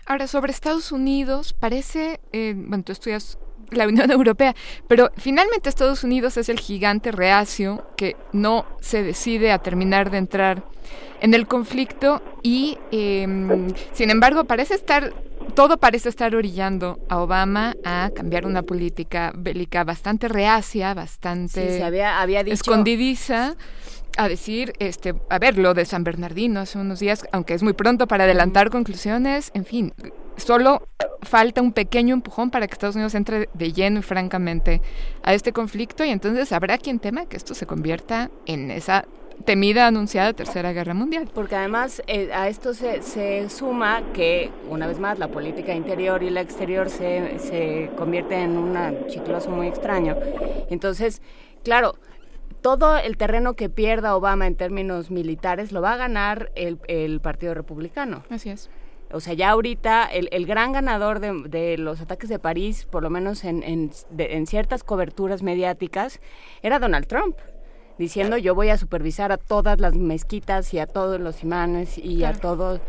[0.06, 3.38] Ahora, sobre Estados Unidos, parece, eh, bueno, tú estudias
[3.70, 4.54] la Unión Europea,
[4.86, 10.18] pero finalmente Estados Unidos es el gigante reacio que no se decide a terminar de
[10.18, 10.62] entrar
[11.20, 15.12] en el conflicto y, em, sin embargo, parece estar,
[15.54, 21.82] todo parece estar orillando a Obama a cambiar una política bélica bastante reacia, bastante
[22.46, 23.56] escondidiza
[24.16, 27.72] a decir, este, a ver, lo de San Bernardino hace unos días, aunque es muy
[27.72, 29.92] pronto para adelantar conclusiones, en fin,
[30.36, 30.88] solo
[31.22, 34.82] falta un pequeño empujón para que Estados Unidos entre de lleno y francamente
[35.22, 39.04] a este conflicto y entonces habrá quien tema que esto se convierta en esa
[39.44, 41.28] temida anunciada Tercera Guerra Mundial.
[41.34, 46.22] Porque además eh, a esto se, se, suma que, una vez más, la política interior
[46.22, 50.16] y la exterior se, se convierte en un chicloso muy extraño.
[50.70, 51.20] Entonces,
[51.62, 51.96] claro,
[52.60, 57.20] todo el terreno que pierda Obama en términos militares lo va a ganar el, el
[57.20, 58.24] Partido Republicano.
[58.30, 58.70] Así es.
[59.12, 63.02] O sea, ya ahorita el, el gran ganador de, de, los ataques de París, por
[63.02, 66.20] lo menos en, en, de, en ciertas coberturas mediáticas,
[66.62, 67.36] era Donald Trump
[67.98, 72.18] diciendo yo voy a supervisar a todas las mezquitas y a todos los imanes y
[72.18, 72.36] claro.
[72.36, 72.80] a todos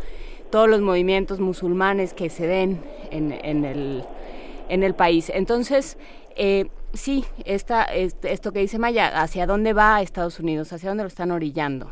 [0.52, 4.04] todos los movimientos musulmanes que se den en, en, el,
[4.70, 5.30] en el país.
[5.34, 5.98] Entonces,
[6.38, 10.72] eh, sí, esta, este, esto que dice Maya, ¿hacia dónde va Estados Unidos?
[10.72, 11.92] ¿Hacia dónde lo están orillando?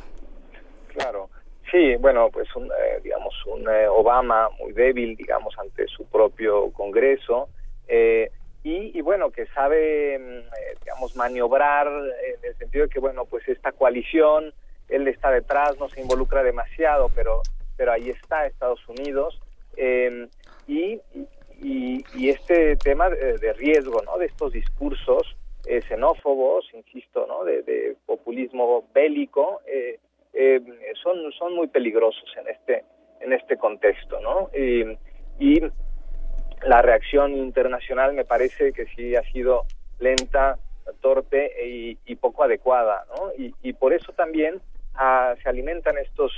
[0.88, 1.30] Claro.
[1.72, 6.72] Sí, bueno, pues un, eh, digamos un eh, Obama muy débil, digamos, ante su propio
[6.72, 7.50] Congreso,
[7.88, 8.32] eh,
[8.64, 10.44] y, y, bueno, que sabe, eh,
[10.84, 14.54] digamos, maniobrar en el sentido de que, bueno, pues esta coalición,
[14.90, 17.42] él está detrás, no se involucra demasiado, pero,
[17.76, 19.42] pero ahí está Estados Unidos,
[19.76, 20.28] eh,
[20.68, 21.00] y,
[21.62, 24.18] y, este tema de, riesgo, ¿no?
[24.18, 25.36] De estos discursos
[25.66, 27.44] eh, xenófobos, insisto, ¿no?
[27.44, 30.00] De, populismo bélico, eh,
[30.34, 30.62] eh,
[31.02, 32.84] son, son muy peligrosos en este,
[33.22, 34.50] en este contexto, ¿no?
[35.40, 35.60] y
[36.66, 39.66] la reacción internacional me parece que sí ha sido
[40.00, 40.58] lenta,
[41.02, 43.32] torpe y, y poco adecuada, ¿no?
[43.38, 44.62] Y, y por eso también
[44.96, 46.32] ah, se alimentan estos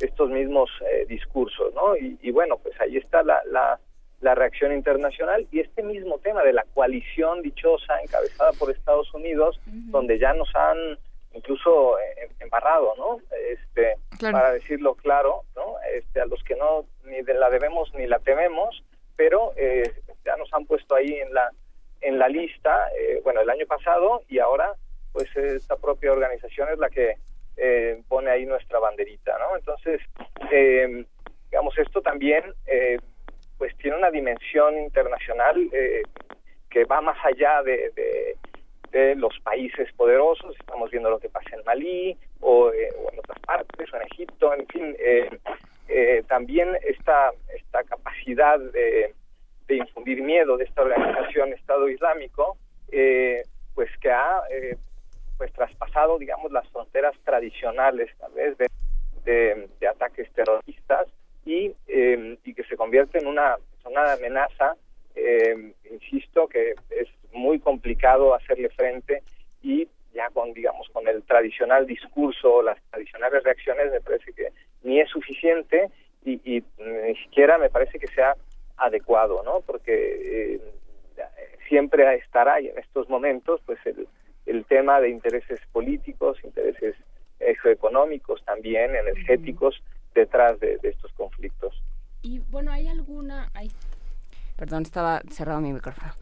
[0.00, 1.96] estos mismos eh, discursos, ¿no?
[1.96, 3.80] Y, y, bueno, pues ahí está la, la,
[4.20, 9.60] la, reacción internacional y este mismo tema de la coalición dichosa encabezada por Estados Unidos,
[9.66, 9.90] uh -huh.
[9.90, 10.98] donde ya nos han
[11.34, 13.18] incluso eh, embarrado, ¿no?
[13.50, 14.38] Este, claro.
[14.38, 15.74] para decirlo claro, ¿no?
[15.92, 18.82] Este, a los que no ni de la debemos ni la tememos,
[19.18, 19.82] pero eh,
[20.24, 21.50] ya nos han puesto ahí en la
[22.00, 24.72] en la lista, eh, bueno, el año pasado y ahora,
[25.12, 27.16] pues esta propia organización es la que
[27.56, 29.56] eh, pone ahí nuestra banderita, ¿no?
[29.56, 30.00] Entonces,
[30.52, 31.04] eh,
[31.50, 32.98] digamos, esto también, eh,
[33.58, 36.02] pues tiene una dimensión internacional eh,
[36.70, 37.90] que va más allá de,
[38.92, 43.18] de, los países poderosos, estamos viendo lo que pasa en Malí o, eh, o en
[43.18, 44.96] otras partes, o en Egipto, en fin,
[46.26, 49.14] también esta, esta capacidad de,
[49.68, 52.56] infundir miedo de esta organización Estado Islámico,
[53.74, 54.42] pues que ha
[55.38, 58.68] pues traspasado, digamos, las fronteras tradicionales, tal vez, de,
[59.24, 61.06] de, ataques terroristas
[61.44, 64.74] y, eh, y, que se convierte en una, una amenaza,
[65.14, 69.22] eh, insisto, que es muy complicado hacerle frente
[69.62, 74.48] y ya con, digamos, con el tradicional discurso, las tradicionales reacciones, me parece que
[74.82, 75.90] ni es suficiente
[76.24, 78.34] y, y ni siquiera me parece que sea
[78.76, 79.60] adecuado, ¿no?
[79.60, 80.60] Porque eh,
[81.68, 84.06] siempre estará y en estos momentos, pues el
[84.48, 86.96] el tema de intereses políticos, intereses
[87.38, 89.80] económicos también, energéticos,
[90.14, 91.74] detrás de, de, estos conflictos.
[92.22, 93.50] Y bueno, ¿hay alguna...
[93.54, 93.70] Ay,
[94.56, 96.12] perdón, estaba cerrado mi micrófono.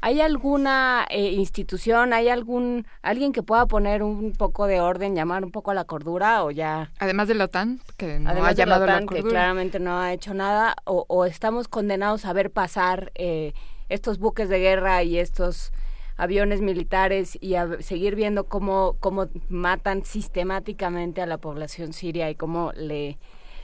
[0.00, 5.44] ¿Hay alguna eh, institución, hay algún alguien que pueda poner un poco de orden, llamar
[5.44, 6.92] un poco a la cordura o ya?
[6.98, 9.22] Además de la OTAN, que no Además ha llamado de la, OTAN, a la cordura.
[9.22, 13.52] que claramente no ha hecho nada, o, o estamos condenados a ver pasar eh,
[13.88, 15.72] estos buques de guerra y estos
[16.16, 22.34] aviones militares y a seguir viendo cómo, cómo matan sistemáticamente a la población siria y
[22.34, 23.18] cómo le,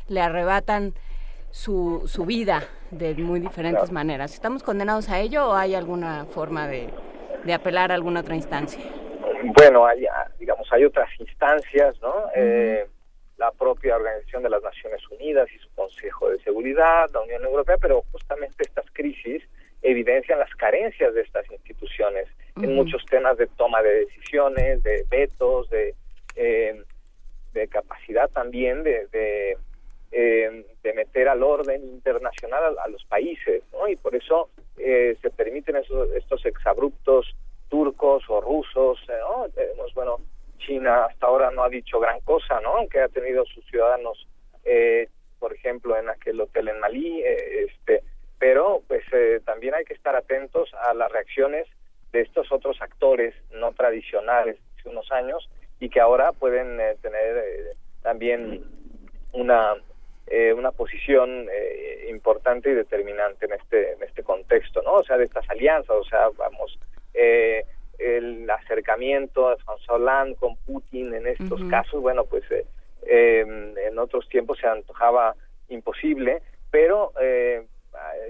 [0.09, 0.95] le arrebatan
[1.53, 3.95] su, su vida de muy diferentes claro.
[3.95, 4.33] maneras.
[4.33, 6.89] ¿Estamos condenados a ello o hay alguna forma de,
[7.45, 8.83] de apelar a alguna otra instancia?
[9.57, 10.07] Bueno, hay,
[10.39, 12.09] digamos, hay otras instancias, ¿no?
[12.09, 12.31] Uh -huh.
[12.37, 12.87] eh,
[13.37, 17.77] la propia Organización de las Naciones Unidas y su Consejo de Seguridad, la Unión Europea,
[17.81, 19.43] pero justamente estas crisis
[19.83, 22.65] evidencian las carencias de estas instituciones uh -huh.
[22.65, 25.95] en muchos temas de toma de decisiones, de vetos, de,
[26.37, 26.83] eh,
[27.53, 29.59] de capacidad también de, de,
[30.13, 33.89] eh, de, meter al orden internacional a, a los países, ¿no?
[33.89, 37.35] Y por eso eh, se permiten esos, estos exabruptos
[37.69, 39.49] turcos o rusos, ¿no?
[39.55, 40.19] Tenemos, bueno,
[40.59, 42.77] China hasta ahora no ha dicho gran cosa, ¿no?
[42.77, 44.29] Aunque ha tenido sus ciudadanos,
[44.65, 45.09] eh,
[45.39, 48.03] por ejemplo, en aquel hotel en Malí, eh, este,
[48.43, 51.69] pero pues eh, también hay que estar atentos a las reacciones
[52.11, 55.49] de estos otros actores no tradicionales hace unos años
[55.79, 58.65] y que ahora pueden eh, tener eh, también
[59.33, 59.75] una
[60.27, 64.95] eh, una posición eh, importante y determinante en este en este contexto, ¿no?
[64.95, 66.79] O sea, de estas alianzas, o sea, vamos
[67.15, 67.65] eh,
[67.99, 71.71] el acercamiento de François Hollande con Putin en estos uh -huh.
[71.71, 72.65] casos, bueno, pues eh,
[73.07, 73.45] eh,
[73.89, 75.35] en otros tiempos se antojaba
[75.69, 77.67] imposible, pero eh,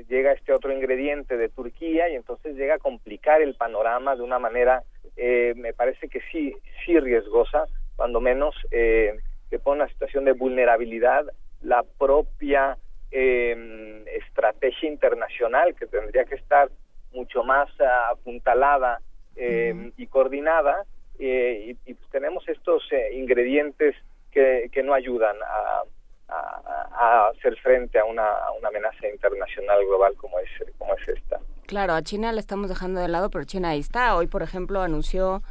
[0.08, 4.38] llega este otro ingrediente de Turquía y entonces llega a complicar el panorama de una
[4.38, 4.82] manera,
[5.16, 6.54] eh, me parece que sí,
[6.84, 7.66] sí riesgosa,
[7.96, 9.14] cuando menos eh,
[9.50, 11.24] que pone una situación de vulnerabilidad
[11.62, 12.76] la propia
[13.10, 16.70] eh, estrategia internacional que tendría que estar
[17.12, 17.68] mucho más
[18.10, 19.00] apuntalada
[19.36, 20.84] eh, y coordinada
[21.18, 22.82] y, y pues tenemos estos
[23.12, 23.94] ingredientes
[24.30, 25.82] que, que no ayudan a,
[26.28, 28.24] a, hacer frente a una,
[28.58, 30.48] una, amenaza internacional global como es,
[30.78, 31.38] como es esta.
[31.66, 34.16] Claro, a China la estamos dejando de lado, pero China ahí está.
[34.16, 35.42] Hoy, por ejemplo, anunció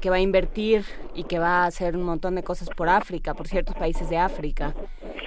[0.00, 0.84] que va a invertir
[1.14, 4.18] y que va a hacer un montón de cosas por África, por ciertos países de
[4.18, 4.74] África.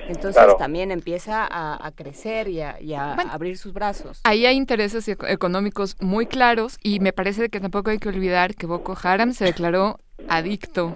[0.07, 4.21] Entonces también empieza a, crecer y a, abrir sus brazos.
[4.23, 8.65] Ahí hay intereses económicos muy claros y me parece que tampoco hay que olvidar que
[8.65, 10.95] Boko Haram se declaró adicto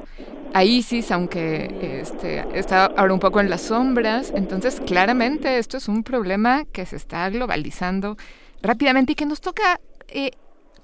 [0.53, 4.31] a ISIS, aunque este, está ahora un poco en las sombras.
[4.33, 8.15] Entonces, claramente esto es un problema que se está globalizando
[8.61, 10.31] rápidamente y que nos toca, eh,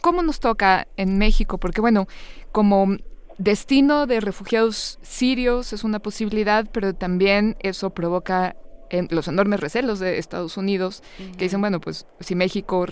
[0.02, 1.58] ¿cómo nos toca en México?
[1.58, 2.08] Porque bueno,
[2.52, 2.98] como
[3.38, 8.56] destino de refugiados sirios es una posibilidad, pero también eso provoca
[9.10, 11.02] los enormes recelos de Estados Unidos,
[11.38, 12.86] que dicen, bueno, pues si México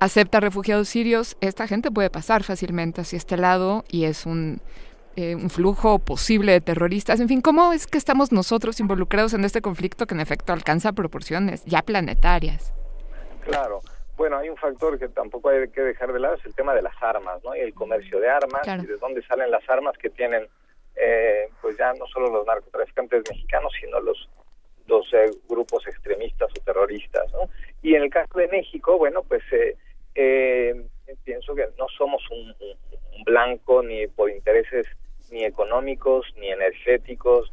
[0.00, 4.60] acepta refugiados sirios, esta gente puede pasar fácilmente hacia este lado y es un
[5.14, 7.20] eh, un flujo posible de terroristas.
[7.20, 10.92] En fin, ¿cómo es que estamos nosotros involucrados en este conflicto que en efecto alcanza
[10.92, 12.72] proporciones ya planetarias?
[13.44, 13.82] Claro.
[14.16, 16.82] Bueno, hay un factor que tampoco hay que dejar de lado, es el tema de
[16.82, 17.56] las armas, ¿no?
[17.56, 20.46] Y el comercio de armas y de dónde salen las armas que tienen,
[20.96, 24.28] eh, pues ya no solo los narcotraficantes mexicanos, sino los
[24.86, 27.48] dos eh, grupos extremistas o terroristas, ¿no?
[27.82, 29.42] Y en el caso de México, bueno, pues
[31.24, 32.54] pienso que no somos un,
[33.24, 34.86] blanco ni por intereses
[35.30, 37.52] ni económicos, ni energéticos,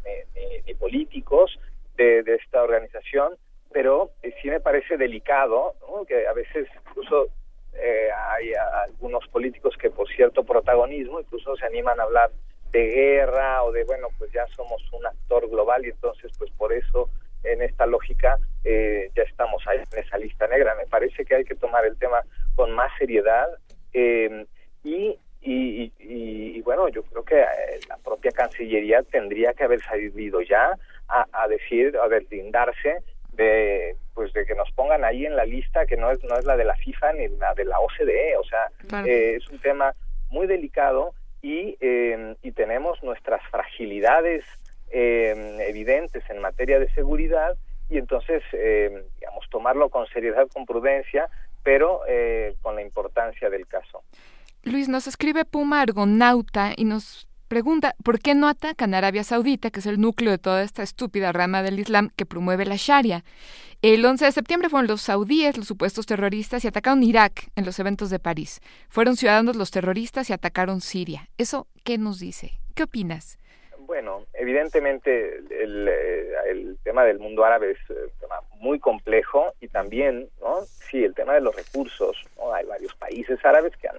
[0.65, 1.60] ni, políticos
[1.95, 3.38] de, esta organización,
[3.71, 5.75] pero eh, sí me parece delicado
[6.07, 7.27] que a veces incluso
[7.73, 12.31] eh, hay algunos políticos que por cierto protagonismo incluso se animan a hablar
[12.71, 16.73] de guerra o de bueno pues ya somos un actor global y entonces pues por
[16.73, 17.09] eso
[17.43, 20.75] en esta lógica eh, ya estamos ahí en esa lista negra.
[20.75, 22.21] Me parece que hay que tomar el tema
[22.55, 23.47] con más seriedad
[24.83, 30.77] y y, bueno, yo creo que eh, la propia Cancillería tendría que haber salido ya
[31.07, 32.97] a, decir, a deslindarse
[33.40, 36.45] de pues de que nos pongan ahí en la lista que no es no es
[36.45, 39.95] la de la FIFA ni la de la OCDE, o sea, eh, es un tema
[40.30, 44.44] muy delicado y, em, y tenemos nuestras fragilidades
[44.91, 47.56] em, evidentes en materia de seguridad
[47.90, 51.30] y entonces, em, digamos, tomarlo con seriedad, con prudencia,
[51.64, 54.03] pero eh, con la importancia del caso.
[54.64, 59.71] Luis, nos escribe Puma Argonauta y nos pregunta, ¿por qué no atacan a Arabia Saudita,
[59.71, 63.26] que es el núcleo de toda esta estúpida rama del Islam que promueve la Sharia?
[63.81, 67.80] El 11 de septiembre fueron los saudíes, los supuestos terroristas, y atacaron Irak en los
[67.80, 68.61] eventos de París.
[68.89, 71.27] Fueron ciudadanos los terroristas y atacaron Siria.
[71.38, 72.59] ¿Eso qué nos dice?
[72.76, 73.39] ¿Qué opinas?
[73.80, 75.89] Bueno, evidentemente el,
[76.47, 80.61] el, tema del mundo árabe es un tema muy complejo y también, ¿no?
[80.89, 82.53] Sí, el tema de los recursos, ¿no?
[82.53, 83.97] Hay varios países árabes que han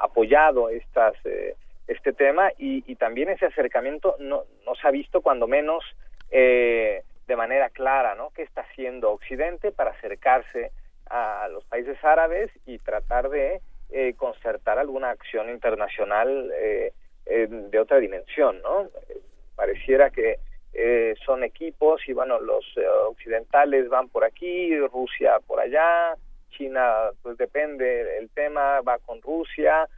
[0.00, 1.54] apoyado estas, eh,
[1.86, 5.84] este tema y, también ese acercamiento no, no, se ha visto cuando menos
[6.30, 8.30] eh, de manera clara, ¿no?
[8.30, 10.70] ¿Qué está haciendo Occidente para acercarse
[11.10, 16.50] a los países árabes y tratar de eh, concertar alguna acción internacional
[17.26, 18.88] de otra dimensión, ¿no?
[19.56, 20.38] Pareciera que
[21.24, 22.64] son equipos y bueno, los
[23.08, 26.16] occidentales van por aquí, Rusia por allá,
[26.56, 29.88] China, pues depende el tema, va con Rusia,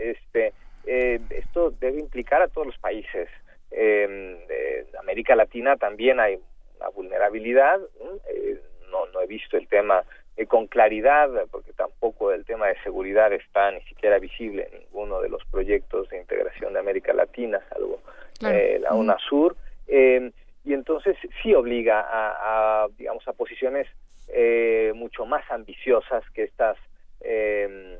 [0.00, 0.52] este,
[0.88, 3.28] eh, esto debe implicar a todos los países.
[3.70, 6.38] Eh, de América Latina también hay
[6.78, 7.78] una vulnerabilidad,
[8.30, 8.58] eh,
[8.90, 10.02] no, no he visto el tema
[10.36, 15.20] eh, con claridad, porque tampoco el tema de seguridad está ni siquiera visible en ninguno
[15.20, 18.00] de los proyectos de integración de América Latina, salvo
[18.46, 19.54] eh, la UNASUR,
[19.86, 23.86] y entonces sí obliga a, a digamos, a posiciones
[24.28, 26.76] eh, mucho más ambiciosas que estas
[27.20, 27.98] eh,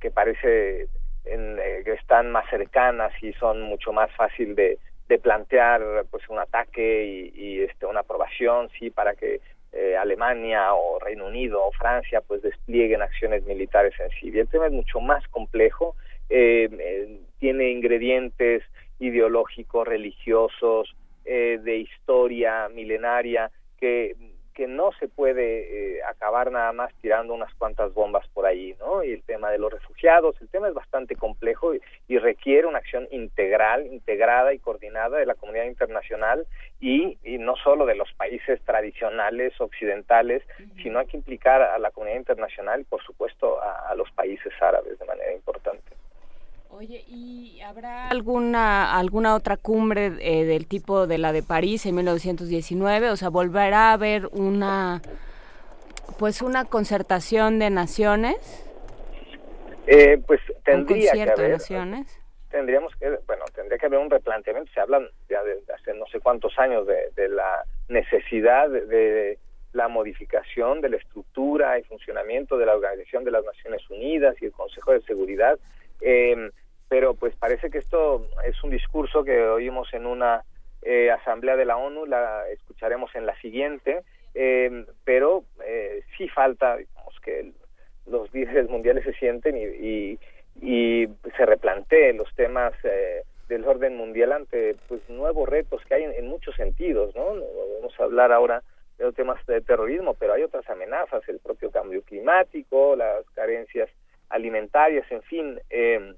[0.00, 0.88] que parece
[1.24, 4.78] en, eh, que están más cercanas y son mucho más fácil de,
[5.08, 9.40] de plantear pues un ataque y, este una aprobación sí para que
[9.72, 14.66] eh, Alemania o Reino Unido o Francia pues desplieguen acciones militares en Siria el tema
[14.66, 15.94] es mucho más complejo
[16.30, 18.62] eh, tiene ingredientes
[18.98, 24.16] ideológicos religiosos de historia milenaria que
[24.58, 29.04] que no se puede eh, acabar nada más tirando unas cuantas bombas por ahí, ¿no?
[29.04, 32.78] Y el tema de los refugiados, el tema es bastante complejo y, y requiere una
[32.78, 36.44] acción integral, integrada y coordinada de la comunidad internacional
[36.80, 40.42] y, y no solo de los países tradicionales occidentales,
[40.82, 44.52] sino hay que implicar a la comunidad internacional y, por supuesto, a, a los países
[44.60, 45.97] árabes de manera importante.
[46.70, 51.94] Oye, ¿y habrá alguna alguna otra cumbre eh, del tipo de la de París en
[51.94, 53.10] 1919?
[53.10, 55.00] O sea, ¿volverá a haber una
[56.18, 58.64] pues una concertación de naciones?
[59.86, 62.20] Eh, pues tendría que de haber, naciones?
[62.50, 64.70] tendríamos que, bueno, tendría que haber un replanteamiento.
[64.72, 69.38] Se hablan ya desde hace no sé cuántos años de, de la necesidad de, de
[69.72, 74.46] la modificación de la estructura y funcionamiento de la Organización de las Naciones Unidas y
[74.46, 75.58] el Consejo de Seguridad.
[76.00, 76.50] Eh,
[76.88, 80.44] pero pues parece que esto es un discurso que oímos en una
[80.82, 84.02] eh, asamblea de la ONU, la escucharemos en la siguiente,
[84.34, 85.44] eh, pero
[86.16, 87.52] sí falta digamos, que
[88.06, 90.18] los líderes mundiales se sienten y, y,
[90.62, 96.04] y se replanteen los temas eh, del orden mundial ante pues nuevos retos que hay
[96.04, 97.14] en, en muchos sentidos.
[97.14, 97.34] No
[97.80, 98.62] Vamos a hablar ahora
[98.98, 103.88] de los temas de terrorismo, pero hay otras amenazas, el propio cambio climático, las carencias
[104.30, 106.14] alimentarias, en fin, eh,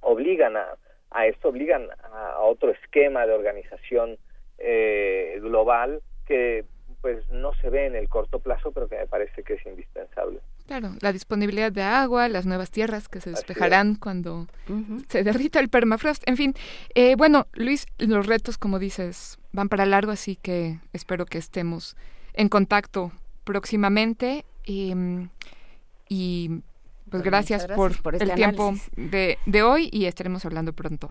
[0.00, 0.66] obligan a,
[1.10, 4.18] a esto, obligan a, a otro esquema de organización
[4.58, 6.64] eh, global que
[7.02, 10.38] pues no se ve en el corto plazo, pero que me parece que es indispensable.
[10.66, 14.46] Claro, la disponibilidad de agua, las nuevas tierras que se despejarán cuando
[15.08, 16.22] se derrita el permafrost.
[16.28, 16.54] En fin,
[16.94, 21.96] eh, bueno, Luis, los retos, como dices, van para largo, así que espero que estemos
[22.34, 23.10] en contacto
[23.42, 24.44] próximamente.
[24.64, 24.94] Y,
[26.08, 26.62] y,
[27.12, 30.72] pues Pues gracias, por, gracias por este el tiempo de, de hoy y estaremos hablando
[30.72, 31.10] pronto.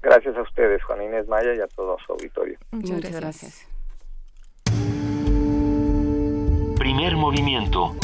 [0.00, 2.56] Gracias a ustedes, Juan Inés Maya, y a todo su auditorio.
[2.70, 3.68] Muchas, Muchas gracias.
[6.78, 7.96] Primer movimiento.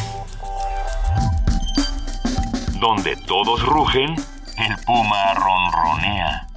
[2.81, 4.11] Donde todos rugen,
[4.59, 6.49] el puma ronronea.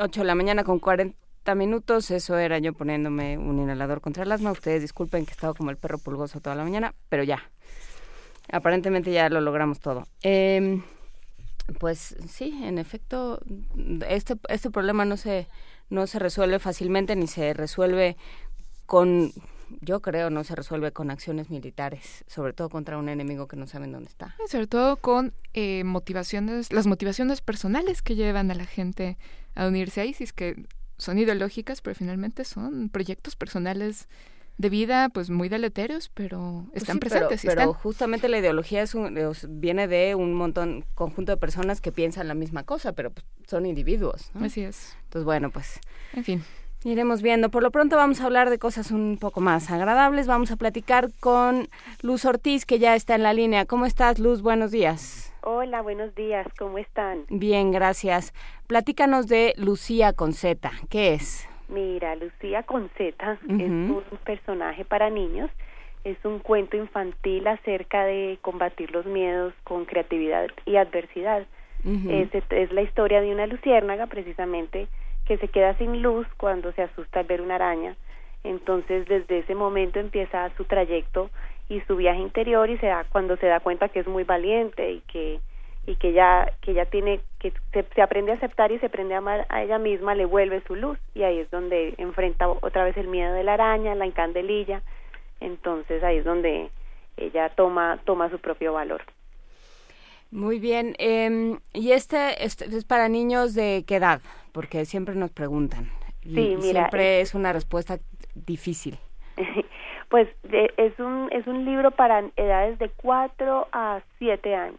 [0.00, 4.32] Ocho de la mañana con 40 minutos, eso era yo poniéndome un inhalador contra el
[4.32, 4.52] asma.
[4.52, 7.50] Ustedes disculpen que he estado como el perro pulgoso toda la mañana, pero ya.
[8.52, 10.06] Aparentemente ya lo logramos todo.
[10.22, 10.80] Eh,
[11.78, 13.40] pues sí, en efecto,
[14.08, 15.48] este, este problema no se,
[15.88, 18.16] no se resuelve fácilmente ni se resuelve
[18.86, 19.32] con,
[19.80, 23.66] yo creo, no se resuelve con acciones militares, sobre todo contra un enemigo que no
[23.66, 24.34] saben dónde está.
[24.48, 29.16] Sobre todo con eh, motivaciones, las motivaciones personales que llevan a la gente
[29.54, 30.64] a unirse a ISIS, que
[31.00, 34.08] son ideológicas, pero finalmente son proyectos personales
[34.58, 37.40] de vida, pues muy deleterios, pero Pues están sí, presentes.
[37.42, 37.72] Pero, están.
[37.72, 42.28] justamente la ideología es un- es- viene de un montón, conjunto de personas que piensan
[42.28, 44.30] la misma cosa, pero pues, son individuos.
[44.34, 44.44] ¿no?
[44.44, 44.94] Así es.
[45.04, 45.80] Entonces, bueno, pues
[46.12, 46.44] En fin.
[46.84, 47.50] iremos viendo.
[47.50, 50.26] Por lo pronto vamos a hablar de cosas un poco más agradables.
[50.26, 51.70] Vamos a platicar con
[52.02, 53.64] Luz Ortiz, que ya está en la línea.
[53.64, 54.42] ¿Cómo estás, Luz?
[54.42, 55.29] Buenos días.
[55.42, 57.24] Hola, buenos días, ¿cómo están?
[57.30, 58.34] Bien, gracias.
[58.66, 60.70] Platícanos de Lucía con Z.
[60.90, 61.48] ¿Qué es?
[61.68, 65.50] Mira, Lucía Conceta es un personaje para niños,
[66.04, 71.46] es un cuento infantil acerca de combatir los miedos con creatividad y adversidad.
[71.84, 74.88] Es la historia de una luciérnaga precisamente
[75.24, 77.96] que se queda sin luz cuando se asusta al ver una araña.
[78.44, 81.30] Entonces desde ese momento empieza su trayecto
[81.70, 84.92] y su viaje interior y se da cuando se da cuenta que es muy valiente
[84.92, 85.40] y que
[85.86, 89.14] y que ya que ya tiene que se, se aprende a aceptar y se aprende
[89.14, 92.84] a amar a ella misma le vuelve su luz y ahí es donde enfrenta otra
[92.84, 94.82] vez el miedo de la araña la encandelilla
[95.38, 96.70] entonces ahí es donde
[97.16, 99.02] ella toma toma su propio valor
[100.32, 100.94] Muy bien.
[100.98, 104.20] em, ¿Y este, este es para niños de qué edad?
[104.52, 105.90] Porque siempre nos preguntan.
[106.22, 107.98] Y, Sí, mira, siempre es una respuesta
[108.34, 108.98] difícil.
[110.10, 114.78] pues de- es un es un libro para edades de 4 a 7 años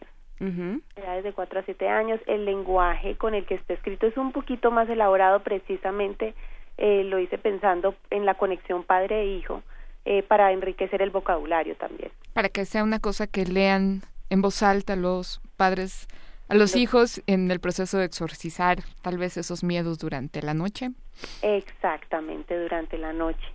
[0.96, 2.20] edades de 4 a 7 años.
[2.26, 6.34] El lenguaje con el que está escrito es un poquito más elaborado, precisamente
[6.78, 9.62] eh, lo hice pensando en la conexión padre e hijo
[10.04, 12.10] eh, para enriquecer el vocabulario también.
[12.32, 16.08] Para que sea una cosa que lean en voz alta los padres
[16.48, 20.90] a Los- hijos en el proceso de exorcizar tal vez esos miedos durante la noche.
[21.40, 23.46] Exactamente, durante la noche.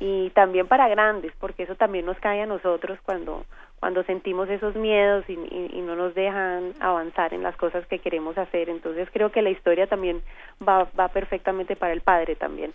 [0.00, 3.44] Y también para grandes, porque eso también nos cae a nosotros cuando
[3.80, 7.98] cuando sentimos esos miedos y, y- y no nos dejan avanzar en las cosas que
[7.98, 8.70] queremos hacer.
[8.70, 10.22] Entonces creo que la historia también
[10.66, 12.72] va, va perfectamente para el padre también,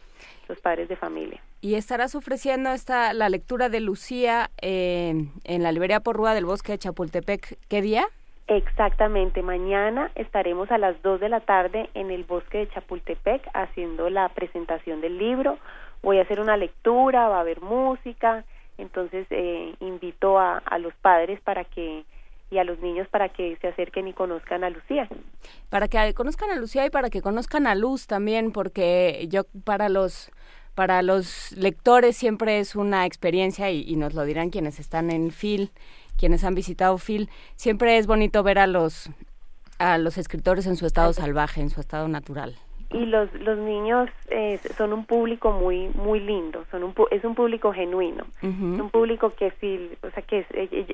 [0.47, 1.41] los padres de familia.
[1.61, 5.15] Y estarás ofreciendo esta la lectura de Lucía eh,
[5.45, 7.57] en la librería Porrúa del Bosque de Chapultepec.
[7.67, 8.05] ¿Qué día?
[8.47, 14.09] Exactamente, mañana estaremos a las 2 de la tarde en el bosque de Chapultepec haciendo
[14.09, 15.57] la presentación del libro.
[16.01, 18.45] Voy a hacer una lectura, va a haber música,
[18.77, 22.05] entonces eh, invito a, a los padres para que
[22.51, 25.07] y a los niños para que se acerquen y conozcan a Lucía.
[25.69, 29.89] Para que conozcan a Lucía y para que conozcan a Luz también, porque yo para
[29.89, 30.31] los
[30.75, 35.71] para los lectores siempre es una experiencia y, nos lo dirán quienes están en FIL,
[36.17, 39.09] quienes han visitado FIL, siempre es bonito ver a los
[39.77, 42.55] a los escritores en su estado salvaje, en su estado natural
[42.91, 47.35] y los los niños eh, son un público muy muy lindo son un es un
[47.35, 48.25] público genuino.
[48.41, 50.45] Es un público que sí o sea que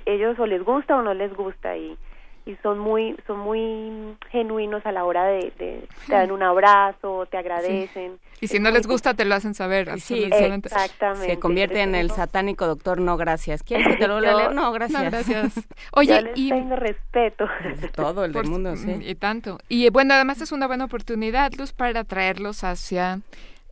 [0.06, 1.98] ellos o les gusta o no les gusta y
[2.46, 7.38] y son muy son muy genuinos a la hora de, te dan un abrazo te
[7.38, 8.20] agradecen.
[8.40, 11.28] Y si no les gusta te lo hacen saber sí exactamente.
[11.28, 13.64] se convierte en el satánico doctor no gracias.
[13.64, 15.68] Quieres que te lo lea no gracias no, gracias.
[15.94, 17.48] oye les y tengo respeto.
[17.96, 18.96] Todo el del mundo sí.
[19.02, 19.58] y tanto.
[19.68, 23.22] Y bueno además es una buena oportunidad Luz para traerlos hacia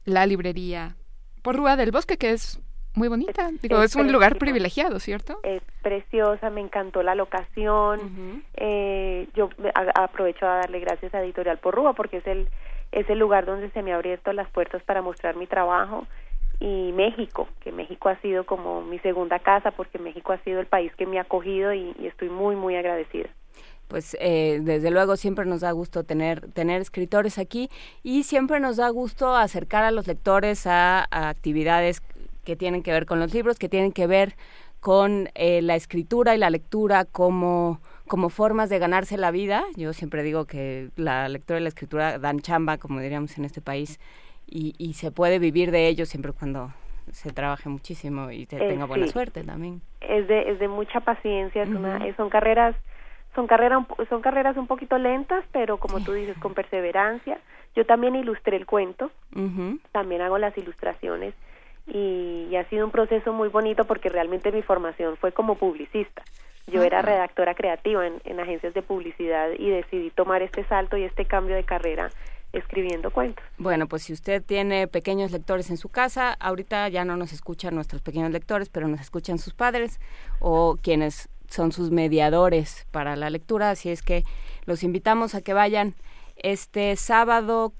[0.05, 0.95] la librería
[1.43, 2.59] por Rúa del Bosque que es
[2.95, 3.49] muy bonita.
[3.61, 5.39] Digo, es, un lugar privilegiado, ¿cierto?
[5.43, 8.43] Es preciosa, me encantó la locación.
[8.55, 9.49] eh, yo
[9.95, 12.47] aprovecho a darle gracias a Editorial Porrúa porque es el,
[12.91, 16.05] es el lugar donde se me ha abierto las puertas para mostrar mi trabajo.
[16.59, 20.67] Y México, que México ha sido como mi segunda casa porque México ha sido el
[20.67, 23.29] país que me ha acogido y, estoy muy, muy agradecida
[23.89, 27.69] pues eh, desde luego siempre nos da gusto tener tener escritores aquí
[28.01, 32.01] y siempre nos da gusto acercar a los lectores a actividades
[32.43, 34.35] que tienen que ver con los libros, que tienen que ver
[34.79, 39.63] con eh, la escritura y la lectura como, como formas de ganarse la vida.
[39.77, 43.61] Yo siempre digo que la lectura y la escritura dan chamba, como diríamos en este
[43.61, 43.99] país,
[44.45, 46.73] y, y se puede vivir de ello siempre cuando
[47.11, 49.81] se trabaje muchísimo y se tenga buena suerte también.
[50.01, 52.75] Es de, es de mucha paciencia, es son carreras
[53.35, 57.39] son carreras son carreras un poquito lentas, pero como tú dices, con perseverancia.
[57.75, 59.11] Yo también ilustré el cuento,
[59.91, 61.33] también hago las ilustraciones
[61.87, 66.23] y, ha sido un proceso muy bonito porque realmente mi formación fue como publicista.
[66.67, 71.03] Yo era redactora creativa en, en agencias de publicidad y decidí tomar este salto y
[71.03, 72.09] este cambio de carrera
[72.53, 73.43] escribiendo cuentos.
[73.57, 77.75] Bueno, pues si usted tiene pequeños lectores en su casa, ahorita ya no nos escuchan
[77.75, 79.99] nuestros pequeños lectores, pero nos escuchan sus padres
[80.39, 84.23] o quienes son sus mediadores para la lectura, así es que
[84.65, 85.95] los invitamos a que vayan
[86.35, 87.73] este sábado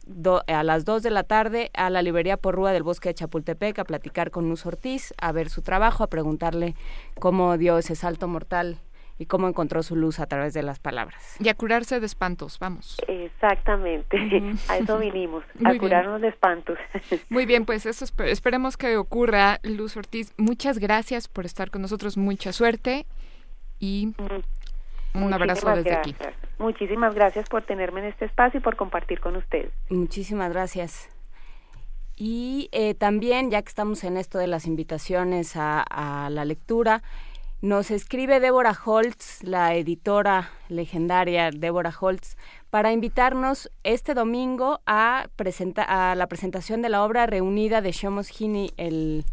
[0.48, 3.84] a las 2 de la tarde a la librería Porrúa del Bosque de Chapultepec a
[3.84, 6.76] platicar con Luz Ortiz, a ver su trabajo, a preguntarle
[7.20, 8.78] cómo dio ese salto mortal
[9.18, 11.38] y cómo encontró su luz a través de las palabras.
[11.40, 12.98] Y a curarse de espantos, vamos.
[13.08, 14.18] Exactamente,
[14.68, 16.78] a eso vinimos, a curarnos de espantos.
[17.30, 20.34] Muy bien, pues eso esperemos que ocurra, Luz Ortiz.
[20.38, 23.06] Muchas gracias por estar con nosotros, mucha suerte
[23.80, 24.14] y
[25.14, 26.16] un abrazo desde aquí.
[26.60, 29.72] Muchísimas gracias por tenerme en este espacio y por compartir con ustedes.
[29.90, 31.10] Muchísimas gracias.
[32.16, 37.02] Y eh, también, ya que estamos en esto de las invitaciones a, la lectura,
[37.62, 42.38] nos escribe Débora Holtz, la editora legendaria Débora Holtz,
[42.70, 45.28] para invitarnos este domingo a,
[45.88, 49.26] a la presentación de la obra reunida de Shomos Hini, el,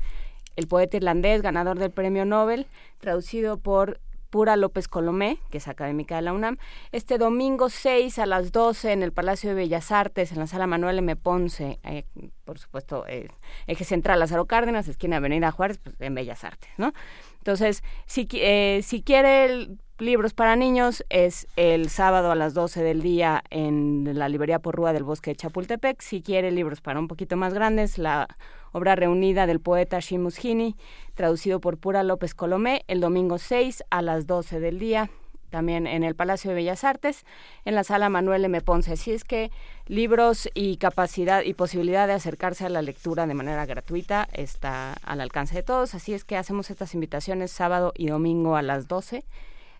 [0.56, 2.66] el poeta irlandés ganador del premio Nobel,
[2.98, 4.00] traducido por
[4.30, 6.56] Pura López Colomé, que es académica de la UNAM,
[6.92, 10.66] este domingo 6 a las 12 en el Palacio de Bellas Artes, en la sala
[10.66, 11.16] Manuel M.
[11.16, 12.04] Ponce, eh,
[12.44, 13.28] por supuesto, eh,
[13.66, 16.92] eje central Lázaro Cárdenas, esquina Avenida Juárez, pues, en Bellas Artes, ¿no?
[17.38, 23.02] Entonces, si, eh, si quiere libros para niños, es el sábado a las 12 del
[23.02, 26.00] día en la librería Porrúa del Bosque de Chapultepec.
[26.00, 28.28] Si quiere libros para un poquito más grandes, la
[28.72, 30.76] obra reunida del poeta Shimus Hini,
[31.14, 35.10] traducido por Pura López Colomé, el domingo 6 a las 12 del día,
[35.50, 37.24] también en el Palacio de Bellas Artes,
[37.64, 38.60] en la sala Manuel M.
[38.60, 38.92] Ponce.
[38.92, 39.50] Así es que
[39.86, 45.20] libros y capacidad y posibilidad de acercarse a la lectura de manera gratuita está al
[45.20, 45.94] alcance de todos.
[45.94, 49.24] Así es que hacemos estas invitaciones sábado y domingo a las 12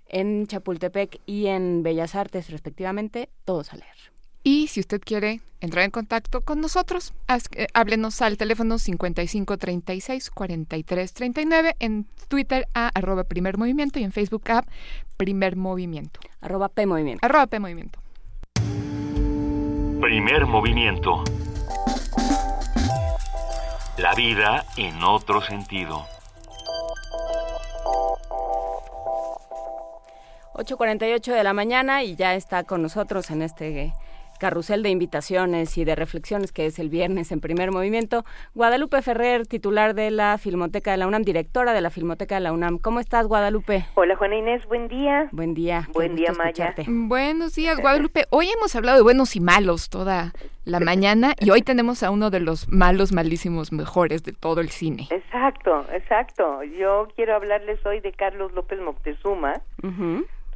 [0.08, 4.19] en Chapultepec y en Bellas Artes, respectivamente, todos a leer.
[4.42, 7.12] Y si usted quiere entrar en contacto con nosotros,
[7.54, 14.64] eh, háblenos al teléfono 5536-4339, en Twitter a arroba primer movimiento y en Facebook a
[15.16, 16.20] primer movimiento.
[16.40, 17.26] Arroba P movimiento.
[17.26, 18.00] Arroba P movimiento.
[20.00, 21.22] Primer movimiento.
[23.98, 26.06] La vida en otro sentido.
[30.54, 33.92] 8.48 de la mañana y ya está con nosotros en este
[34.40, 38.24] carrusel de invitaciones y de reflexiones que es el viernes en primer movimiento.
[38.54, 42.52] Guadalupe Ferrer, titular de la Filmoteca de la UNAM, directora de la Filmoteca de la
[42.52, 42.78] UNAM.
[42.78, 43.86] ¿Cómo estás, Guadalupe?
[43.94, 45.28] Hola, Juana Inés, buen día.
[45.30, 45.88] Buen día.
[45.92, 46.74] Buen día, Maya.
[46.88, 48.24] Buenos días, Guadalupe.
[48.30, 50.32] Hoy hemos hablado de buenos y malos toda
[50.64, 54.70] la mañana y hoy tenemos a uno de los malos, malísimos, mejores de todo el
[54.70, 55.06] cine.
[55.10, 56.64] Exacto, exacto.
[56.64, 59.60] Yo quiero hablarles hoy de Carlos López Moctezuma.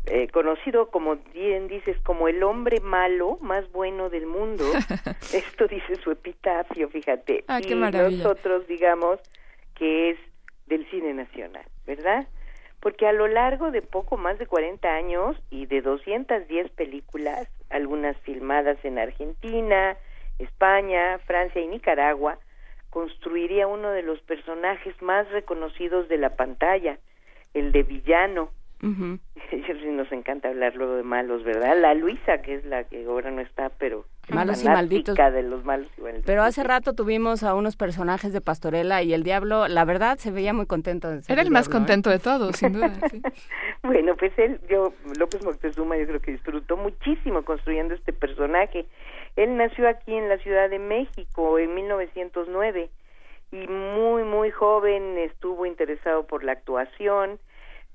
[0.07, 4.65] Eh, conocido como bien dices como el hombre malo más bueno del mundo.
[5.33, 7.45] Esto dice su epitafio fíjate.
[7.49, 9.19] Ah, y nosotros digamos
[9.75, 10.19] que es
[10.67, 12.27] del cine nacional verdad
[12.81, 18.17] porque a lo largo de poco más de 40 años y de 210 películas algunas
[18.19, 19.97] filmadas en Argentina
[20.39, 22.39] España Francia y Nicaragua
[22.91, 26.99] construiría uno de los personajes más reconocidos de la pantalla
[27.55, 28.51] el de villano
[28.85, 29.19] Uh
[30.05, 31.81] nos encanta hablar luego de malos, ¿verdad?
[31.81, 35.17] La Luisa, que es la que ahora no está, pero malos y malditos.
[35.17, 36.27] de los malos y malditos.
[36.27, 40.31] Pero hace rato tuvimos a unos personajes de Pastorela y el diablo, la verdad, se
[40.31, 41.09] veía muy contento.
[41.29, 41.71] Era el, más ¿eh?
[41.71, 42.93] contento de todos, sin duda.
[43.83, 48.87] bueno, pues él, yo, López Moctezuma, yo creo que disfrutó muchísimo construyendo este personaje.
[49.37, 52.91] Él nació aquí en la Ciudad de México en 1909
[53.53, 57.39] y muy, muy joven estuvo interesado por la actuación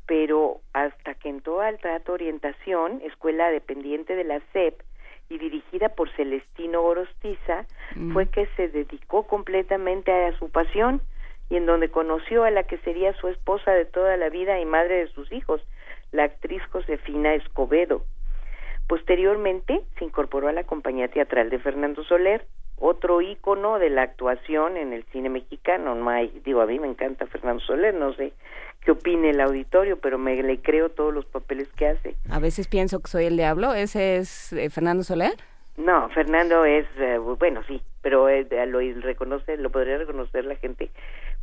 [0.10, 4.81] pero hasta que entró al Trato Orientación, escuela dependiente de la SEP
[5.30, 8.14] y dirigida por Celestino Gorostiza, mm.
[8.14, 11.03] fue que se dedicó completamente a su pasión
[11.52, 14.65] y en donde conoció a la que sería su esposa de toda la vida y
[14.65, 15.61] madre de sus hijos,
[16.11, 18.02] la actriz Josefina Escobedo.
[18.88, 22.48] Posteriormente se incorporó a la compañía teatral de Fernando Soler,
[22.80, 25.95] otro ícono de la actuación en el cine mexicano.
[25.95, 26.11] No
[26.43, 28.34] digo, a mí me encanta Fernando Soler, no sé
[28.81, 32.15] qué opine el auditorio, pero me le creo todos los papeles que hace.
[32.30, 33.73] A veces pienso que soy el diablo.
[33.73, 35.34] ¿Ese es eh, Fernando Soler?
[35.77, 40.91] No, Fernando es, eh, bueno, sí, pero eh, lo reconoce, lo podría reconocer la gente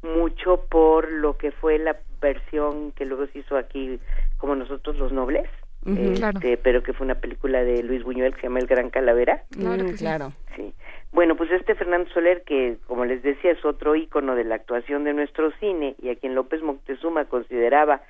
[0.02, 3.98] mucho por lo que fue la versión que luego se hizo aquí
[4.38, 5.48] como nosotros los nobles.
[5.86, 9.44] Este, pero que fue una película de Luis Buñuel que se llama El Gran Calavera.
[9.52, 10.32] Claro, claro.
[10.56, 10.74] Sí.
[11.16, 15.04] Bueno, pues este Fernando Soler, que como les decía es otro ícono de la actuación
[15.04, 18.02] de nuestro cine y a quien López Moctezuma consideraba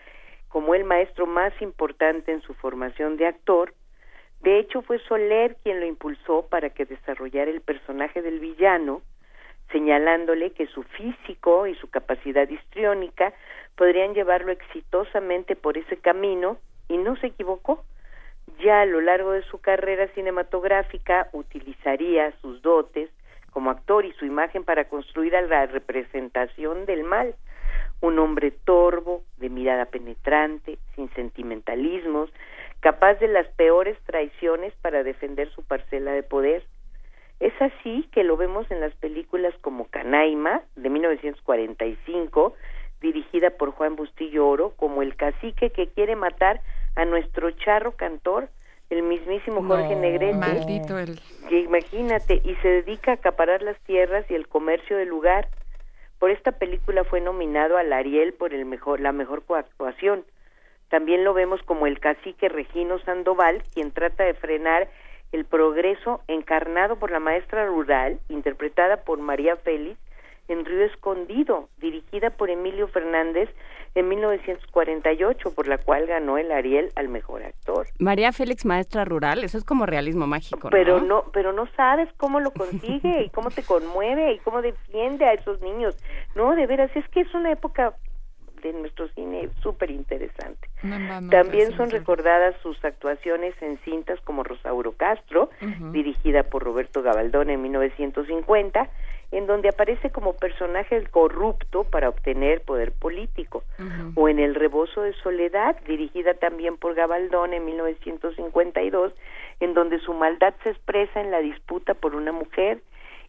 [0.49, 3.75] como el maestro más importante en su formación de actor,
[4.41, 9.03] de hecho fue Soler quien lo impulsó para que desarrollara el personaje del villano,
[9.71, 13.33] señalándole que su físico y su capacidad histriónica
[13.77, 16.59] podrían llevarlo exitosamente por ese camino
[16.89, 17.85] y no se equivocó
[18.59, 23.11] ya a lo largo de su carrera cinematográfica utilizaría sus dotes
[23.51, 27.35] como actor y su imagen para construir a la representación del mal,
[28.03, 32.31] un hombre torvo, de mirada penetrante, sin sentimentalismos,
[32.81, 36.65] capaz de las peores traiciones para defender su parcela de poder.
[37.41, 42.55] Es así que lo vemos en las películas como Canaima, de 1945,
[43.01, 46.61] dirigida por Juan Bustillo Oro, como el cacique que quiere matar
[46.97, 48.49] a nuestro charro cantor,
[48.91, 50.37] el mismísimo Jorge Negrete.
[50.37, 51.21] Maldito el.
[51.49, 55.49] Que imagínate, y se dedica a acaparar las tierras y el comercio del lugar.
[56.19, 60.25] Por esta película fue nominado al Ariel por el mejor, la mejor coactuación.
[60.89, 64.89] También lo vemos como el cacique Regino Sandoval, quien trata de frenar
[65.33, 69.99] el progreso encarnado por la maestra rural, interpretada por María Félix,
[70.49, 73.49] en Río Escondido, dirigida por Emilio Fernández
[73.95, 77.87] en 1948, por la cual ganó el Ariel al mejor actor.
[77.99, 82.41] María Félix, maestra rural, eso es como realismo mágico, Pero no, pero no sabes cómo
[82.41, 85.97] lo consigue y cómo te conmueve y cómo defiende a esos niños.
[86.35, 87.95] No, de veras, es que es una época
[88.63, 90.69] de nuestro cine súper interesante.
[91.31, 95.51] También son recordadas sus actuaciones en cintas como Rosauro Castro,
[95.93, 98.89] dirigida por Roberto Gabaldón en 1950,
[99.37, 103.65] en donde aparece como personaje corrupto para obtener poder político,
[104.15, 109.13] o en El rebozo de soledad, dirigida también por Gabaldón en 1952,
[109.61, 112.81] en donde su maldad se expresa en la disputa por una mujer,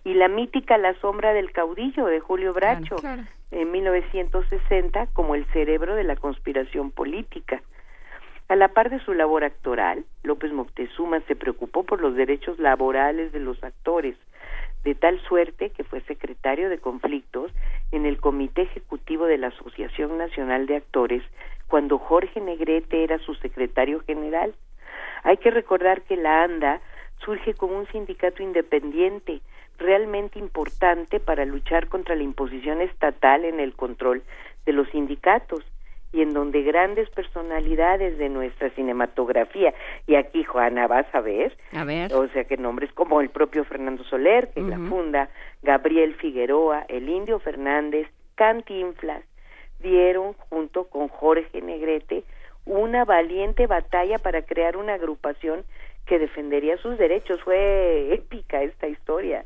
[0.06, 2.96] y la mítica La sombra del caudillo de Julio Bracho
[3.52, 7.62] en 1960 como el cerebro de la conspiración política.
[8.48, 13.34] A la par de su labor actoral, López Moctezuma se preocupó por los derechos laborales
[13.34, 14.16] de los actores,
[14.88, 17.52] de tal suerte que fue secretario de conflictos
[17.92, 21.24] en el Comité Ejecutivo de la Asociación Nacional de Actores
[21.68, 24.56] cuando Jorge Negrete era su secretario general.
[25.24, 26.80] Hay que recordar que la ANDA
[27.18, 29.42] surge como un sindicato independiente,
[29.78, 34.24] realmente importante para luchar contra la imposición estatal en el control
[34.66, 35.66] de los sindicatos
[36.14, 39.74] y en donde grandes personalidades de nuestra cinematografía,
[40.06, 42.14] y aquí Juana vas a ver, a ver.
[42.14, 45.30] o sea que nombres como el propio Fernando Soler, que la funda,
[45.64, 49.24] Gabriel Figueroa, el Indio Fernández, Cantinflas,
[49.80, 52.24] dieron junto con Jorge Negrete
[52.66, 55.64] una valiente batalla para crear una agrupación
[56.06, 57.42] que defendería sus derechos.
[57.42, 59.46] Fue épica esta historia.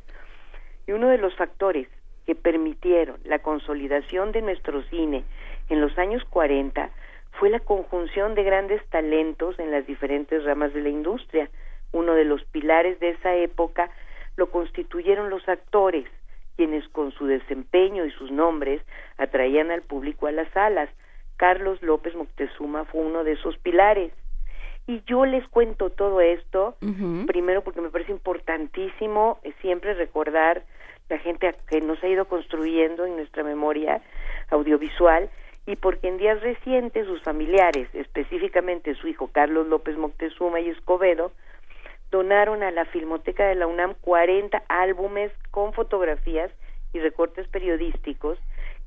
[0.88, 1.88] Y uno de los factores
[2.26, 5.24] que permitieron la consolidación de nuestro cine
[5.72, 6.90] en los años 40
[7.40, 11.50] fue la conjunción de grandes talentos en las diferentes ramas de la industria.
[11.94, 13.90] Uno de los pilares de esa época
[14.36, 16.06] lo constituyeron los actores,
[16.58, 18.82] quienes con su desempeño y sus nombres
[19.18, 20.90] atraían al público a las salas.
[21.38, 24.12] Carlos López Moctezuma fue uno de esos pilares.
[24.88, 26.76] Y yo les cuento todo esto,
[27.28, 30.64] primero porque me parece importantísimo siempre recordar
[31.08, 34.02] la gente que nos ha ido construyendo en nuestra memoria
[34.50, 35.30] audiovisual
[35.66, 41.32] y porque en días recientes sus familiares, específicamente su hijo Carlos López Moctezuma y Escobedo,
[42.10, 46.52] donaron a la Filmoteca de la UNAM 40 álbumes con fotografías
[46.94, 48.38] y recortes periodísticos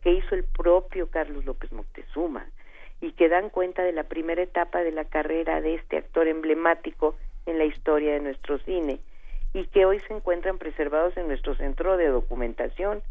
[0.03, 2.47] que hizo el propio Carlos López Moctezuma
[3.01, 7.17] y que dan cuenta de la primera etapa de la carrera de este actor emblemático
[7.47, 9.01] en la historia de nuestro cine
[9.55, 13.03] y que hoy se encuentran preservados en nuestro centro de documentación.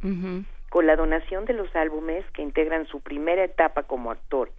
[0.74, 4.50] Con la donación de los álbumes que integran su primera etapa como actor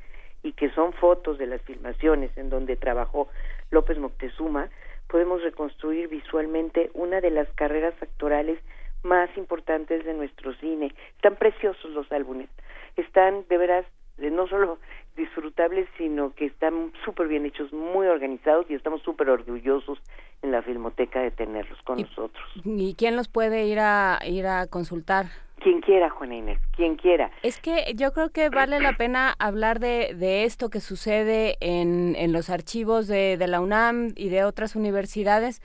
[0.45, 3.27] y que son fotos de las filmaciones en donde trabajó
[3.73, 4.70] López Moctezuma,
[5.09, 8.61] podemos reconstruir visualmente una de las carreras actorales
[9.03, 10.95] más importantes de nuestro cine.
[11.16, 12.49] Están preciosos los álbumes,
[12.95, 13.85] están de veras
[14.19, 14.78] no solo
[15.16, 19.99] disfrutables, sino que están súper bien hechos, muy organizados y estamos súper orgullosos
[20.43, 22.45] en la Filmoteca de tenerlos con nosotros.
[22.65, 25.27] ¿Y quién los puede ir a ir a consultar?
[25.65, 27.31] Quien quiera, Juana Inés, quien quiera.
[27.43, 32.15] Es que yo creo que vale la pena hablar de, de esto que sucede en,
[32.19, 35.62] en los archivos de, de la UNAM y de otras universidades,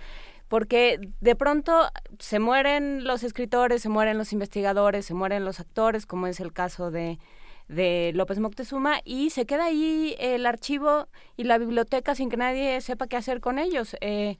[0.47, 6.05] porque de pronto se mueren los escritores, se mueren los investigadores, se mueren los actores,
[6.05, 7.19] como es el caso de,
[7.67, 12.79] de López Moctezuma y se queda ahí el archivo y la biblioteca sin que nadie
[12.79, 13.97] sepa qué hacer con ellos.
[13.99, 14.37] Eh,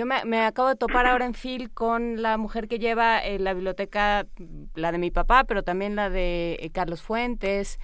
[0.00, 3.52] yo me, acabo de topar ahora en Phil con la mujer que lleva eh, la
[3.52, 4.26] biblioteca,
[4.74, 7.78] la de mi papá, pero también la de eh, Carlos Fuentes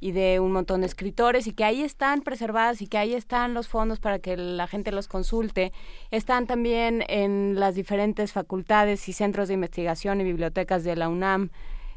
[0.00, 3.52] y de un montón de escritores y que ahí están preservadas y que ahí están
[3.52, 5.74] los fondos para que la gente los consulte.
[6.10, 11.50] Están también en las diferentes facultades y centros de investigación y bibliotecas de la UNAM,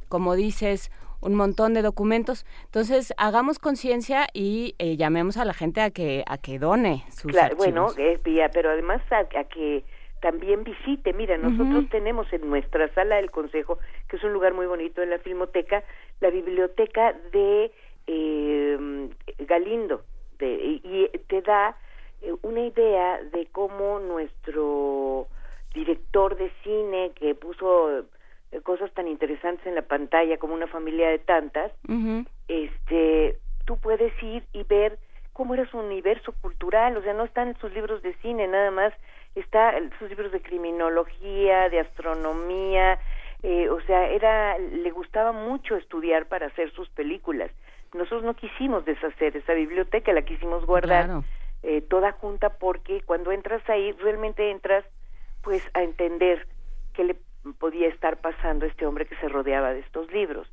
[0.09, 0.91] como dices,
[1.21, 2.45] un montón de documentos.
[2.65, 7.31] Entonces, hagamos conciencia y eh, llamemos a la gente a que a que done sus
[7.31, 8.19] claro, Bueno, eh,
[8.53, 9.83] pero además a, que
[10.21, 11.13] también visite.
[11.13, 15.09] Mira, nosotros tenemos en nuestra sala del Consejo, que es un lugar muy bonito en
[15.09, 15.83] la Filmoteca,
[16.19, 17.71] la biblioteca de
[18.07, 20.03] eh, Galindo,
[20.37, 21.75] de, y te da
[22.21, 25.27] eh, una idea de cómo nuestro
[25.73, 28.05] director de cine que puso
[28.63, 31.71] cosas tan interesantes en la pantalla como una familia de tantas,
[32.47, 34.99] este, tú puedes ir y ver
[35.33, 38.93] cómo era su universo cultural, o sea, no están sus libros de cine, nada más
[39.35, 42.99] está sus libros de criminología, de astronomía,
[43.43, 47.49] eh, o sea, era, le gustaba mucho estudiar para hacer sus películas.
[47.93, 51.23] Nosotros no quisimos deshacer esa biblioteca, la quisimos guardar
[51.63, 54.85] eh, toda junta porque cuando entras ahí realmente entras
[55.41, 56.47] pues a entender
[56.93, 57.15] qué le
[57.59, 60.47] podía estar pasando este hombre que se rodeaba de estos libros.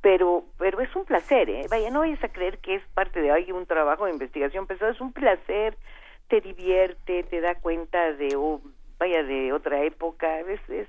[0.00, 1.66] Pero pero es un placer, ¿eh?
[1.68, 4.92] Vaya, no vayas a creer que es parte de ahí un trabajo de investigación pesado,
[4.92, 5.76] es un placer,
[6.28, 8.60] te divierte, te da cuenta de, oh,
[8.98, 10.88] vaya, de otra época, es, es,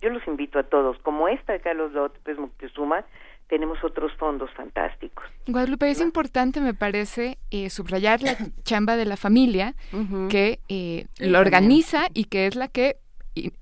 [0.00, 3.04] yo los invito a todos, como esta de Carlos López Moctezuma,
[3.48, 5.26] tenemos otros fondos fantásticos.
[5.46, 9.74] Guadalupe, es importante, me parece, eh, subrayar la chamba de la familia
[10.30, 12.96] que eh, lo organiza y que es la que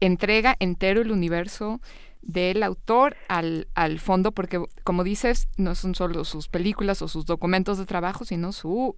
[0.00, 1.80] entrega entero el universo
[2.22, 7.24] del autor al, al fondo, porque como dices, no son solo sus películas o sus
[7.24, 8.96] documentos de trabajo, sino su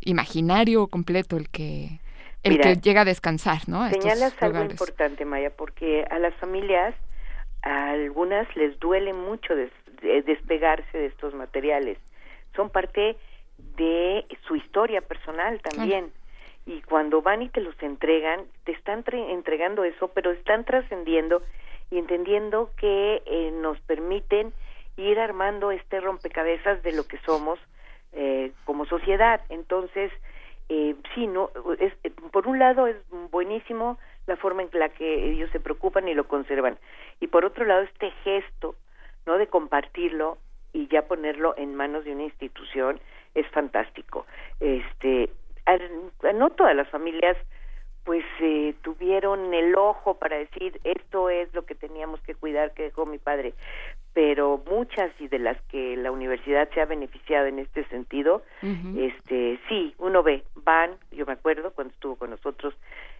[0.00, 2.00] imaginario completo el que
[2.42, 3.86] el que llega a descansar, ¿no?
[3.90, 6.94] señalas algo importante, Maya, porque a las familias,
[7.62, 11.98] a algunas les duele mucho despegarse de estos materiales.
[12.56, 13.18] Son parte
[13.76, 16.10] de su historia personal también
[16.66, 21.42] y cuando van y te los entregan, te están entregando eso, pero están trascendiendo
[21.90, 24.52] y entendiendo que eh, nos permiten
[24.96, 27.58] ir armando este rompecabezas de lo que somos
[28.12, 29.40] eh, como sociedad.
[29.48, 30.12] Entonces,
[30.68, 31.92] eh, sí, no, es,
[32.30, 32.96] por un lado es
[33.30, 36.78] buenísimo la forma en la que ellos se preocupan y lo conservan,
[37.18, 38.76] y por otro lado este gesto,
[39.26, 40.38] no, de compartirlo
[40.72, 43.00] y ya ponerlo en manos de una institución
[43.34, 44.26] es fantástico.
[44.60, 45.30] Este,
[46.34, 47.36] no todas las familias
[48.04, 52.84] pues eh, tuvieron el ojo para decir esto es lo que teníamos que cuidar que
[52.84, 53.54] dejó mi padre
[54.14, 58.42] pero muchas y de las que la universidad se ha beneficiado en este sentido
[58.96, 62.74] este sí uno ve van yo me acuerdo cuando estuvo con nosotros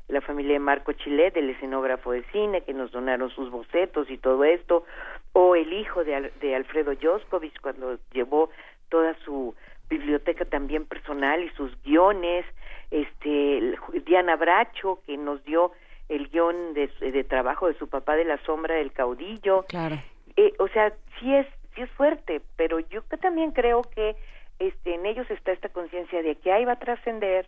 [0.09, 4.19] la familia de Marco Chilet el escenógrafo de cine que nos donaron sus bocetos y
[4.19, 4.85] todo esto
[5.33, 8.51] o el hijo de, de Alfredo Joskovich cuando llevó
[8.89, 9.55] toda su
[9.91, 12.47] biblioteca también personal y sus guiones
[12.91, 13.77] este
[14.07, 15.73] Diana Bracho que nos dio
[16.09, 19.65] el guion de, de, trabajo de su papá de la sombra del caudillo.
[19.69, 19.97] Claro.
[20.37, 24.17] Eh, o sea, sí es, sí es fuerte, pero yo también creo que
[24.59, 27.47] este, en ellos está esta conciencia de que ahí va a trascender,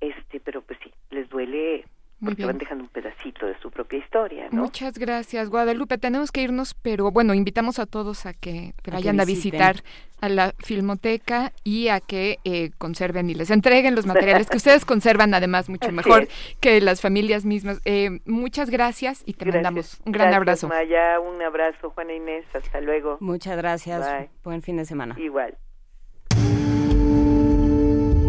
[0.00, 1.84] este, pero pues sí, les duele
[2.24, 4.48] porque van dejando un pedacito de su propia historia.
[4.50, 4.62] ¿no?
[4.62, 5.98] Muchas gracias, Guadalupe.
[5.98, 9.76] Tenemos que irnos, pero bueno, invitamos a todos a que vayan a, visitar
[10.20, 14.84] a la Filmoteca y a que eh, conserven y les entreguen los materiales que ustedes
[14.86, 16.28] conservan, además, mucho mejor
[16.60, 17.80] que las familias mismas.
[17.84, 20.68] Eh, muchas gracias y te mandamos un gran abrazo.
[20.68, 22.44] Maya, un abrazo, Juana Inés.
[22.52, 23.16] Hasta luego.
[23.20, 24.28] Muchas gracias.
[24.44, 25.16] Buen fin de semana.
[25.18, 25.56] Igual.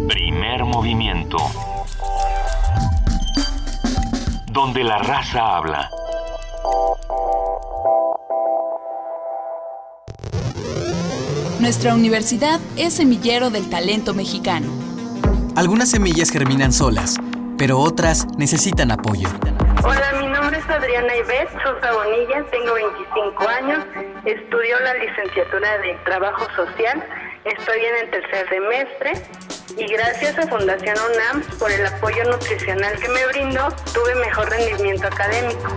[0.08, 1.38] Primer movimiento
[4.52, 5.90] donde la raza habla.
[11.58, 14.66] Nuestra universidad es semillero del talento mexicano.
[15.56, 17.16] Algunas semillas germinan solas,
[17.56, 19.28] pero otras necesitan apoyo.
[19.84, 23.84] Hola, mi nombre es Adriana Ibet Sosa Bonilla, tengo 25 años,
[24.24, 27.02] estudio la licenciatura de Trabajo Social,
[27.44, 33.08] estoy en el tercer semestre y gracias a Fundación UNAM por el apoyo nutricional que
[33.08, 35.68] me brindó, tuve mejor rendimiento académico.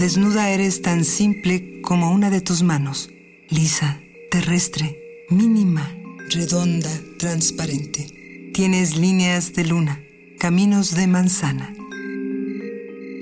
[0.00, 3.10] Desnuda eres tan simple como una de tus manos,
[3.50, 4.00] lisa,
[4.30, 5.94] terrestre, mínima,
[6.30, 8.50] redonda, transparente.
[8.54, 10.02] Tienes líneas de luna,
[10.38, 11.74] caminos de manzana.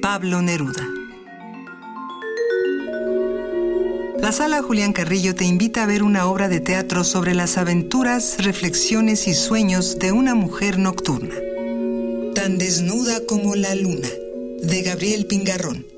[0.00, 0.86] Pablo Neruda.
[4.20, 8.36] La sala Julián Carrillo te invita a ver una obra de teatro sobre las aventuras,
[8.38, 11.34] reflexiones y sueños de una mujer nocturna.
[12.36, 14.08] Tan desnuda como la luna,
[14.62, 15.97] de Gabriel Pingarrón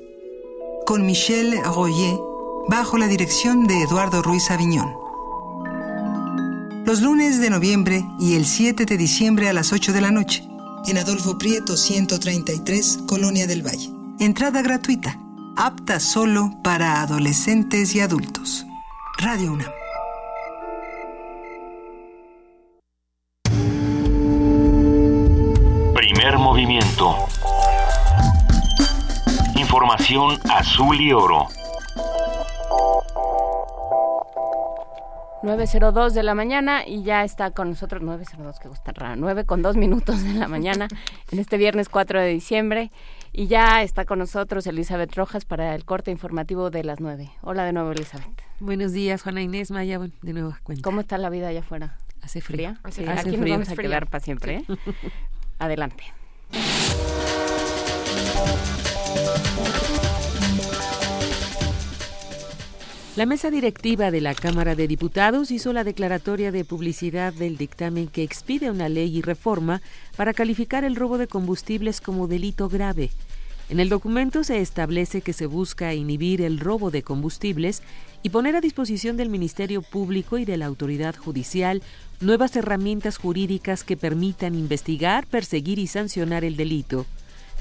[0.91, 2.19] con Michel Royer
[2.67, 4.93] bajo la dirección de Eduardo Ruiz Aviñón.
[6.85, 10.45] Los lunes de noviembre y el 7 de diciembre a las 8 de la noche,
[10.87, 13.89] en Adolfo Prieto 133, Colonia del Valle.
[14.19, 15.17] Entrada gratuita,
[15.55, 18.65] apta solo para adolescentes y adultos.
[19.17, 19.80] Radio UNAM.
[29.91, 31.47] Información azul y oro.
[35.43, 39.61] 9.02 de la mañana y ya está con nosotros, 9.02, que gusta raro, 9 con
[39.61, 40.87] 2 minutos de la mañana
[41.29, 42.89] en este viernes 4 de diciembre
[43.33, 47.29] y ya está con nosotros Elizabeth Rojas para el corte informativo de las 9.
[47.41, 48.41] Hola de nuevo Elizabeth.
[48.61, 50.83] Buenos días Juana Inés Maya, de nuevo cuenta.
[50.83, 51.97] ¿Cómo está la vida allá afuera?
[52.21, 52.75] Hace frío.
[52.83, 54.55] Hace, aquí nos vamos a quedar para siempre.
[54.59, 54.65] ¿eh?
[55.59, 56.05] Adelante.
[63.17, 68.07] La mesa directiva de la Cámara de Diputados hizo la declaratoria de publicidad del dictamen
[68.07, 69.81] que expide una ley y reforma
[70.15, 73.11] para calificar el robo de combustibles como delito grave.
[73.69, 77.83] En el documento se establece que se busca inhibir el robo de combustibles
[78.23, 81.83] y poner a disposición del Ministerio Público y de la Autoridad Judicial
[82.21, 87.05] nuevas herramientas jurídicas que permitan investigar, perseguir y sancionar el delito.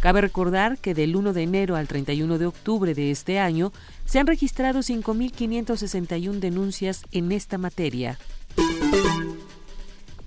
[0.01, 3.71] Cabe recordar que del 1 de enero al 31 de octubre de este año
[4.07, 8.19] se han registrado 5.561 denuncias en esta materia.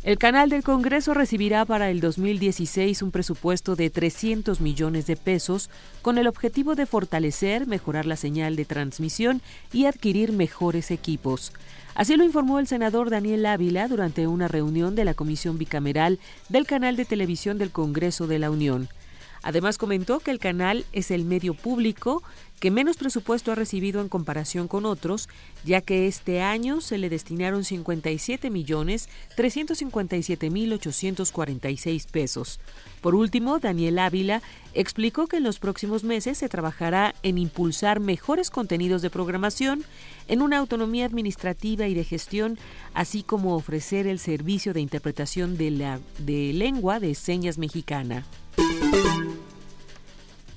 [0.03, 5.69] El canal del Congreso recibirá para el 2016 un presupuesto de 300 millones de pesos
[6.01, 9.41] con el objetivo de fortalecer, mejorar la señal de transmisión
[9.71, 11.53] y adquirir mejores equipos.
[11.95, 16.19] Así lo informó el senador Daniel Ávila durante una reunión de la Comisión Bicameral
[16.49, 18.89] del Canal de Televisión del Congreso de la Unión.
[19.43, 22.23] Además comentó que el canal es el medio público
[22.63, 25.27] que menos presupuesto ha recibido en comparación con otros,
[25.65, 32.61] ya que este año se le destinaron 57 millones 357 mil 846 pesos.
[33.01, 34.41] Por último, Daniel Ávila
[34.73, 39.83] explicó que en los próximos meses se trabajará en impulsar mejores contenidos de programación,
[40.29, 42.57] en una autonomía administrativa y de gestión,
[42.93, 48.25] así como ofrecer el servicio de interpretación de, la, de lengua de señas mexicana.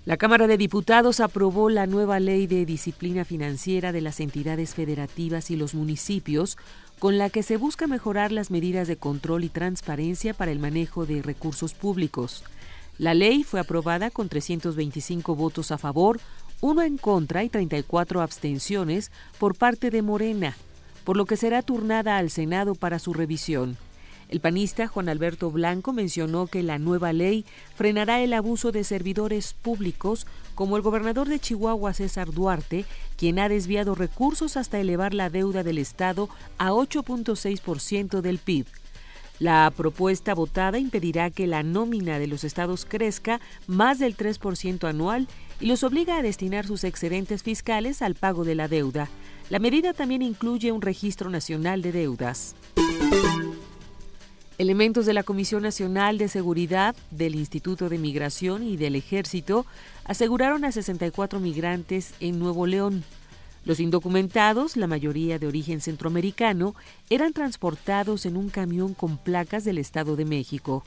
[0.06, 5.50] La Cámara de Diputados aprobó la nueva ley de disciplina financiera de las entidades federativas
[5.50, 6.56] y los municipios,
[7.00, 11.06] con la que se busca mejorar las medidas de control y transparencia para el manejo
[11.06, 12.44] de recursos públicos.
[12.98, 16.20] La ley fue aprobada con 325 votos a favor,
[16.60, 19.10] uno en contra y 34 abstenciones
[19.40, 20.56] por parte de Morena,
[21.02, 23.76] por lo que será turnada al Senado para su revisión.
[24.28, 27.44] El panista Juan Alberto Blanco mencionó que la nueva ley
[27.76, 32.84] frenará el abuso de servidores públicos, como el gobernador de Chihuahua César Duarte,
[33.16, 36.28] quien ha desviado recursos hasta elevar la deuda del Estado
[36.58, 38.66] a 8.6% del PIB.
[39.38, 45.28] La propuesta votada impedirá que la nómina de los estados crezca más del 3% anual
[45.60, 49.08] y los obliga a destinar sus excedentes fiscales al pago de la deuda.
[49.50, 52.56] La medida también incluye un registro nacional de deudas.
[54.58, 59.66] Elementos de la Comisión Nacional de Seguridad, del Instituto de Migración y del Ejército
[60.04, 63.04] aseguraron a 64 migrantes en Nuevo León.
[63.66, 66.74] Los indocumentados, la mayoría de origen centroamericano,
[67.10, 70.84] eran transportados en un camión con placas del Estado de México.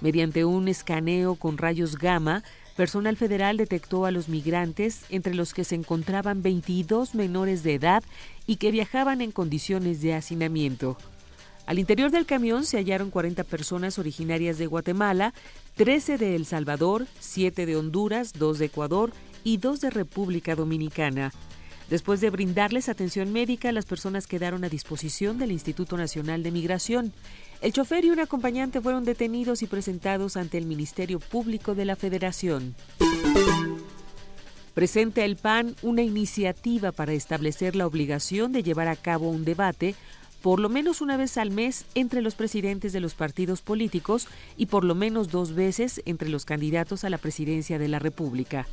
[0.00, 2.42] Mediante un escaneo con rayos gamma,
[2.74, 8.02] personal federal detectó a los migrantes, entre los que se encontraban 22 menores de edad
[8.48, 10.96] y que viajaban en condiciones de hacinamiento.
[11.66, 15.32] Al interior del camión se hallaron 40 personas originarias de Guatemala,
[15.76, 19.12] 13 de El Salvador, 7 de Honduras, 2 de Ecuador
[19.44, 21.32] y 2 de República Dominicana.
[21.88, 27.12] Después de brindarles atención médica, las personas quedaron a disposición del Instituto Nacional de Migración.
[27.60, 31.96] El chofer y un acompañante fueron detenidos y presentados ante el Ministerio Público de la
[31.96, 32.74] Federación.
[34.74, 39.94] Presenta el PAN una iniciativa para establecer la obligación de llevar a cabo un debate
[40.42, 44.66] por lo menos una vez al mes entre los presidentes de los partidos políticos y
[44.66, 48.66] por lo menos dos veces entre los candidatos a la presidencia de la República.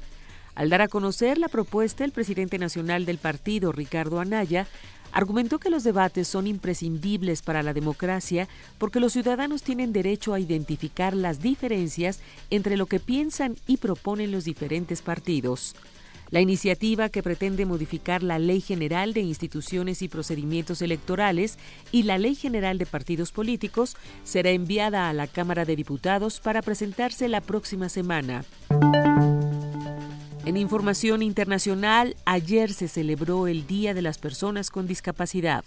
[0.56, 4.68] Al dar a conocer la propuesta, el presidente nacional del partido, Ricardo Anaya,
[5.12, 8.48] argumentó que los debates son imprescindibles para la democracia
[8.78, 12.20] porque los ciudadanos tienen derecho a identificar las diferencias
[12.50, 15.76] entre lo que piensan y proponen los diferentes partidos.
[16.30, 21.58] La iniciativa que pretende modificar la Ley General de Instituciones y Procedimientos Electorales
[21.92, 26.62] y la Ley General de Partidos Políticos será enviada a la Cámara de Diputados para
[26.62, 28.46] presentarse la próxima semana.
[30.46, 35.64] En información internacional, ayer se celebró el Día de las Personas con Discapacidad.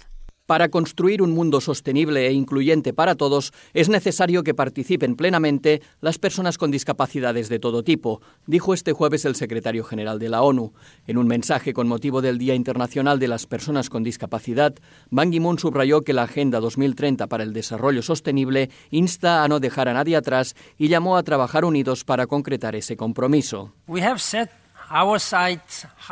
[0.47, 6.19] Para construir un mundo sostenible e incluyente para todos, es necesario que participen plenamente las
[6.19, 10.73] personas con discapacidades de todo tipo, dijo este jueves el secretario general de la ONU.
[11.07, 14.75] En un mensaje con motivo del Día Internacional de las Personas con Discapacidad,
[15.11, 19.89] Ban Ki-moon subrayó que la Agenda 2030 para el Desarrollo Sostenible insta a no dejar
[19.89, 23.73] a nadie atrás y llamó a trabajar unidos para concretar ese compromiso.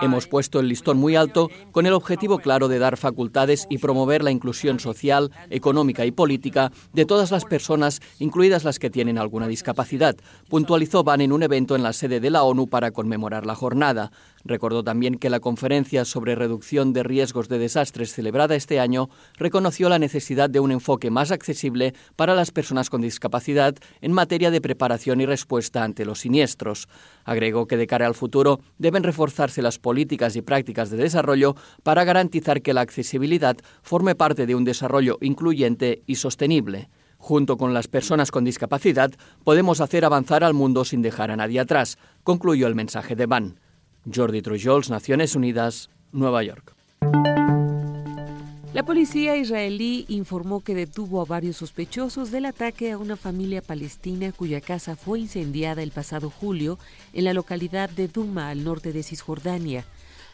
[0.01, 4.25] Hemos puesto el listón muy alto con el objetivo claro de dar facultades y promover
[4.25, 9.49] la inclusión social, económica y política de todas las personas, incluidas las que tienen alguna
[9.49, 10.17] discapacidad,
[10.49, 14.13] puntualizó Van en un evento en la sede de la ONU para conmemorar la jornada.
[14.45, 19.89] Recordó también que la conferencia sobre reducción de riesgos de desastres celebrada este año reconoció
[19.89, 24.61] la necesidad de un enfoque más accesible para las personas con discapacidad en materia de
[24.61, 26.89] preparación y respuesta ante los siniestros.
[27.25, 32.05] Agregó que de cara al futuro deben reforzarse las políticas y prácticas de desarrollo para
[32.05, 36.89] garantizar que la accesibilidad forme parte de un desarrollo incluyente y sostenible.
[37.19, 39.13] Junto con las personas con discapacidad,
[39.45, 43.61] podemos hacer avanzar al mundo sin dejar a nadie atrás, concluyó el mensaje de Ban.
[44.05, 46.75] Jordi Trujols, Naciones Unidas, Nueva York.
[48.73, 54.33] La policía israelí informó que detuvo a varios sospechosos del ataque a una familia palestina
[54.33, 56.79] cuya casa fue incendiada el pasado julio
[57.13, 59.85] en la localidad de Duma, al norte de Cisjordania.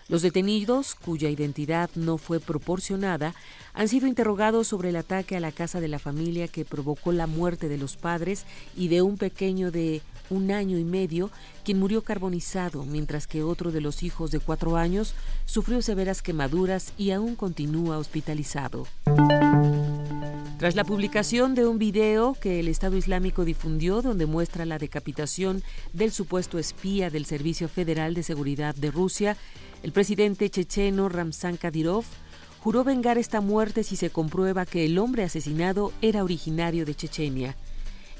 [0.09, 3.35] Los detenidos, cuya identidad no fue proporcionada,
[3.75, 7.27] han sido interrogados sobre el ataque a la casa de la familia que provocó la
[7.27, 8.45] muerte de los padres
[8.77, 11.31] y de un pequeño de un año y medio,
[11.65, 16.93] quien murió carbonizado, mientras que otro de los hijos de cuatro años sufrió severas quemaduras
[16.97, 18.87] y aún continúa hospitalizado.
[20.59, 25.63] Tras la publicación de un video que el Estado Islámico difundió donde muestra la decapitación
[25.93, 29.37] del supuesto espía del Servicio Federal de Seguridad de Rusia,
[29.83, 32.05] el presidente checheno Ramzan Kadyrov
[32.61, 37.55] juró vengar esta muerte si se comprueba que el hombre asesinado era originario de Chechenia.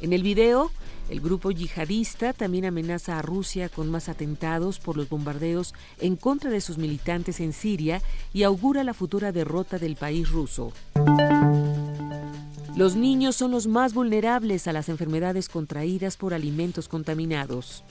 [0.01, 0.71] En el video,
[1.09, 6.51] el grupo yihadista también amenaza a Rusia con más atentados por los bombardeos en contra
[6.51, 8.03] de sus militantes en Siria
[8.33, 10.73] y augura la futura derrota del país ruso.
[12.77, 17.85] Los niños son los más vulnerables a las enfermedades contraídas por alimentos contaminados.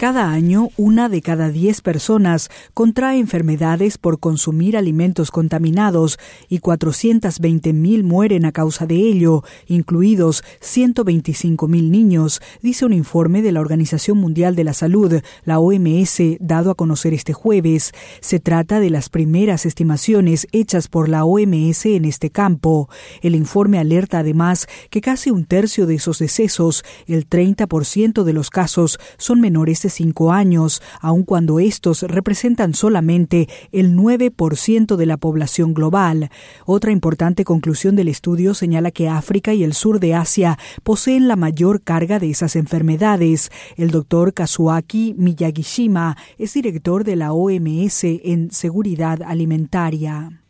[0.00, 6.18] Cada año, una de cada diez personas contrae enfermedades por consumir alimentos contaminados
[6.48, 13.60] y 420.000 mueren a causa de ello, incluidos 125.000 niños, dice un informe de la
[13.60, 17.92] Organización Mundial de la Salud, la OMS, dado a conocer este jueves.
[18.22, 22.88] Se trata de las primeras estimaciones hechas por la OMS en este campo.
[23.20, 28.48] El informe alerta además que casi un tercio de esos decesos, el 30% de los
[28.48, 35.16] casos, son menores de cinco años, aun cuando estos representan solamente el 9% de la
[35.16, 36.30] población global.
[36.66, 41.36] Otra importante conclusión del estudio señala que África y el sur de Asia poseen la
[41.36, 43.50] mayor carga de esas enfermedades.
[43.76, 50.40] El doctor Kazuaki Miyagishima es director de la OMS en seguridad alimentaria.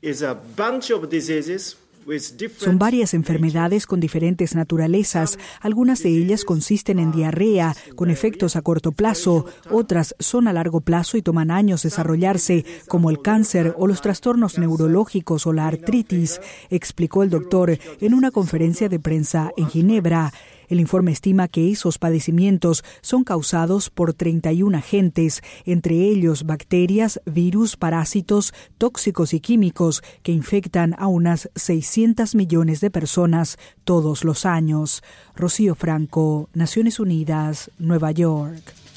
[2.56, 5.38] Son varias enfermedades con diferentes naturalezas.
[5.60, 9.46] Algunas de ellas consisten en diarrea, con efectos a corto plazo.
[9.70, 14.58] Otras son a largo plazo y toman años desarrollarse, como el cáncer o los trastornos
[14.58, 20.32] neurológicos o la artritis, explicó el doctor en una conferencia de prensa en Ginebra.
[20.70, 27.76] El informe estima que esos padecimientos son causados por 31 agentes, entre ellos bacterias, virus,
[27.76, 35.02] parásitos, tóxicos y químicos que infectan a unas 600 millones de personas todos los años.
[35.34, 38.89] Rocío Franco, Naciones Unidas, Nueva York.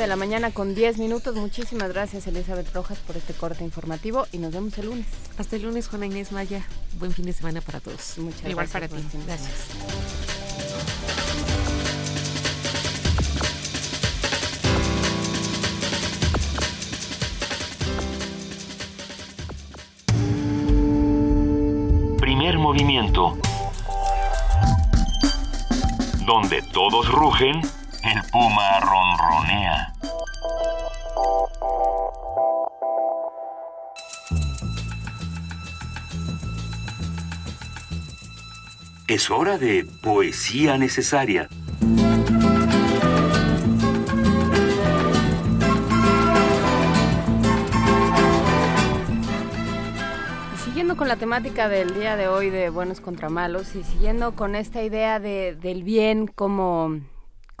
[0.00, 1.36] De la mañana con 10 minutos.
[1.36, 5.06] Muchísimas gracias, Elizabeth Rojas, por este corte informativo y nos vemos el lunes.
[5.36, 6.64] Hasta el lunes, Juana Inés Maya.
[6.98, 8.16] Buen fin de semana para todos.
[8.16, 8.94] Muchas Igual para ti.
[9.26, 9.50] Gracias.
[22.18, 23.36] Primer movimiento.
[26.24, 27.60] Donde todos rugen
[28.02, 29.92] el puma ronronea.
[39.06, 41.48] Es hora de poesía necesaria.
[50.64, 54.54] siguiendo con la temática del día de hoy de buenos contra malos y siguiendo con
[54.54, 57.00] esta idea de, del bien como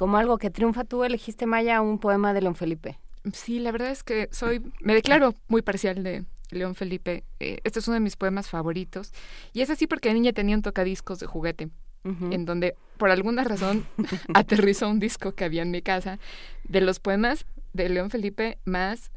[0.00, 2.98] como algo que triunfa, tú elegiste, Maya, un poema de León Felipe.
[3.34, 7.22] Sí, la verdad es que soy, me declaro muy parcial de León Felipe.
[7.38, 9.12] Eh, este es uno de mis poemas favoritos.
[9.52, 11.68] Y es así porque de niña tenía un tocadiscos de juguete,
[12.04, 13.84] en donde por alguna razón
[14.32, 16.18] aterrizó un disco que había en mi casa
[16.64, 17.44] de los poemas
[17.74, 19.10] de León Felipe más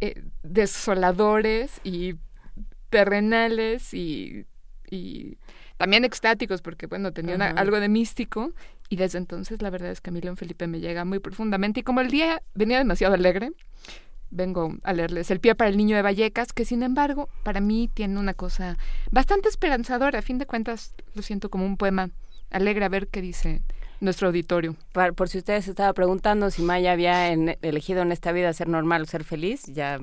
[0.00, 2.14] eh, desoladores y
[2.88, 4.46] terrenales y,
[4.90, 5.36] y
[5.76, 8.52] también extáticos, porque bueno, tenía algo de místico,
[8.88, 11.80] y desde entonces la verdad es que a mí León Felipe me llega muy profundamente,
[11.80, 13.52] y como el día venía demasiado alegre,
[14.30, 17.88] vengo a leerles El pie para el niño de Vallecas, que sin embargo para mí
[17.92, 18.76] tiene una cosa
[19.10, 22.10] bastante esperanzadora, a fin de cuentas lo siento como un poema
[22.50, 23.62] alegre a ver qué dice
[24.00, 24.76] nuestro auditorio.
[24.92, 29.06] Por, si ustedes estaban preguntando si Maya había elegido en esta vida ser normal o
[29.06, 29.98] ser feliz, ya,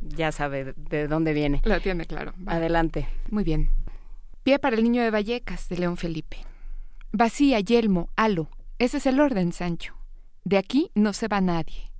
[0.00, 1.60] ya sabe de, dónde viene.
[1.64, 2.34] Lo tiene claro.
[2.46, 3.08] Adelante.
[3.30, 3.70] Muy bien.
[4.42, 6.38] Pie para el niño de Vallecas, de León Felipe.
[7.12, 8.48] Vacía, yelmo, halo.
[8.78, 9.94] Ese es el orden, Sancho.
[10.44, 11.90] De aquí no se va nadie.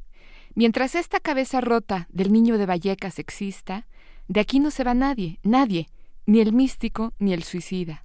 [0.54, 3.86] Mientras esta cabeza rota del niño de Vallecas exista,
[4.28, 5.88] de aquí no se va nadie, nadie,
[6.26, 8.04] ni el místico ni el suicida.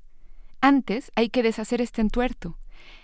[0.62, 2.58] Antes hay que deshacer este entuerto,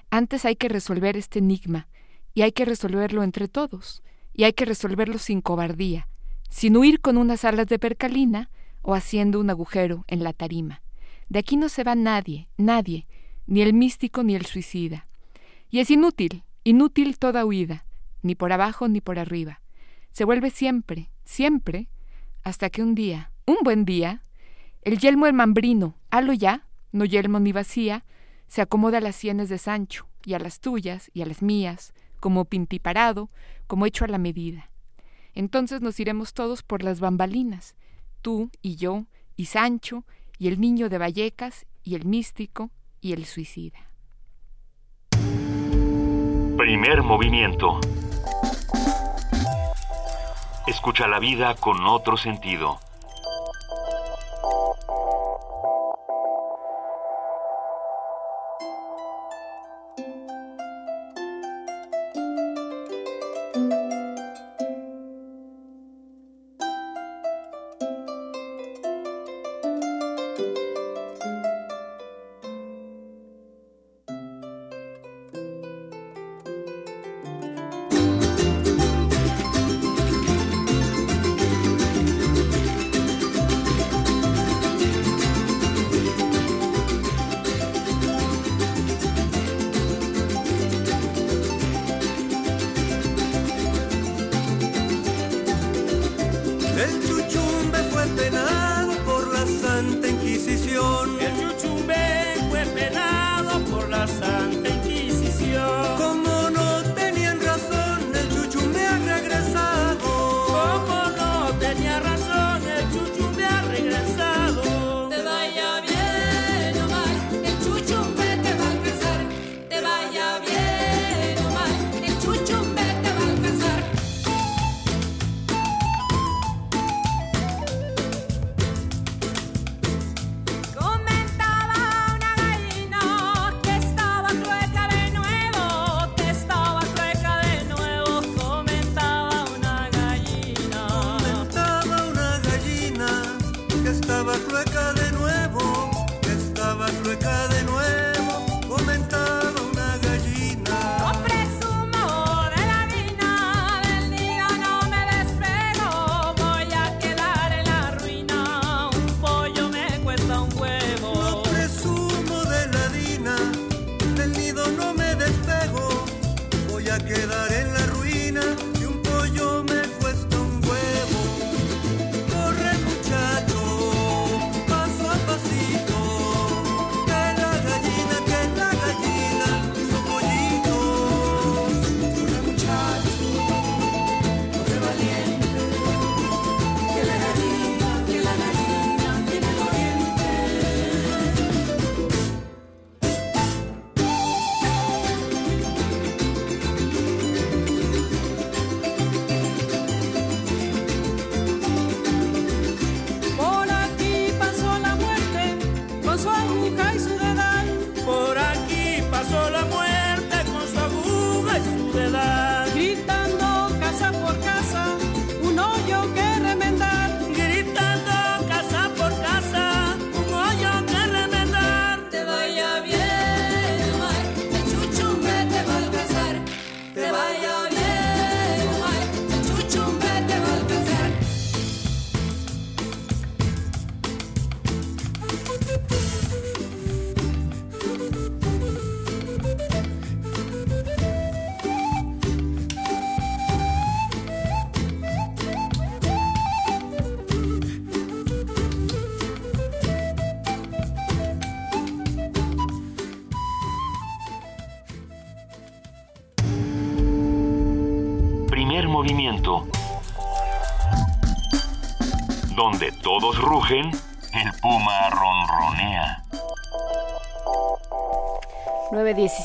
[0.10, 1.88] antes hay que resolver este enigma,
[2.34, 4.02] y hay que resolverlo entre todos,
[4.34, 6.08] y hay que resolverlo sin cobardía,
[6.50, 8.50] sin huir con unas alas de percalina
[8.82, 10.82] o haciendo un agujero en la tarima.
[11.30, 13.08] De aquí no se va nadie, nadie.
[13.52, 15.08] Ni el místico ni el suicida.
[15.70, 17.86] Y es inútil, inútil toda huida,
[18.22, 19.60] ni por abajo ni por arriba.
[20.14, 21.90] Se vuelve siempre, siempre,
[22.44, 24.24] hasta que un día, un buen día,
[24.84, 28.06] el yelmo el mambrino, halo ya, no yelmo ni vacía,
[28.48, 31.94] se acomoda a las sienes de Sancho, y a las tuyas, y a las mías,
[32.22, 33.30] como pintiparado,
[33.68, 34.70] como hecho a la medida.
[35.36, 37.76] Entonces nos iremos todos por las bambalinas,
[38.22, 40.06] tú y yo, y Sancho,
[40.40, 42.72] y el niño de Vallecas, y el místico,
[43.02, 43.80] y el suicida.
[46.58, 47.80] Primer movimiento.
[50.68, 52.80] Escucha la vida con otro sentido.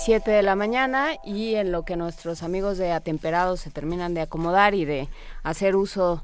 [0.06, 4.20] 9.17 de la mañana y en lo que nuestros amigos de Atemperados se terminan de
[4.20, 5.08] acomodar y de
[5.42, 6.22] hacer uso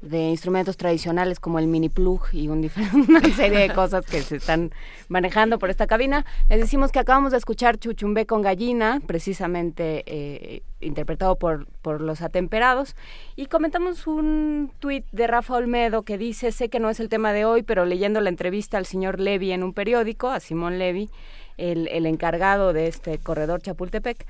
[0.00, 2.70] de instrumentos tradicionales como el mini plug y un
[3.08, 4.70] una serie de cosas que se están
[5.08, 6.24] manejando por esta cabina.
[6.48, 12.22] Les decimos que acabamos de escuchar Chuchumbé con gallina, precisamente eh, interpretado por, por los
[12.22, 12.94] atemperados,
[13.34, 17.32] y comentamos un tuit de Rafa Olmedo que dice, sé que no es el tema
[17.32, 21.08] de hoy, pero leyendo la entrevista al señor Levy en un periódico, a Simón Levy,
[21.56, 24.26] el, el encargado de este corredor Chapultepec,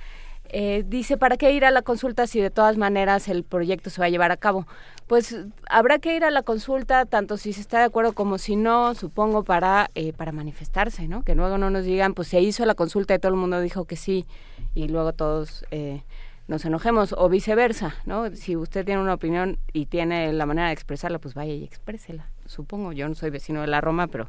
[0.51, 3.99] Eh, dice, ¿para qué ir a la consulta si de todas maneras el proyecto se
[4.01, 4.67] va a llevar a cabo?
[5.09, 5.35] Pues
[5.71, 8.95] habrá que ir a la consulta, tanto si se está de acuerdo como si no,
[8.95, 11.23] supongo, para, eh, para manifestarse, ¿no?
[11.23, 13.87] Que luego no nos digan, pues se hizo la consulta y todo el mundo dijo
[13.87, 14.27] que sí,
[14.75, 16.03] y luego todos eh,
[16.47, 18.29] nos enojemos, o viceversa, ¿no?
[18.37, 22.27] Si usted tiene una opinión y tiene la manera de expresarla, pues vaya y exprésela,
[22.47, 22.93] supongo.
[22.93, 24.29] Yo no soy vecino de la Roma, pero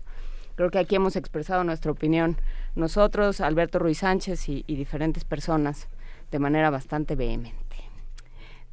[0.56, 2.38] creo que aquí hemos expresado nuestra opinión
[2.76, 5.88] nosotros, Alberto Ruiz Sánchez y diferentes personas
[6.32, 7.64] de manera bastante vehemente.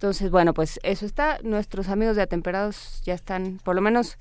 [0.03, 1.39] Entonces, bueno, pues eso está.
[1.45, 4.19] Nuestros amigos de Atemperados ya están, por lo menos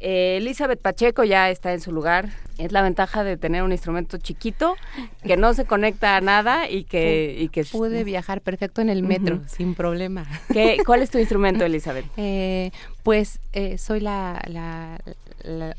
[0.00, 2.28] eh, Elizabeth Pacheco ya está en su lugar.
[2.56, 4.76] Es la ventaja de tener un instrumento chiquito
[5.24, 7.36] que no se conecta a nada y que...
[7.36, 10.24] Y que Pude viajar perfecto en el metro, sin problema.
[10.52, 12.06] ¿Qué, ¿Cuál es tu instrumento, Elizabeth?
[12.16, 12.70] Eh,
[13.02, 14.40] pues eh, soy la,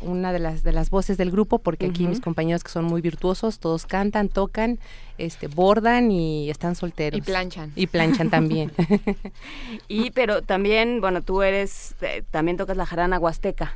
[0.02, 3.02] una de las, de las voces del grupo porque aquí mis compañeros que son muy
[3.02, 4.80] virtuosos, todos cantan, tocan,
[5.18, 7.18] este, bordan y están solteros.
[7.18, 7.72] Y planchan.
[7.76, 8.72] Y planchan también.
[9.88, 11.96] y pero también, bueno, tú eres,
[12.32, 13.74] también tocas la jarana huasteca.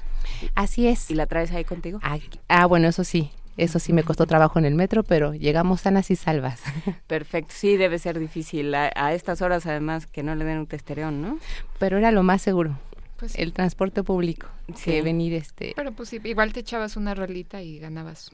[0.55, 1.11] Así es.
[1.11, 1.99] ¿Y la traes ahí contigo?
[2.47, 3.31] ah, bueno, eso sí.
[3.55, 6.61] Eso sí me costó trabajo en el metro, pero llegamos sanas y salvas.
[7.07, 11.21] Perfecto, sí, debe ser difícil a, estas horas además que no le den un testerón,
[11.21, 11.37] ¿no?
[11.77, 12.77] Pero era lo más seguro.
[13.17, 15.01] Pues el transporte público, sí.
[15.01, 15.73] venir este...
[15.75, 18.31] Pero pues sí, igual te echabas una rolita y ganabas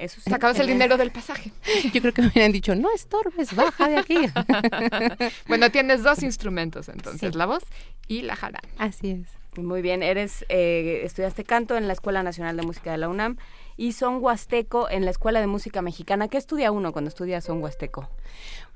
[0.00, 1.52] eso Sacabas el dinero del pasaje.
[1.92, 4.16] Yo creo que me hubieran dicho, no estorbes, baja de aquí.
[5.48, 7.62] bueno, tienes dos instrumentos entonces, la voz
[8.08, 8.66] y la jarana.
[8.78, 9.40] Así es.
[9.60, 13.36] Muy bien, eres eh, estudiaste canto en la Escuela Nacional de Música de la UNAM
[13.76, 16.28] y son huasteco en la Escuela de Música Mexicana.
[16.28, 18.08] ¿Qué estudia uno cuando estudia son huasteco?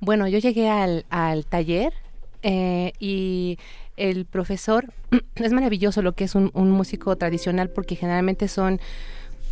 [0.01, 1.05] Bueno, yo llegué al,
[1.49, 1.95] taller
[2.43, 3.59] eh, y
[3.97, 4.93] el profesor
[5.37, 8.81] es maravilloso lo que es un, músico tradicional porque generalmente son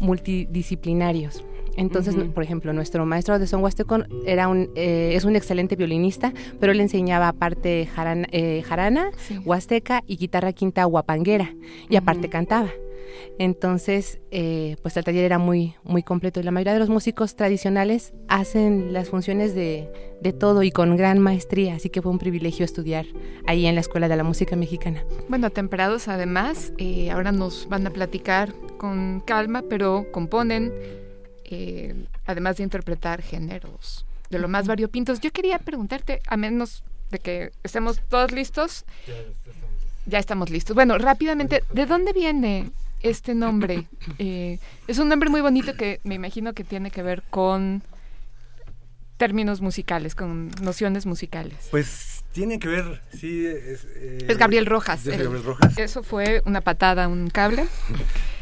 [0.01, 1.45] multidisciplinarios.
[1.77, 6.33] Entonces, por ejemplo, nuestro maestro de son huasteco era un, eh, es un excelente violinista,
[6.61, 9.11] pero él enseñaba aparte jarana, eh, jarana
[9.47, 11.55] huasteca y guitarra quinta guapanguera,
[11.89, 12.69] y aparte cantaba.
[13.39, 17.37] Entonces, eh, pues el taller era muy, muy completo y la mayoría de los músicos
[17.37, 22.19] tradicionales hacen las funciones de, de todo y con gran maestría, así que fue un
[22.19, 23.07] privilegio estudiar
[23.47, 25.05] ahí en la Escuela de la Música Mexicana.
[25.29, 30.73] Bueno, Temperados además, eh, ahora nos van a platicar con calma, pero componen,
[31.45, 31.95] eh,
[32.27, 35.21] además de interpretar géneros de lo más variopintos.
[35.21, 38.85] Yo quería preguntarte, a menos de que estemos todos listos.
[40.07, 40.75] Ya estamos listos.
[40.75, 42.71] Bueno, rápidamente, ¿de dónde viene
[43.03, 43.87] este nombre?
[44.19, 47.83] Eh, es un nombre muy bonito que me imagino que tiene que ver con
[49.17, 51.69] términos musicales, con nociones musicales.
[51.71, 53.47] Pues tiene que ver, sí.
[53.47, 55.05] Es, eh, Gabriel Rojas.
[55.05, 55.79] Gabriel Rojas.
[55.79, 57.67] Eso fue una patada, un cable.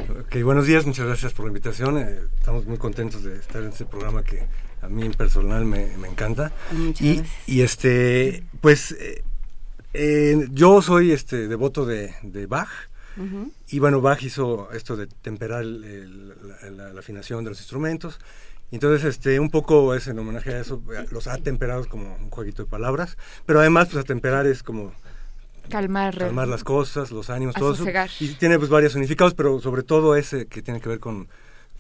[0.09, 1.99] ok, buenos días, muchas gracias por la invitación.
[1.99, 4.47] Eh, estamos muy contentos de estar en este programa que
[4.83, 6.53] a mí en personal me, encanta.
[6.73, 7.49] Muchas y, gracias.
[7.49, 8.97] y este, pues
[10.53, 12.90] yo soy este devoto de, de Bach
[13.69, 18.19] y bueno, Bach hizo esto de temperar la, afinación de los instrumentos.
[18.71, 20.81] Y entonces, este, un poco es en homenaje a eso,
[21.11, 24.93] los ha temperado como un jueguito de palabras, pero además, pues atemperar es como
[25.69, 27.85] calmar, calmar las cosas, los ánimos, todo eso.
[28.21, 31.29] Y tiene pues varios significados, pero sobre todo ese que tiene que ver con,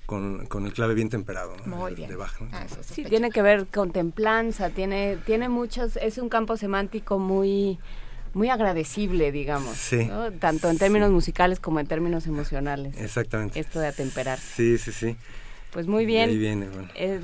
[0.06, 1.54] con, el clave bien temperado
[1.96, 2.32] de, Bach.
[2.52, 7.78] Ah, sí, tiene que ver con templanza, tiene, tiene muchos, es un campo semántico muy
[8.34, 9.76] muy agradecible, digamos.
[9.76, 10.10] Sí.
[10.38, 12.96] Tanto en términos musicales como en términos emocionales.
[12.98, 13.58] Exactamente.
[13.58, 14.38] Esto de atemperar.
[14.38, 15.16] Sí, sí, sí.
[15.70, 16.30] Pues muy bien.
[16.30, 16.66] Ahí viene,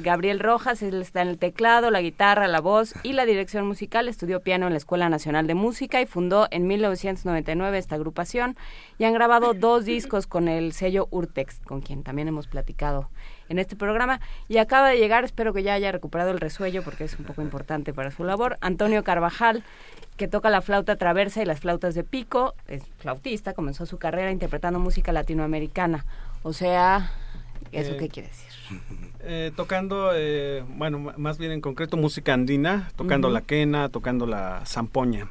[0.02, 4.08] Gabriel Rojas, él está en el teclado, la guitarra, la voz y la dirección musical.
[4.08, 8.56] Estudió piano en la Escuela Nacional de Música y fundó en 1999 esta agrupación.
[8.98, 13.10] Y han grabado dos discos con el sello Urtex, con quien también hemos platicado
[13.48, 14.20] en este programa.
[14.46, 17.42] Y acaba de llegar, espero que ya haya recuperado el resuello porque es un poco
[17.42, 19.64] importante para su labor, Antonio Carvajal
[20.16, 24.30] que toca la flauta traversa y las flautas de pico, es flautista, comenzó su carrera
[24.30, 26.04] interpretando música latinoamericana.
[26.42, 27.12] O sea,
[27.72, 28.46] ¿eso eh, qué quiere decir?
[29.28, 34.62] Eh, tocando, eh, bueno, más bien en concreto música andina, tocando la quena, tocando la
[34.66, 35.28] zampoña.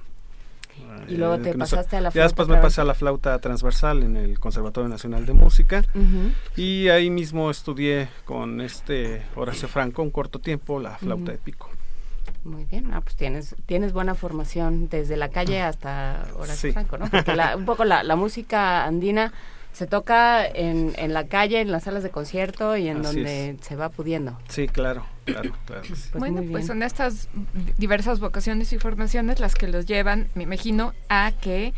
[1.07, 2.19] Y luego te pasaste a la flauta.
[2.19, 5.85] Ya después me pasé a la flauta transversal en el Conservatorio Nacional de Música.
[6.57, 11.69] Y ahí mismo estudié con este Horacio Franco un corto tiempo la flauta de pico.
[12.45, 17.09] Muy bien, ah, pues tienes, tienes buena formación desde la calle hasta Horacio Franco, ¿no?
[17.09, 19.33] Porque un poco la, la, música andina
[19.73, 23.75] se toca en, en la calle, en las salas de concierto y en donde se
[23.75, 24.37] va pudiendo.
[24.47, 25.81] Sí, claro, claro, claro.
[25.87, 27.29] Pues bueno, pues son estas
[27.79, 31.73] diversas vocaciones y formaciones las que los llevan, me imagino, a que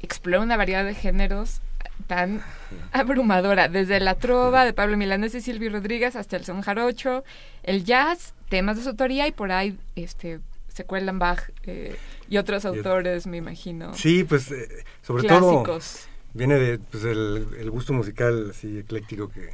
[0.00, 1.60] explore una variedad de géneros
[2.08, 2.42] tan
[2.90, 7.22] abrumadora, desde la trova de Pablo Milanés y Silvio Rodríguez hasta el son jarocho,
[7.62, 10.40] el jazz, temas de su autoría y por ahí este
[10.74, 11.96] se cuelan Bach eh,
[12.28, 13.94] y otros autores, me imagino.
[13.94, 15.64] Sí, pues eh, sobre todo
[16.34, 19.50] viene de pues, el, gusto musical así ecléctico que,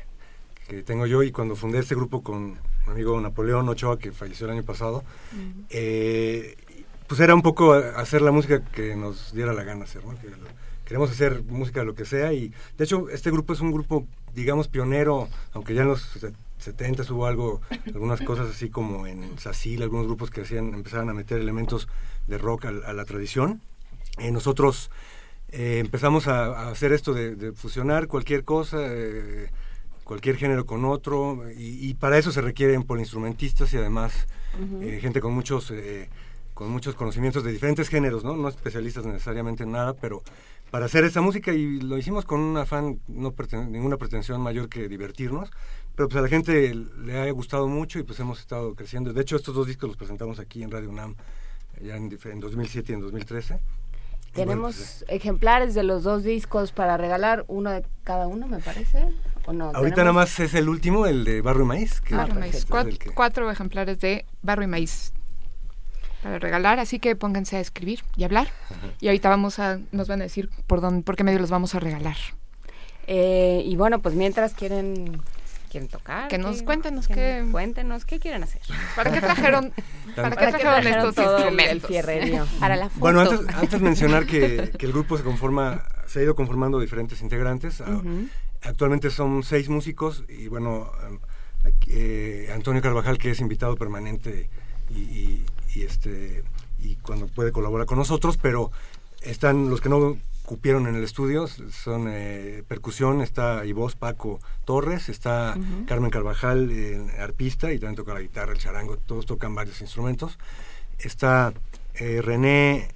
[0.68, 4.46] que, tengo yo y cuando fundé este grupo con mi amigo Napoleón Ochoa, que falleció
[4.46, 5.02] el año pasado,
[5.70, 6.56] eh,
[7.06, 10.14] pues era un poco hacer la música que nos diera la gana hacer, ¿no?
[10.84, 14.06] Queremos hacer música de lo que sea y de hecho este grupo es un grupo
[14.34, 16.18] digamos pionero, aunque ya en los
[16.58, 21.14] 70 hubo algo, algunas cosas así como en Sacil, algunos grupos que hacían, empezaban a
[21.14, 21.88] meter elementos
[22.26, 23.60] de rock a, la tradición.
[24.18, 24.90] Eh, nosotros
[25.50, 29.50] eh, empezamos a, hacer esto de, fusionar cualquier cosa, eh,
[30.04, 34.26] cualquier género con otro, y, para eso se requieren polinstrumentistas y además
[35.00, 35.72] gente con muchos,
[36.52, 38.36] con muchos conocimientos de diferentes géneros, ¿no?
[38.36, 40.22] no especialistas necesariamente en nada, pero
[40.70, 43.34] para hacer esta música y lo hicimos con un afán, no
[43.68, 45.50] ninguna pretensión mayor que divertirnos,
[45.94, 49.12] pero pues a la gente le ha gustado mucho y pues hemos estado creciendo.
[49.12, 51.14] De hecho, estos dos discos los presentamos aquí en Radio UNAM
[51.80, 53.60] ya en, 2007 y en 2013.
[54.32, 59.12] Tenemos pues, ejemplares de los dos discos para regalar, uno de cada uno, me parece.
[59.46, 59.70] ¿O no?
[59.74, 62.02] Ahorita nada más es el último, el de Barro y Maíz.
[62.10, 62.66] Barro y Maíz.
[63.14, 65.12] Cuatro, ejemplares de Barro y Maíz
[66.24, 68.48] para regalar, así que pónganse a escribir y hablar.
[68.98, 71.74] Y ahorita vamos a, nos van a decir por dónde, por qué medio los vamos
[71.74, 72.16] a regalar.
[73.06, 75.20] Eh, y bueno, pues mientras quieren
[75.70, 76.28] quieren tocar.
[76.28, 77.44] Que nos cuéntenos qué.
[77.52, 78.62] Cuéntenos qué quieren hacer.
[78.96, 79.74] ¿Para qué trajeron,
[80.16, 81.90] ¿para qué trajeron, estos instrumentos?
[81.90, 83.00] El, Para la foto.
[83.00, 87.20] Bueno, antes, antes mencionar que, que, el grupo se conforma, se ha ido conformando diferentes
[87.20, 87.82] integrantes.
[87.82, 88.00] Ah,
[88.62, 90.90] actualmente son seis músicos y bueno,
[91.88, 94.48] eh, Antonio Carvajal que es invitado permanente
[94.88, 95.46] y, y,
[95.82, 96.44] este
[96.78, 98.70] y cuando puede colaborar con nosotros, pero
[99.22, 104.40] están los que no cupieron en el estudio son eh, percusión, está y voz Paco
[104.66, 106.70] Torres, está Carmen Carvajal,
[107.18, 110.38] arpista, y también toca la guitarra, el charango, todos tocan varios instrumentos.
[110.98, 111.54] Está
[111.94, 112.88] eh, René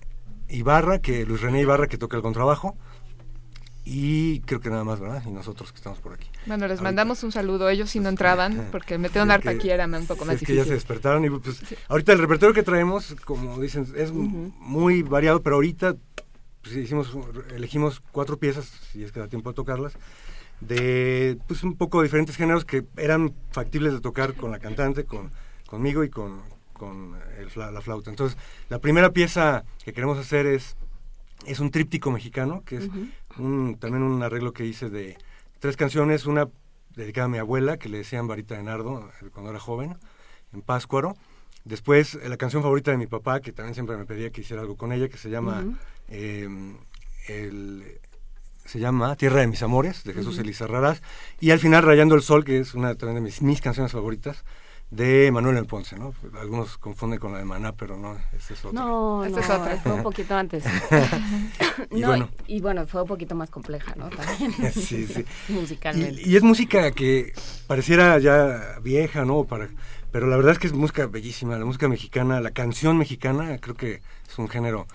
[0.51, 2.77] Ibarra, que Luis René Ibarra, que toca el contrabajo.
[3.91, 5.23] Y creo que nada más, ¿verdad?
[5.27, 6.29] Y nosotros que estamos por aquí.
[6.45, 7.71] Bueno, les mandamos un saludo.
[7.71, 10.57] Ellos sí no entraban, porque metieron arpa aquí era un poco más es difícil.
[10.57, 11.25] que ya se despertaron.
[11.25, 15.97] Y pues, ahorita el repertorio que traemos, como dicen, es muy variado, pero ahorita
[16.61, 17.17] pues, hicimos,
[17.57, 19.95] elegimos cuatro piezas, si es que da tiempo de tocarlas,
[20.61, 25.31] de pues un poco diferentes géneros que eran factibles de tocar con la cantante, con,
[25.67, 26.43] conmigo y con,
[26.75, 27.17] con
[27.57, 28.11] la flauta.
[28.11, 28.37] Entonces,
[28.69, 30.77] la primera pieza que queremos hacer es,
[31.47, 32.91] es un tríptico mexicano, que es
[33.39, 35.17] un, también un arreglo que hice de
[35.59, 36.49] tres canciones, una
[36.95, 39.97] dedicada a mi abuela, que le decían Varita de Nardo eh, cuando era joven,
[40.53, 41.17] en Páscuaro.
[41.65, 44.77] Después, la canción favorita de mi papá, que también siempre me pedía que hiciera algo
[44.77, 45.65] con ella, que se llama
[46.09, 46.79] Em,
[47.29, 48.01] el,
[48.65, 51.03] se llama Tierra de mis amores, de Jesús Elizarraras,
[51.41, 54.45] y al final Rayando el Sol, que es una de mis, mis canciones favoritas,
[54.91, 56.15] de Manuel El Ponce, ¿no?
[56.41, 58.81] Algunos confunden con la de Maná, pero no, esa es otra.
[58.81, 59.77] No, no, es otra.
[59.77, 60.65] Fue un poquito antes.
[61.91, 64.09] y, bueno, y, bueno, fue un poquito más compleja, ¿no?
[64.09, 64.53] También.
[64.73, 65.25] sí, sí.
[65.53, 66.23] Musicalmente.
[66.23, 67.35] Y, y, es música que
[67.67, 69.45] pareciera ya vieja, ¿no?
[69.45, 69.69] Para,
[70.11, 73.77] pero la verdad es que es música bellísima, la música mexicana, la canción mexicana, creo
[73.77, 74.87] que es un género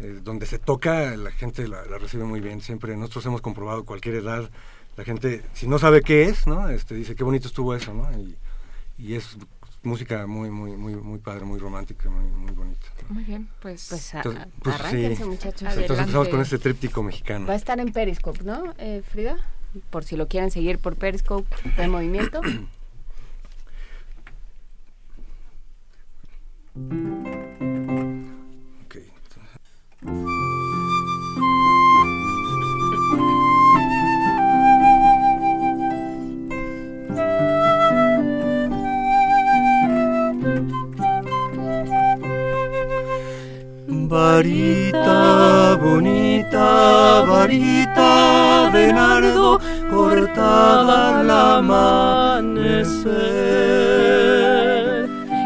[0.00, 2.60] eh, donde se toca, la gente la, recibe muy bien.
[2.60, 4.50] Siempre nosotros hemos comprobado cualquier edad,
[4.98, 6.68] la gente, si no sabe qué es, ¿no?
[6.68, 8.10] Este, dice, qué bonito estuvo eso, ¿no?
[8.18, 8.36] Y,
[9.00, 9.36] y es
[9.82, 12.86] música muy, muy, muy, muy padre, muy romántica, muy, muy bonita.
[13.08, 14.12] Muy bien, pues, pues,
[14.62, 15.62] pues arránquense, muchachos.
[15.62, 17.46] Entonces empezamos con este tríptico mexicano.
[17.46, 19.36] Va a estar en Periscope, ¿no, eh, Frida?
[19.90, 22.40] Por si lo quieren seguir por Periscope de movimiento.
[44.10, 52.90] Varita bonita, varita de nardo, cortada al amanecer.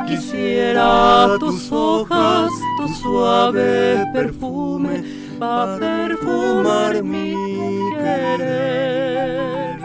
[0.07, 5.05] Quisiera tus hojas, tu suave perfume,
[5.39, 7.35] para perfumar mi
[7.99, 9.79] querer.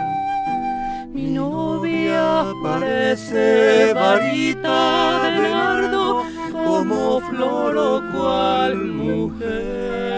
[1.11, 10.09] Mi novia parece varita de nardo, como flor cual mujer.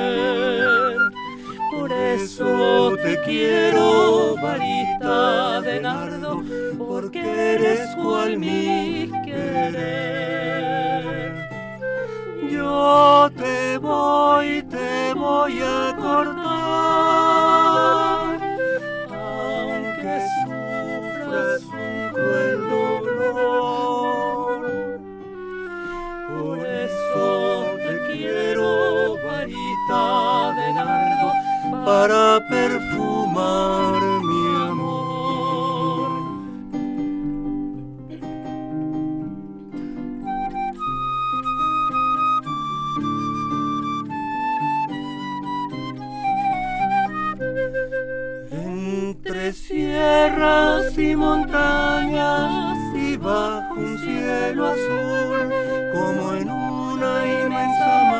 [1.71, 6.43] Por eso te quiero, varita de nardo,
[6.77, 7.21] porque
[7.53, 10.51] eres cual mi querer.
[12.49, 16.41] Yo te voy, te voy a cortar,
[19.09, 24.30] aunque sufras un cruel dolor.
[29.91, 31.29] de nardo
[31.85, 36.11] para perfumar mi amor.
[48.51, 55.51] Entre sierras y montañas y bajo un cielo azul,
[55.93, 58.10] como en una inmensa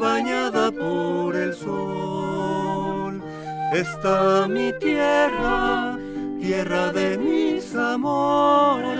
[0.00, 3.22] bañada por el sol.
[3.72, 5.96] Está mi tierra,
[6.40, 8.98] tierra de mis amores,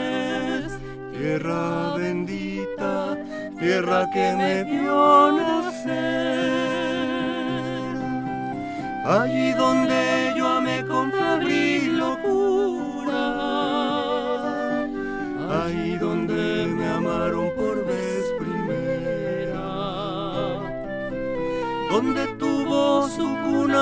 [1.12, 3.17] tierra bendita,
[3.59, 6.61] tierra que me vio nacer.
[9.05, 10.10] Allí donde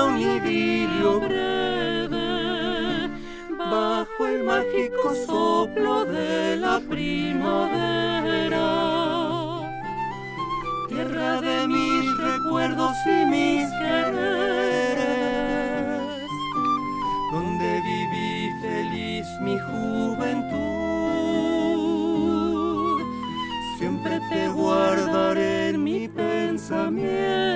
[0.05, 3.09] un idilio breve,
[3.57, 8.67] bajo el mágico soplo de la primavera,
[10.87, 15.19] tierra de mis recuerdos y mis quereres
[17.31, 20.59] donde viví feliz mi juventud.
[23.77, 27.48] Siempre te guardaré en mi pensamiento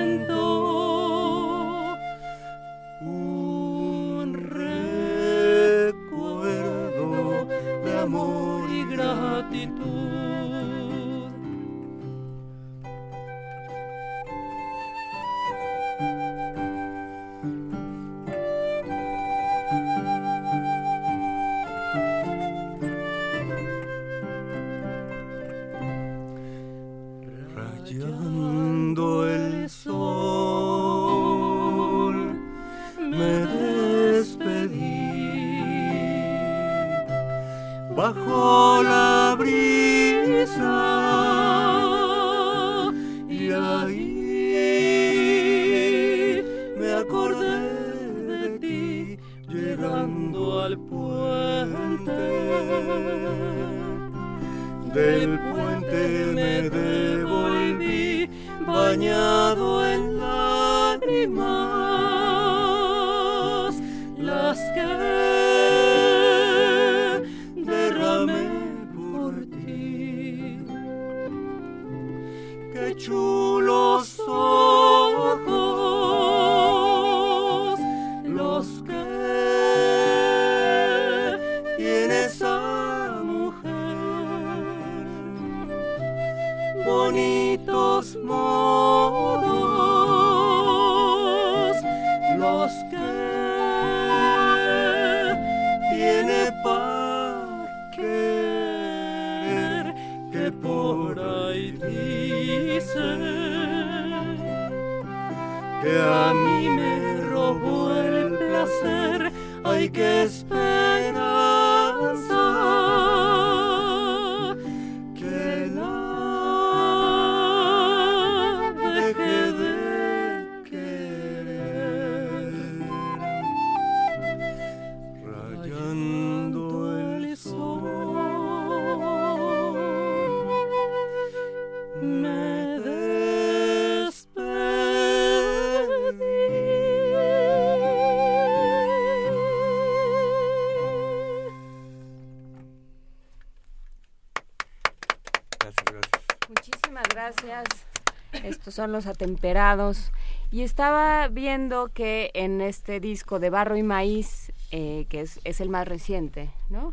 [148.84, 150.12] son los atemperados.
[150.50, 155.62] Y estaba viendo que en este disco de Barro y Maíz, eh, que es, es
[155.62, 156.92] el más reciente, ¿no?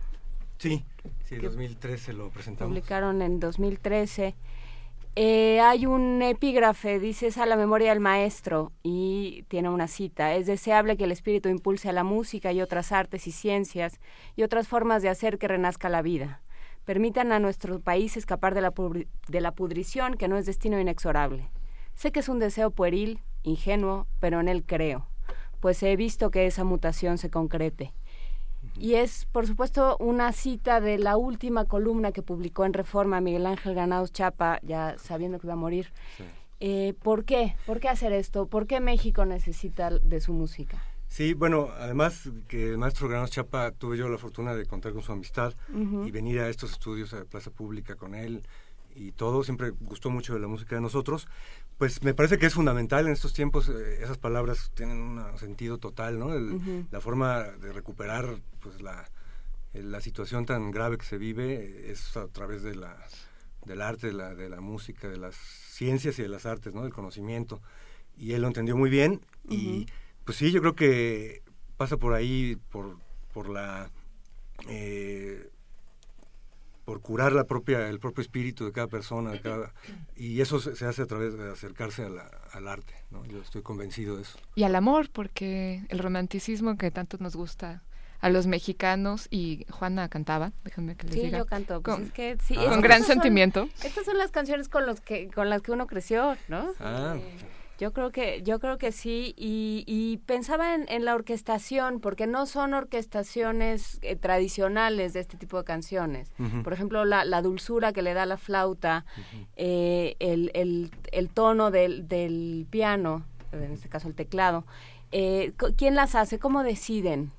[0.57, 0.85] Sí,
[1.25, 2.71] sí, Que 2013 lo presentamos.
[2.71, 4.35] Publicaron en 2013.
[5.17, 10.33] Eh, hay un epígrafe, dice, es a la memoria del maestro y tiene una cita.
[10.33, 13.99] Es deseable que el espíritu impulse a la música y otras artes y ciencias
[14.37, 16.41] y otras formas de hacer que renazca la vida.
[16.85, 18.73] Permitan a nuestro país escapar de la,
[19.27, 21.49] de la pudrición que no es destino inexorable.
[22.01, 25.05] Sé que es un deseo pueril, ingenuo, pero en él creo,
[25.59, 27.93] pues he visto que esa mutación se concrete.
[28.75, 33.45] Y es, por supuesto, una cita de la última columna que publicó en Reforma Miguel
[33.45, 35.93] Ángel Granados Chapa, ya sabiendo que iba a morir.
[36.59, 37.55] Eh, ¿Por qué?
[37.67, 38.47] ¿Por qué hacer esto?
[38.47, 40.83] ¿Por qué México necesita de su música?
[41.07, 45.03] Sí, bueno, además que el maestro Granados Chapa tuve yo la fortuna de contar con
[45.03, 46.07] su amistad Ujú.
[46.07, 48.41] y venir a estos estudios a Plaza Pública con él
[48.95, 51.27] y todo, siempre gustó mucho de la música de nosotros.
[51.81, 55.79] Pues me parece que es fundamental en estos tiempos, eh, esas palabras tienen un sentido
[55.79, 56.31] total, ¿no?
[56.31, 56.85] El-.
[56.91, 59.09] La forma de recuperar pues la,
[59.73, 63.03] eh, la situación tan grave que se vive eh, es a través de la,
[63.65, 66.83] del arte, de la, de la música, de las ciencias y de las artes, ¿no?
[66.83, 67.63] Del conocimiento.
[68.15, 69.19] Y él lo entendió muy bien
[69.49, 69.87] y
[70.23, 71.41] pues sí, yo creo que
[71.77, 72.99] pasa por ahí, por,
[73.33, 73.89] por la...
[74.69, 75.49] Eh,
[76.85, 79.73] por curar la propia, el propio espíritu de cada persona, cada,
[80.15, 82.07] y eso se, hace a través de acercarse
[82.53, 83.25] al arte, ¿no?
[83.25, 84.39] Yo estoy convencido de eso.
[84.55, 87.83] Y al amor, porque el romanticismo que tanto nos gusta
[88.21, 91.39] a los mexicanos y Juana cantaba, déjenme que les sí, diga.
[91.39, 93.67] yo canto, pues con, es que, sí, con gran sentimiento.
[93.83, 96.73] estas son las canciones con los que con las que uno creció, ¿no?
[96.79, 97.17] Ah.
[97.81, 102.27] Yo creo que yo creo que sí y, y pensaba en, en, la orquestación porque
[102.27, 106.31] no son orquestaciones eh, tradicionales de este tipo de canciones.
[106.37, 106.63] Uh -huh.
[106.63, 109.47] Por ejemplo, la, la, dulzura que le da la flauta, uh -huh.
[109.55, 114.63] eh, el, el, el, tono del, del, piano, en este caso el teclado.
[115.11, 116.37] Eh, ¿Quién las hace?
[116.37, 117.31] ¿Cómo deciden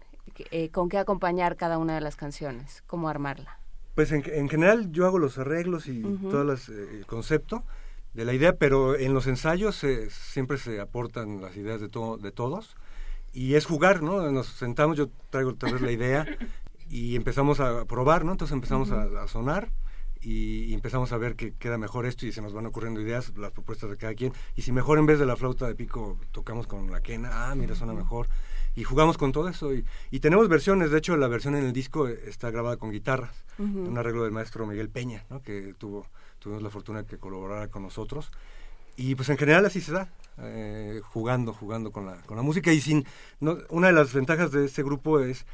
[0.51, 2.83] eh, con qué acompañar cada una de las canciones?
[2.89, 3.61] ¿Cómo armarla?
[3.95, 6.31] Pues en, en general yo hago los arreglos y uh -huh.
[6.33, 7.63] todo el concepto
[8.15, 12.19] de la idea, pero en los ensayos eh, siempre se aportan las ideas de, to
[12.19, 12.77] de todos
[13.33, 14.31] y es jugar, ¿no?
[14.31, 16.27] Nos sentamos, yo traigo tal vez la idea
[16.91, 18.33] y empezamos a probar, ¿no?
[18.33, 19.19] Entonces empezamos uh -huh.
[19.19, 19.71] a, a, sonar
[20.21, 23.53] y, empezamos a ver que queda mejor esto y se nos van ocurriendo ideas, las
[23.53, 26.67] propuestas de cada quien y si mejor en vez de la flauta de pico tocamos
[26.67, 28.29] con la quena, ah, mira, suena mejor
[28.77, 31.73] y jugamos con todo eso y, y tenemos versiones, de hecho la versión en el
[31.73, 33.89] disco está grabada con guitarras, uh -huh.
[33.89, 35.41] un arreglo del maestro Miguel Peña, ¿no?
[35.43, 36.07] Que tuvo
[36.43, 38.31] tuvimos la fortuna de que colaborara con nosotros.
[38.97, 42.73] Y pues en general así se da, eh, jugando, jugando con la, con la música.
[42.73, 43.07] Y sin,
[43.41, 45.47] no, una de las ventajas de este grupo es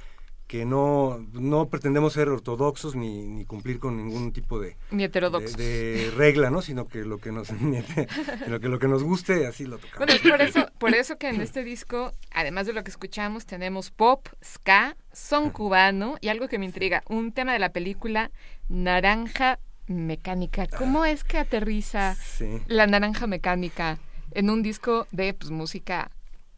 [0.49, 5.59] que no, no pretendemos ser ortodoxos ni, ni cumplir con ningún tipo de, ni heterodoxos.
[5.59, 6.63] de, de regla, ¿no?
[6.63, 7.49] Sino que lo que nos
[8.45, 9.99] sino que lo que nos guste así lo tocamos.
[9.99, 13.45] Bueno, es por eso, por eso que en este disco, además de lo que escuchamos,
[13.45, 18.31] tenemos pop, ska, son cubano y algo que me intriga, un tema de la película
[18.71, 19.59] Naranja
[19.89, 20.67] mecánica.
[20.67, 22.63] ¿Cómo es que aterriza sí.
[22.67, 23.99] la naranja mecánica
[24.33, 26.11] en un disco de pues, música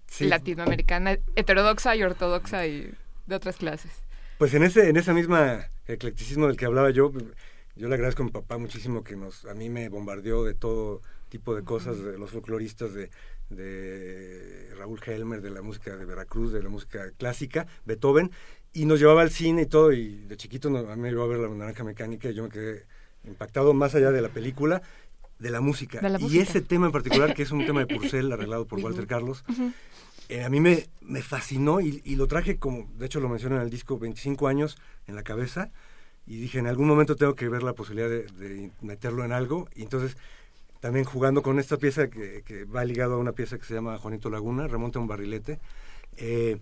[0.06, 0.26] sí.
[0.26, 2.92] latinoamericana, heterodoxa y ortodoxa y
[3.26, 3.92] de otras clases?
[4.38, 7.12] Pues en ese, en esa misma eclecticismo del que hablaba yo,
[7.76, 11.02] yo le agradezco a mi papá muchísimo que nos, a mí me bombardeó de todo
[11.28, 13.10] tipo de cosas, de los folcloristas de,
[13.50, 18.30] de Raúl Helmer, de la música de Veracruz, de la música clásica, Beethoven,
[18.72, 21.28] y nos llevaba al cine y todo, y de chiquito a mí me llevó a
[21.28, 22.86] ver la naranja mecánica y yo me quedé
[23.24, 24.82] impactado más allá de la película,
[25.38, 26.00] de la música.
[26.00, 26.42] De la y música.
[26.42, 29.52] ese tema en particular, que es un tema de Purcell, arreglado por Walter Carlos, uh
[29.52, 29.72] -huh.
[30.28, 33.56] eh, a mí me, me fascinó y, y, lo traje como, de hecho lo menciono
[33.56, 35.70] en el disco, 25 años en la cabeza,
[36.26, 39.68] y dije, en algún momento tengo que ver la posibilidad de, de meterlo en algo,
[39.74, 40.16] y entonces
[40.80, 43.98] también jugando con esta pieza que, que, va ligado a una pieza que se llama
[43.98, 45.58] Juanito Laguna, remonta a un barrilete,
[46.16, 46.58] eh,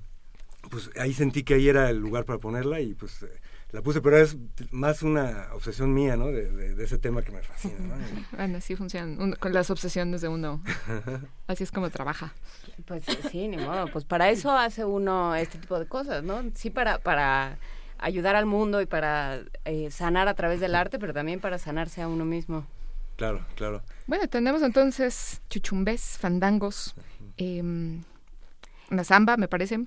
[0.71, 3.25] pues ahí sentí que ahí era el lugar para ponerla y pues
[3.71, 4.37] la puse, pero es
[4.71, 6.29] más una obsesión mía, ¿no?
[6.29, 7.95] De, de, de ese tema que me fascina, ¿no?
[8.37, 10.63] Bueno, así funcionan un, con las obsesiones de uno.
[11.47, 12.33] así es como trabaja.
[12.87, 13.89] Pues sí, ni modo.
[13.93, 16.43] Pues para eso hace uno este tipo de cosas, ¿no?
[16.55, 17.59] Sí, para, para
[17.99, 22.01] ayudar al mundo y para eh, sanar a través del arte, pero también para sanarse
[22.01, 22.67] a uno mismo.
[23.17, 23.83] Claro, claro.
[24.07, 26.95] Bueno, tenemos entonces chuchumbés, fandangos,
[27.37, 29.85] eh, una samba, me parece,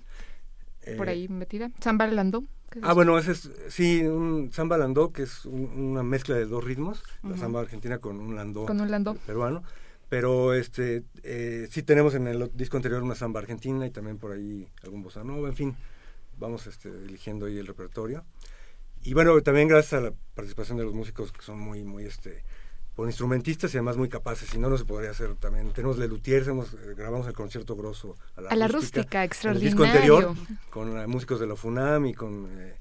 [0.97, 1.71] por ahí metida.
[1.79, 2.43] Samba landó.
[2.81, 6.63] Ah, bueno, ese es, sí, un samba landó, que es un, una mezcla de dos
[6.63, 7.31] ritmos, uh -huh.
[7.31, 9.15] la samba argentina con un landó, con un landó.
[9.15, 9.63] peruano.
[10.07, 14.33] Pero este eh, sí tenemos en el disco anterior una samba argentina y también por
[14.33, 15.75] ahí algún bossa nova, en fin,
[16.37, 18.25] vamos este, eligiendo ahí el repertorio.
[19.03, 22.43] Y bueno, también gracias a la participación de los músicos que son muy, muy, este,
[22.95, 25.71] por instrumentistas y además muy capaces, si no, no se podría hacer también.
[25.71, 29.23] Tenemos Le Luthier, hemos, eh, grabamos el concierto grosso a la, a la rústica, rústica
[29.23, 29.69] extraordinario.
[29.69, 30.35] El disco anterior,
[30.69, 32.75] con uh, músicos de la FUNAM y con, eh,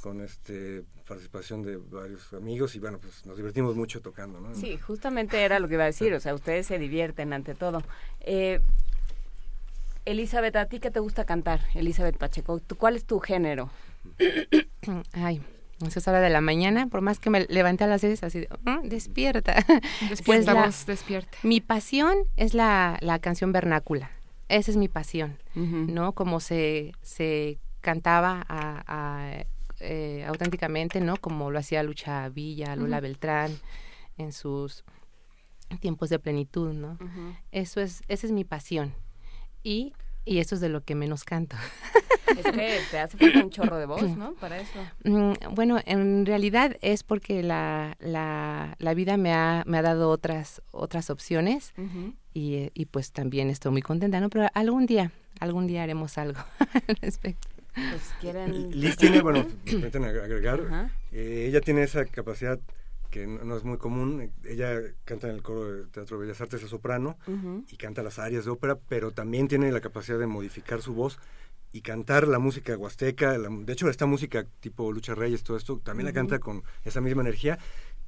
[0.00, 4.54] con este participación de varios amigos y bueno, pues nos divertimos mucho tocando, ¿no?
[4.54, 7.82] Sí, justamente era lo que iba a decir, o sea, ustedes se divierten ante todo.
[8.20, 8.60] Eh,
[10.04, 11.60] Elizabeth, ¿a ti qué te gusta cantar?
[11.74, 13.70] Elizabeth Pacheco, ¿cuál es tu género?
[15.12, 15.42] Ay,
[15.88, 18.88] es hora de la mañana, por más que me levante a las seis, así, ¿Mm?
[18.88, 19.54] despierta.
[20.08, 21.38] Despierta, pues la, despierta.
[21.42, 24.10] Mi pasión es la, la canción vernácula.
[24.48, 25.86] Esa es mi pasión, uh -huh.
[25.88, 26.12] ¿no?
[26.12, 29.44] Como se, se cantaba a, a,
[29.80, 31.16] eh, auténticamente, ¿no?
[31.16, 33.02] Como lo hacía Lucha Villa, Lola uh -huh.
[33.02, 33.58] Beltrán,
[34.18, 34.84] en sus
[35.80, 36.92] tiempos de plenitud, ¿no?
[37.00, 37.36] Uh -huh.
[37.50, 38.94] Eso es, esa es mi pasión.
[39.62, 39.92] Y
[40.24, 41.56] y eso es de lo que menos canto.
[42.32, 44.34] Es que te hace falta un chorro de voz, ¿no?
[44.34, 44.78] Para eso.
[45.04, 50.08] Mm, bueno, en realidad es porque la, la, la vida me ha, me ha dado
[50.08, 52.14] otras, otras opciones uh -huh.
[52.32, 54.30] y, y, pues también estoy muy contenta, ¿no?
[54.30, 56.40] Pero algún día, algún día haremos algo
[56.88, 57.48] al respecto.
[57.74, 58.70] Pues quieren...
[58.80, 60.90] Liz tiene, bueno, permiten agregar, uh -huh.
[61.12, 62.58] eh, ella tiene esa capacidad
[63.12, 64.32] que no, es muy común.
[64.42, 67.64] Ella canta en el coro de Teatro de Bellas Artes a soprano uh -huh.
[67.70, 71.18] y canta las arias de ópera, pero también tiene la capacidad de modificar su voz
[71.72, 76.06] y cantar la música huasteca, de hecho esta música tipo Lucha Reyes, todo esto, también
[76.06, 77.58] la canta con esa misma energía,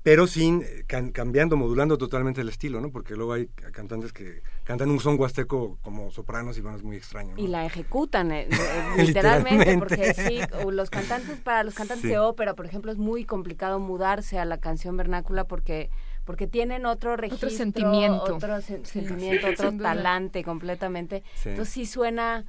[0.04, 2.90] pero sin eh, cambiando, modulando totalmente el estilo, ¿no?
[2.90, 6.96] Porque luego hay cantantes que cantan un son huasteco como sopranos y bueno, es muy
[6.96, 7.32] extraño.
[7.38, 8.46] Y la ejecutan eh,
[8.98, 13.24] eh, literalmente, porque sí, los cantantes, para los cantantes de ópera, por ejemplo, es muy
[13.24, 15.90] complicado mudarse a la canción vernácula porque
[16.26, 21.22] porque tienen otro registro, otro sentimiento, otro sentimiento, otro talante completamente.
[21.46, 22.44] Entonces sí suena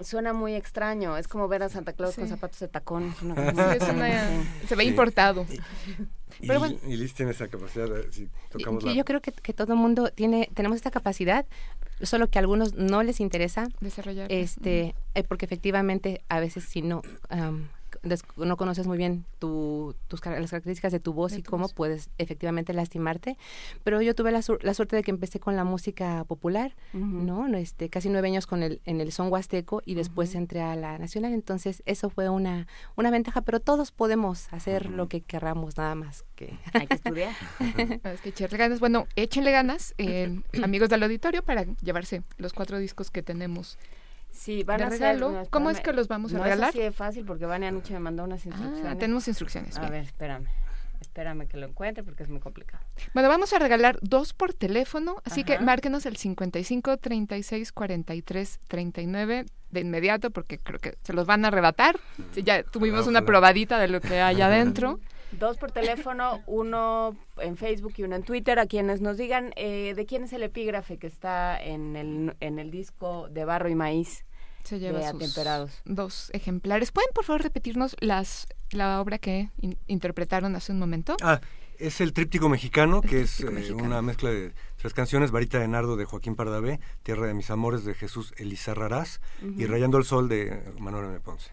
[0.00, 1.16] suena muy extraño.
[1.16, 3.14] Es como ver a Santa Claus con zapatos de tacón.
[4.68, 5.46] se ve importado.
[6.42, 9.72] Y, Pero bueno, y Liz tiene esa capacidad, si tocamos Yo creo que, que todo
[9.72, 11.46] el mundo tiene, tenemos esta capacidad,
[12.02, 14.30] solo que a algunos no les interesa desarrollar.
[14.30, 17.02] Este, eh, porque efectivamente a veces si no
[18.36, 22.72] no conoces muy bien tu, tus, las características de tu voz y cómo puedes efectivamente
[22.72, 23.36] lastimarte.
[23.84, 27.46] Pero yo tuve la, suerte de que empecé con la música popular, ¿no?
[27.56, 30.98] Este, casi nueve años con el, en el son huasteco y después entré a la
[30.98, 31.32] nacional.
[31.32, 32.66] Entonces, eso fue una,
[32.96, 36.58] una ventaja, pero todos podemos hacer lo que querramos, nada más que...
[36.72, 37.34] Hay que estudiar.
[38.04, 38.80] es que echarle ganas.
[38.80, 43.78] Bueno, échenle ganas, eh, amigos del auditorio, para llevarse los cuatro discos que tenemos
[44.32, 45.46] Sí, van a regalo.
[45.50, 46.58] ¿Cómo es que los vamos a regalar?
[46.58, 48.98] No es así de fácil porque Vania anoche me mandó unas ah, instrucciones.
[48.98, 49.78] tenemos instrucciones.
[49.78, 50.46] A ver, espérame.
[51.00, 52.84] Espérame que lo encuentre porque es muy complicado.
[53.12, 59.46] Bueno, vamos a regalar dos por teléfono, así que márquenos el 55 36 43 39
[59.70, 61.98] de inmediato porque creo que se los van a arrebatar.
[62.36, 65.00] ya tuvimos una probadita de lo que hay adentro.
[65.42, 69.92] Dos por teléfono, uno en Facebook y uno en Twitter, a quienes nos digan eh,
[69.96, 73.74] de quién es el epígrafe que está en el, en el disco de Barro y
[73.74, 74.24] Maíz.
[74.62, 75.82] Se lleva de Atemperados.
[75.84, 76.92] dos ejemplares.
[76.92, 79.50] ¿Pueden por favor repetirnos las la obra que
[79.88, 81.16] interpretaron hace un momento?
[81.20, 81.40] Ah,
[81.76, 85.96] es el tríptico mexicano, que es eh, una mezcla de tres canciones, Varita de Nardo
[85.96, 90.72] de Joaquín Pardavé, Tierra de mis amores de Jesús Elizarrarás y Rayando el Sol de
[90.78, 91.18] Manuel M.
[91.18, 91.50] Ponce.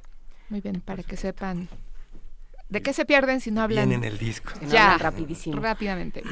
[0.49, 1.69] Muy bien, para que sepan
[2.69, 3.91] ¿De qué se pierden si no hablan?
[3.91, 4.51] en el disco.
[4.69, 5.59] ya, rapidísimo.
[5.59, 6.23] Rápidamente.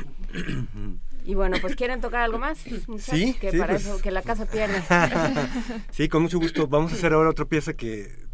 [1.25, 2.59] Y bueno, pues quieren tocar algo más,
[2.99, 3.85] Sí, que para pues.
[3.85, 4.81] eso que la casa pierde.
[5.91, 6.67] sí, con mucho gusto.
[6.67, 8.27] Vamos a hacer ahora otra pieza que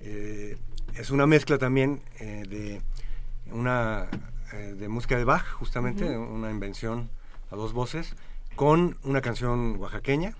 [0.00, 0.56] eh,
[0.94, 2.82] es una mezcla también eh, de
[3.50, 4.06] una
[4.52, 7.10] eh, de música de Bach, justamente, una invención
[7.50, 8.14] a dos voces,
[8.54, 10.34] con una canción oaxaqueña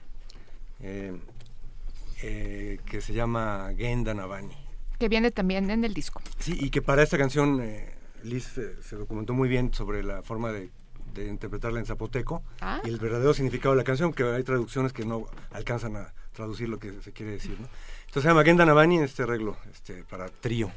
[2.21, 4.66] que se llama Genda Navani
[4.99, 6.21] que viene también en el disco.
[6.39, 10.23] Sí, y que para esta canción eh, Liz eh, se documentó muy bien sobre la
[10.23, 10.71] forma de,
[11.17, 12.83] interpretarla en zapoteco ah.
[12.85, 16.69] y el verdadero significado de la canción, que hay traducciones que no alcanzan a traducir
[16.69, 17.59] lo que se quiere decir.
[17.59, 17.69] ¿no?
[18.01, 20.71] Entonces se llama Genda Navani en este arreglo este, para trío.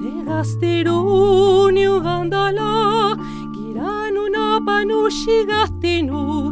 [0.00, 3.14] Negastiru New Gandala
[3.52, 6.51] Giranu Napanu Shigatinu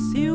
[0.00, 0.28] Ora masi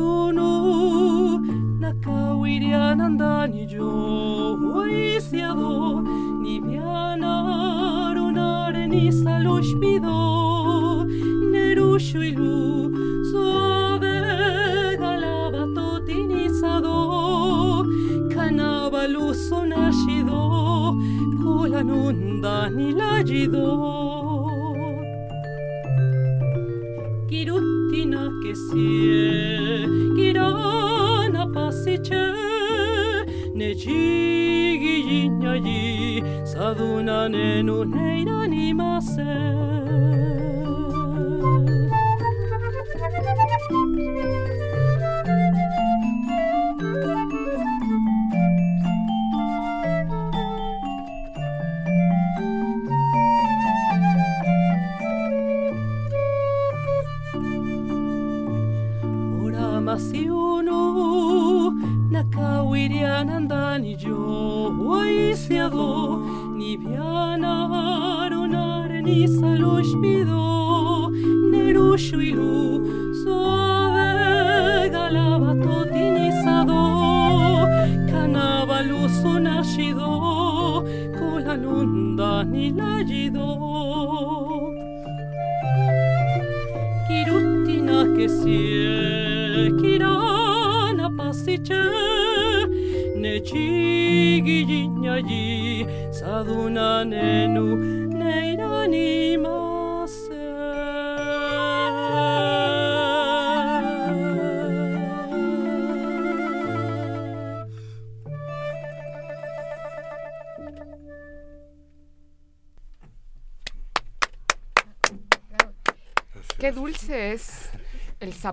[2.96, 6.02] nanda ni jo huisiado
[6.40, 10.16] ni vianaro nare ni salushpido
[11.50, 12.90] nerushu ilu
[13.30, 14.16] suave
[15.00, 16.96] galaba totinizado
[18.34, 20.96] canabalu sonashido
[21.42, 23.66] kulanunda ni lajido
[37.46, 39.75] 目の間にません。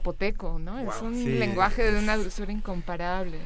[0.03, 0.77] Zapoteco, ¿no?
[0.79, 3.37] es un sí, lenguaje de una dulzura incomparable.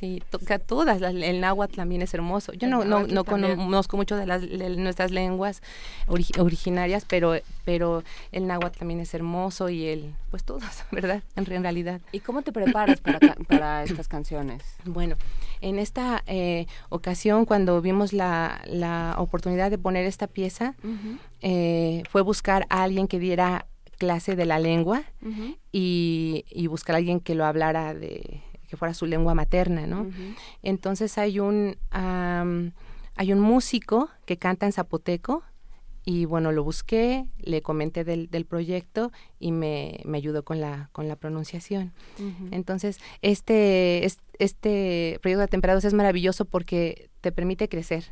[0.00, 1.00] Sí, toca todas.
[1.00, 2.52] las- El náhuatl también es hermoso.
[2.52, 5.60] Yo El no, no, no conozco mucho de, las, de nuestras lenguas
[6.06, 10.62] ori- originarias, pero, pero el náhuatl también es hermoso y el, pues todos,
[10.92, 11.24] ¿verdad?
[11.34, 12.00] En, re- en realidad.
[12.12, 14.62] ¿Y cómo te preparas para, estas canciones?
[14.84, 15.16] Bueno,
[15.60, 20.76] en esta eh, ocasión, cuando vimos la, la oportunidad de poner esta pieza,
[21.40, 23.66] eh, fue buscar a alguien que diera
[23.98, 25.02] clase de la lengua
[25.72, 30.06] y, y buscar a alguien que lo hablara de que fuera su lengua materna, ¿no?
[30.62, 32.72] Entonces hay un am,
[33.16, 35.42] hay un músico que canta en zapoteco
[36.04, 40.88] y bueno lo busqué, le comenté del, del proyecto y me, me ayudó con la
[40.92, 41.92] con la pronunciación.
[42.52, 48.04] Entonces este es- este proyecto de Temperados es maravilloso porque te permite crecer.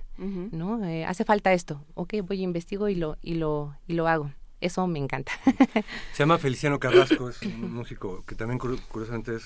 [0.52, 0.84] ¿no?
[0.84, 4.32] Eh, hace falta esto, ok, voy investigo y lo y lo y lo hago.
[4.60, 5.32] Eso me encanta.
[6.12, 9.44] Se llama Feliciano Carrasco, es un músico que también cur- curiosamente es,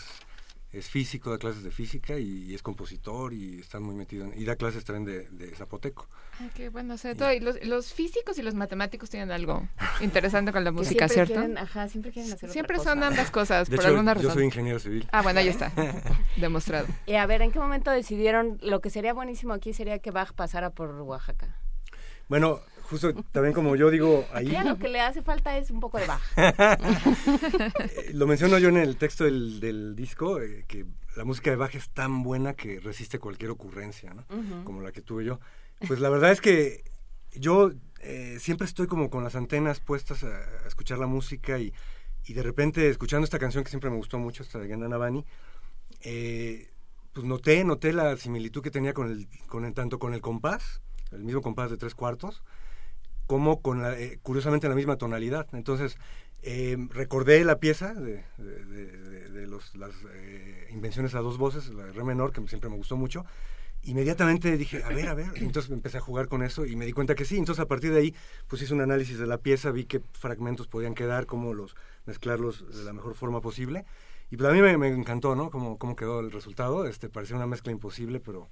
[0.73, 4.41] es físico, da clases de física y, y es compositor y está muy metido en,
[4.41, 6.07] y da clases también de, de zapoteco.
[6.39, 9.69] Ay, qué bueno, sobre todo, y los, los físicos y los matemáticos tienen algo
[10.01, 11.45] interesante con la música, siempre ¿cierto?
[11.45, 12.91] quieren- ajá, siempre quieren hacer otra Siempre cosa.
[12.91, 14.35] son ambas cosas, De por hecho, alguna yo razón.
[14.35, 15.09] soy ingeniero civil.
[15.11, 15.73] Ah, bueno, ahí está,
[16.37, 16.87] demostrado.
[17.05, 20.33] Y a ver, ¿en qué momento decidieron lo que sería buenísimo aquí sería que Bach
[20.35, 21.57] pasara por Oaxaca?
[22.29, 25.81] Bueno, justo también como yo digo ahí, Ya lo que le hace falta es un
[25.81, 26.21] poco de Bach.
[26.37, 30.85] eh, lo menciono yo en el texto del, del disco, eh, que
[31.17, 34.25] la música de Bach es tan buena que resiste cualquier ocurrencia, ¿no?
[34.29, 34.65] Ujú.
[34.65, 35.41] como la que tuve yo.
[35.87, 36.85] Pues la verdad es que
[37.33, 37.71] yo
[38.01, 41.73] eh, siempre estoy como con las antenas puestas a, a escuchar la música y,
[42.25, 45.25] y de repente escuchando esta canción que siempre me gustó mucho, esta de Genda Navani,
[46.03, 46.69] eh,
[47.13, 50.81] pues noté, noté la similitud que tenía con el, con el, tanto con el compás,
[51.13, 52.43] el mismo compás de tres cuartos,
[53.31, 55.47] como con la, eh, curiosamente la misma tonalidad.
[55.53, 55.97] Entonces,
[56.43, 61.69] eh, recordé la pieza de, de- de- de- los, las eh, invenciones a dos voces,
[61.69, 63.25] la de re menor, que siempre me gustó mucho.
[63.85, 66.93] Inmediatamente dije, a ver, a ver, entonces empecé a jugar con eso y me di
[66.93, 67.37] cuenta que sí.
[67.39, 68.15] Entonces a partir de ahí,
[68.49, 71.77] pues hice un análisis de la pieza, vi qué fragmentos podían quedar, cómo los
[72.07, 73.85] mezclarlos de la mejor forma posible.
[74.33, 75.51] Y pues a mí me, me encantó, ¿no?
[75.51, 76.85] Cómo, cómo quedó el resultado.
[76.89, 78.49] Este, parecía una mezcla imposible, pero,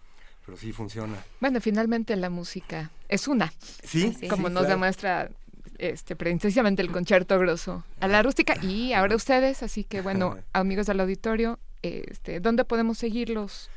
[0.48, 1.22] pero sí funciona.
[1.40, 3.52] Bueno, finalmente la música es una.
[3.84, 4.68] Sí, Como sí, nos claro.
[4.68, 5.30] demuestra
[5.76, 10.86] este precisamente el concierto grosso a la rústica y ahora ustedes, así que bueno, amigos
[10.86, 13.68] del auditorio, este, ¿dónde podemos seguirlos?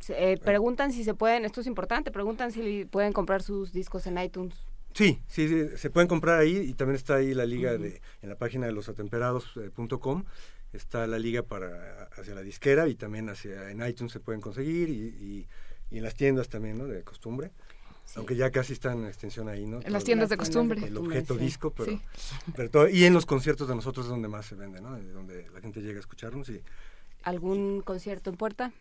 [0.00, 4.04] Se- eh, preguntan si se pueden, esto es importante, preguntan si pueden comprar sus discos
[4.08, 4.56] en iTunes.
[4.94, 8.28] Sí, sí, sí, se pueden comprar ahí y también está ahí la liga de, en
[8.28, 10.24] la página de losatemperados.com.
[10.72, 14.88] Está la liga para hacia la disquera y también hacia en iTunes se pueden conseguir
[14.88, 15.46] y, y-
[15.90, 16.86] y en las tiendas también, ¿no?
[16.86, 17.50] De costumbre.
[18.14, 19.80] Aunque ya casi está en extensión ahí, ¿no?
[19.82, 20.80] En las tiendas de costumbre.
[20.86, 21.40] El objeto Sí.
[21.40, 22.00] disco, pero, Sí.
[22.54, 24.96] pero todo- y en los conciertos de nosotros es donde más se vende, ¿no?
[24.96, 26.60] Es Donde la gente llega a escucharnos y
[27.24, 28.72] ¿Algún concierto en puerta?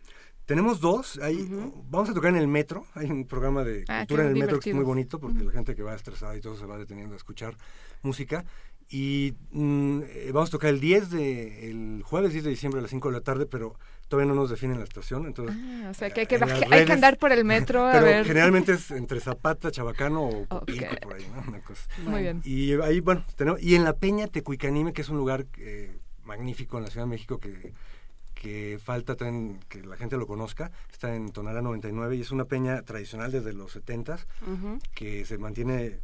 [0.46, 1.50] tenemos dos, ahí
[1.90, 4.60] vamos a tocar en el metro, hay un programa de Ah, cultura en el metro
[4.60, 7.16] que es muy bonito porque la gente que va estresada y todo se va deteniendo
[7.16, 7.58] a escuchar
[8.04, 8.46] música
[8.88, 12.82] y mm, eh, vamos a tocar el 10 de el jueves 10 de diciembre a
[12.84, 15.94] las 5 de la tarde, pero todavía no nos definen la estación, entonces Ah, o
[15.94, 18.26] sea, que hay que, hay andar por el metro a pero ver.
[18.26, 21.02] generalmente es entre Zapata, Chabacano o Copilco, Ok.
[21.02, 21.44] por ahí, ¿no?
[21.48, 21.88] Una cosa.
[22.04, 22.42] Muy bien.
[22.44, 26.78] Y ahí, bueno, tenemos, y en La Peña, Tecuicanime, que es un lugar eh, magnífico
[26.78, 27.74] en la Ciudad de México que,
[28.34, 30.72] que falta también que la gente lo conozca.
[30.92, 34.20] Está en Tonalá 99 y es una peña tradicional desde los 70
[34.94, 36.00] que se mantiene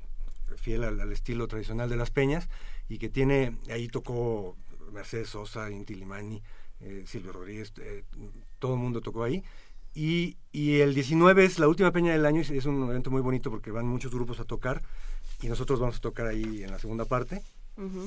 [0.57, 2.49] fiel al, estilo tradicional de las peñas
[2.89, 4.57] y que tiene, ahí tocó
[4.91, 6.41] Mercedes Sosa, Inti Limani,
[6.83, 8.03] eh, Silvio Rodríguez, eh,
[8.59, 9.43] todo el mundo tocó ahí.
[9.93, 13.21] Y, y, el 19 es la última peña del año y es un evento muy
[13.21, 14.81] bonito porque van muchos grupos a tocar
[15.41, 17.41] y nosotros vamos a tocar ahí en la segunda parte.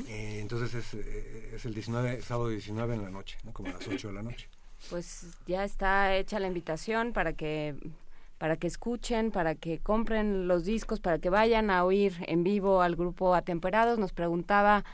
[0.08, 4.08] Eh, entonces es, es, el 19, sábado 19 en la noche, como a las 8
[4.08, 4.48] de la noche.
[4.90, 7.74] Pues ya está hecha la invitación para que
[8.36, 12.82] para que escuchen, para que compren los discos, para que vayan a oír en vivo
[12.82, 13.98] al grupo Atemperados.
[13.98, 14.84] Nos preguntaba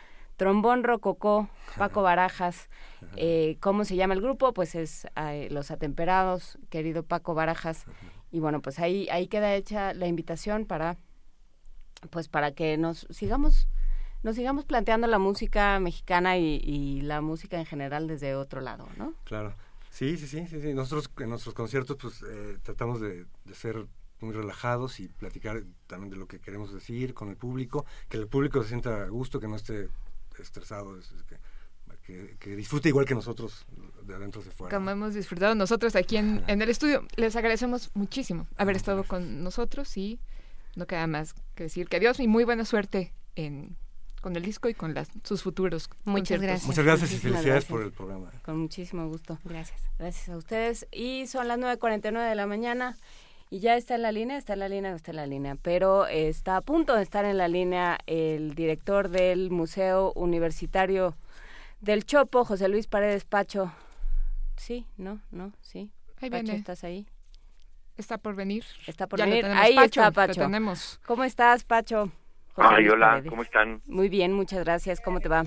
[0.40, 2.70] Trombón Rococó, Paco Barajas,
[3.16, 4.54] eh, ¿cómo se llama el grupo?
[4.54, 7.84] Pues es eh, Los Atemperados, querido Paco Barajas.
[8.32, 10.96] Y bueno, pues ahí, ahí queda hecha la invitación para,
[12.08, 13.68] pues para que nos sigamos
[14.22, 18.88] nos sigamos planteando la música mexicana y, y la música en general desde otro lado,
[18.96, 19.12] ¿no?
[19.24, 19.54] Claro.
[19.90, 23.86] Sí, sí, sí, sí, Nosotros en nuestros conciertos pues eh, tratamos de, ser
[24.20, 28.26] muy relajados y platicar también de lo que queremos decir con el público, que el
[28.26, 29.88] público se sienta a gusto, que no esté
[30.40, 30.98] estresado,
[32.06, 33.66] que, que, disfrute igual que nosotros
[34.02, 34.76] de adentro hacia fuera.
[34.76, 37.06] Como hemos disfrutado nosotros aquí en, en, el estudio.
[37.16, 40.20] Les agradecemos muchísimo haber estado con nosotros y
[40.76, 43.76] no queda más que decir que adiós y muy buena suerte en
[44.20, 46.66] con el disco y con las, sus futuros Muchas gracias.
[46.66, 48.30] Muchas gracias y felicidades por el programa.
[48.44, 49.38] Con muchísimo gusto.
[49.44, 49.80] Gracias.
[49.98, 50.86] Gracias a ustedes.
[50.92, 52.96] Y son las 9.49 de la mañana
[53.50, 55.56] y ya está en la línea, está en la línea, no está en la línea,
[55.60, 61.16] pero está a punto de estar en la línea el director del Museo Universitario
[61.80, 63.72] del Chopo, José Luis Paredes Pacho.
[64.56, 65.90] Sí, no, no, sí.
[66.20, 67.08] Ahí Pacho, ¿estás ahí?
[67.96, 68.64] Está por venir.
[68.86, 69.44] Está por venir.
[69.46, 70.42] Ahí está Pacho.
[70.42, 71.00] tenemos.
[71.04, 72.12] ¿Cómo estás, Pacho?
[72.54, 73.82] Ay, hola, ¿cómo están?
[73.86, 75.00] Muy bien, muchas gracias.
[75.00, 75.44] ¿Cómo te va?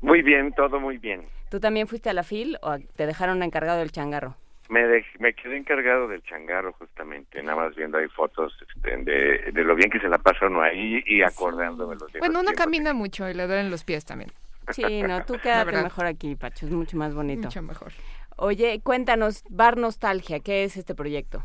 [0.00, 1.26] Muy bien, todo muy bien.
[1.48, 4.36] ¿Tú también fuiste a la FIL o te dejaron encargado del changarro?
[4.70, 9.64] Me, me quedé encargado del changarro justamente, nada más viendo ahí fotos este, de, de,
[9.64, 13.34] lo bien que se la pasaron ahí y acordándome los Bueno, uno camina mucho y
[13.34, 14.30] le duelen los pies también.
[14.68, 17.48] Sí, no, tú quédate mejor aquí, Pacho, es mucho más bonito.
[17.48, 17.92] Mucho mejor.
[18.36, 21.42] Oye, cuéntanos, Bar Nostalgia, ¿qué es este proyecto?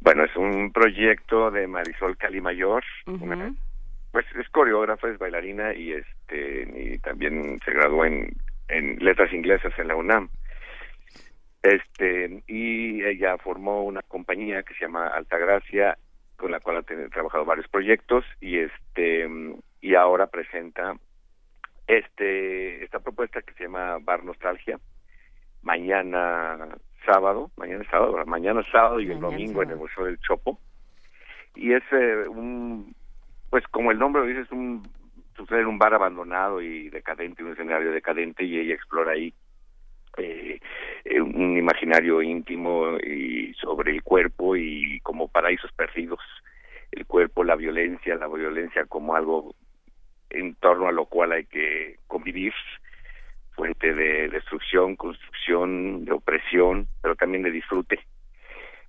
[0.00, 2.84] Bueno, es un proyecto de Marisol Calimayor,
[4.12, 8.30] pues es coreógrafa, es bailarina y este y también se graduó en,
[8.68, 10.28] en letras inglesas en la UNAM.
[11.68, 15.98] Este y ella formó una compañía que se llama Altagracia
[16.36, 19.28] con la cual ha trabajado varios proyectos y este
[19.82, 20.94] y ahora presenta
[21.86, 24.78] este esta propuesta que se llama Bar Nostalgia.
[25.60, 26.68] Mañana
[27.04, 30.58] sábado, mañana sábado, mañana sábado y el domingo en el Museo del Chopo.
[31.54, 32.94] Y es eh, un,
[33.50, 34.88] pues como el nombre lo dice, es un,
[35.36, 39.34] sucede en un bar abandonado y decadente, un escenario decadente y ella explora ahí
[40.18, 40.60] eh,
[41.04, 46.20] eh, un imaginario íntimo y sobre el cuerpo y como paraísos perdidos.
[46.90, 49.54] El cuerpo, la violencia, la violencia como algo
[50.30, 52.52] en torno a lo cual hay que convivir
[53.52, 57.98] fuente de destrucción, construcción, de opresión, pero también de disfrute.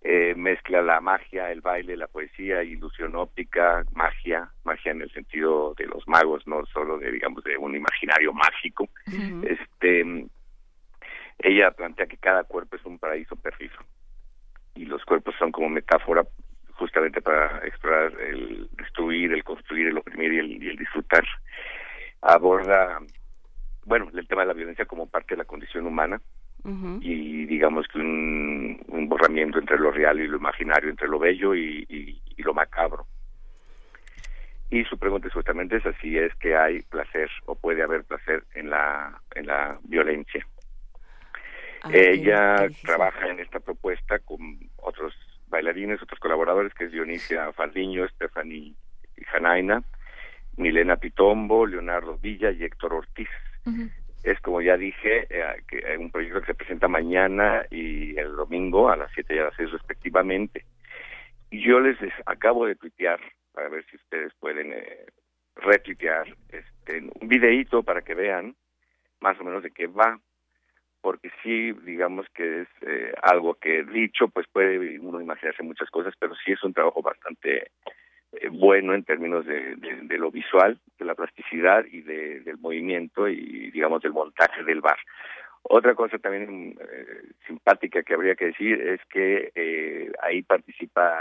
[0.01, 5.73] Eh, mezcla la magia, el baile, la poesía, ilusión óptica, magia, magia en el sentido
[5.73, 8.87] de los magos, no solo de digamos de un imaginario mágico.
[9.43, 10.25] Este
[11.39, 13.77] ella plantea que cada cuerpo es un paraíso perdido
[14.75, 16.23] y los cuerpos son como metáfora
[16.73, 21.25] justamente para explorar el destruir, el construir, el oprimir y el, y el disfrutar.
[22.21, 22.99] Aborda
[23.89, 26.21] bueno, el tema de la violencia como parte de la condición humana
[27.01, 32.21] y digamos que un, borramiento entre lo real y lo imaginario, entre lo bello y,
[32.37, 33.07] lo macabro.
[34.69, 38.69] Y su pregunta justamente es así, es que hay placer o puede haber placer en
[38.69, 40.45] la, en la violencia.
[41.83, 44.39] Ah, Ella trabaja en esta propuesta con
[44.77, 45.13] otros
[45.47, 48.75] bailarines, otros colaboradores, que es Dionisia Fardiño, Stephanie
[49.27, 49.83] Janaina,
[50.57, 53.29] Milena Pitombo, Leonardo Villa y Héctor Ortiz.
[54.23, 58.89] Es como ya dije, eh, que un proyecto que se presenta mañana y el domingo
[58.89, 60.65] a las 7 y a las 6 respectivamente.
[61.51, 63.19] Y yo les, acabo de tuitear,
[63.53, 65.05] para ver si ustedes pueden eh,
[65.55, 68.55] retuitear, este, un videíto para que vean
[69.21, 70.19] más o menos de qué va,
[71.01, 76.13] porque sí, digamos que es eh, algo que dicho, pues puede uno imaginarse muchas cosas,
[76.19, 77.71] pero sí es un trabajo bastante
[78.33, 83.71] eh, bueno en términos de, lo visual, de la plasticidad y de, del movimiento y,
[83.71, 84.97] digamos, del montaje del bar.
[85.63, 91.19] Otra cosa también eh, simpática que habría que decir es que eh, ahí participa,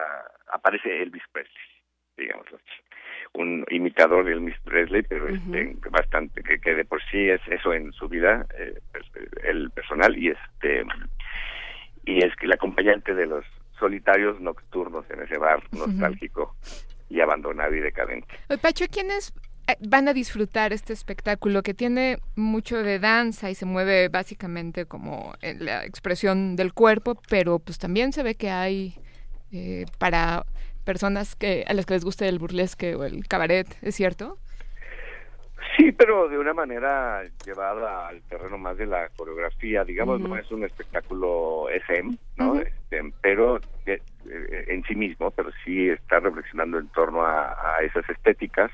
[0.53, 1.78] aparece Elvis Presley,
[2.19, 2.83] digámoslo así.
[3.35, 7.73] un imitador de Elvis Presley, pero este, bastante, que, que, de por sí es eso
[7.73, 9.05] en su vida, eh, pues,
[9.45, 10.85] el personal, y este
[12.05, 13.45] y es que el acompañante de los
[13.79, 16.57] solitarios nocturnos en ese bar nostálgico
[17.11, 18.35] y abandonado y decadente.
[18.63, 19.35] Pacho, ¿quiénes
[19.69, 24.87] eh, van a disfrutar este espectáculo que tiene mucho de danza y se mueve básicamente
[24.87, 28.95] como en la expresión del cuerpo, pero pues también se ve que hay
[29.53, 30.45] eh, para
[30.89, 34.39] personas que a las que les guste el burlesque o el cabaret, ¿es cierto?
[35.77, 40.51] Sí, pero de una manera llevada al terreno más de la coreografía, digamos, no es
[40.51, 42.59] un espectáculo SM, ¿no?
[42.59, 44.01] Este, pero eh,
[44.69, 48.71] en sí mismo, pero sí está reflexionando en torno a, esas estéticas,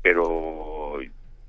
[0.00, 0.98] pero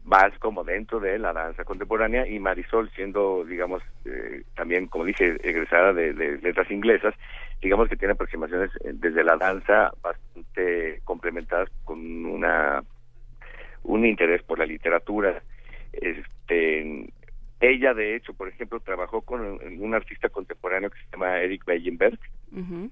[0.07, 5.35] más como dentro de la danza contemporánea y Marisol siendo, digamos, eh, también, como dije,
[5.43, 7.13] egresada de, de letras inglesas,
[7.61, 12.83] digamos que tiene aproximaciones eh, desde la danza bastante complementadas con una
[13.83, 15.41] un interés por la literatura.
[15.91, 17.09] Este
[17.59, 22.19] ella de hecho por ejemplo trabajó con un artista contemporáneo que se llama Eric Weyenberg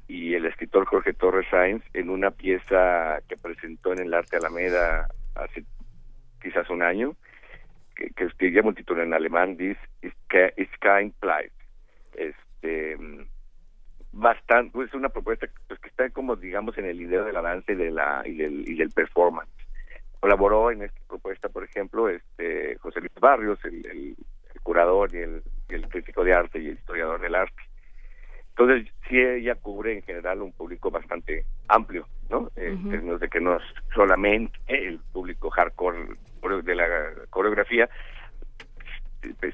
[0.07, 5.07] y el escritor Jorge Torres Sainz en una pieza que presentó en el Arte Alameda
[5.35, 5.63] hace
[6.45, 7.15] quizás un año
[7.95, 10.13] que, que escribía un título en alemán This is,
[10.79, 11.51] kind plight
[12.13, 12.97] este
[14.11, 17.71] bastante, pues una propuesta pues, que está como digamos en el idea de la danza
[17.71, 19.49] y de la y del, y del performance.
[20.19, 24.15] Colaboró en esta propuesta, por ejemplo, este José Luis Barrios, el, el,
[24.63, 27.61] curador y el, el, crítico de arte y el historiador del arte.
[28.49, 32.49] Entonces, sí, ella cubre en general un público bastante amplio, ¿no?
[32.55, 36.15] En términos de que no es solamente el público hardcore
[36.63, 36.87] de la
[37.29, 37.89] coreografía,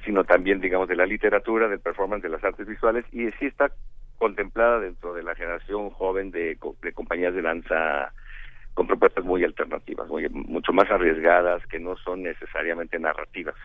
[0.06, 3.72] sino también, digamos, de la literatura, del performance, de las artes visuales, y sí está
[4.18, 6.58] contemplada dentro de la generación joven de,
[6.94, 8.14] compañías de danza
[8.74, 13.56] con propuestas muy alternativas, muy, mucho más arriesgadas, que no son necesariamente narrativas.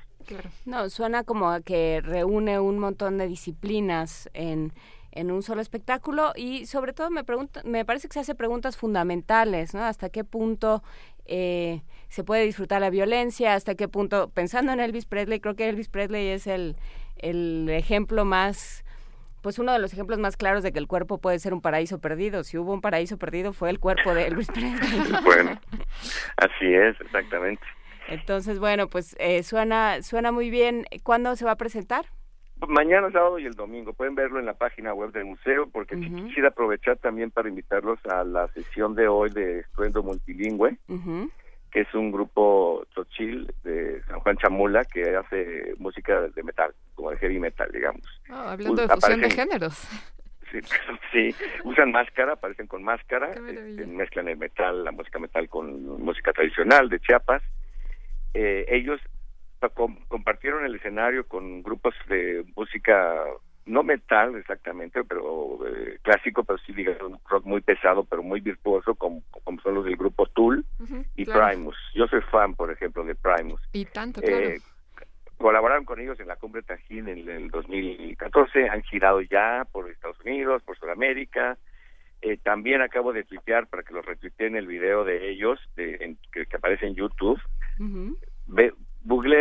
[0.65, 4.73] No, suena como a que reúne un montón de disciplinas en,
[5.17, 8.77] en un solo espectáculo y sobre todo me pregunto, me parece que se hace preguntas
[8.77, 9.85] fundamentales, ¿no?
[9.85, 10.83] Hasta qué punto
[11.25, 15.69] eh, se puede disfrutar la violencia, hasta qué punto, pensando en Elvis Presley, creo que
[15.69, 16.77] Elvis Presley es el,
[17.17, 18.85] el ejemplo más
[19.43, 22.01] pues uno de los ejemplos más claros de que el cuerpo puede ser un paraíso
[22.01, 22.43] perdido.
[22.43, 25.13] Si hubo un paraíso perdido fue el cuerpo de Elvis Presley.
[25.25, 25.61] bueno,
[26.37, 27.63] así es, exactamente.
[28.09, 30.85] Entonces, bueno, pues eh, suena suena muy bien.
[31.05, 32.07] ¿Cuándo se va a presentar?
[32.69, 33.93] Mañana, sábado y el domingo.
[33.93, 38.25] Pueden verlo en la página web del museo, porque quisiera aprovechar también para invitarlos a
[38.25, 40.79] la sesión de hoy de Estruendo Multilingüe
[41.77, 47.11] que es un grupo tochil de San Juan Chamula que hace música de metal, como
[47.11, 48.01] de heavy metal, digamos.
[48.31, 49.89] Ah, hablando de fusión de géneros.
[50.53, 50.61] Sí,
[51.13, 56.33] sí, usan máscara, aparecen con máscara, este, mezclan el metal, la música metal con música
[56.33, 57.43] tradicional de Chiapas.
[58.33, 59.01] Eh, ellos
[60.09, 63.25] compartieron el escenario con grupos de música
[63.67, 68.95] no metal exactamente, pero eh, clásico, pero sí digamos rock muy pesado, pero muy virtuoso,
[68.95, 70.65] como, como son los del grupo Tool
[71.17, 71.77] y Primus.
[71.95, 73.61] Yo soy fan, por ejemplo, de Primus.
[73.73, 74.49] Y tanto, claro.
[74.51, 74.61] Eh,
[75.37, 80.21] colaboraron con ellos en la cumbre Tajín en el 2014, han girado ya por Estados
[80.21, 81.59] Unidos, por Sudamérica.
[82.23, 86.47] Eh, también acabo de tuitear para que los retuiteen el video de ellos de, que,
[86.57, 87.41] aparece en YouTube.
[87.79, 88.16] Ve,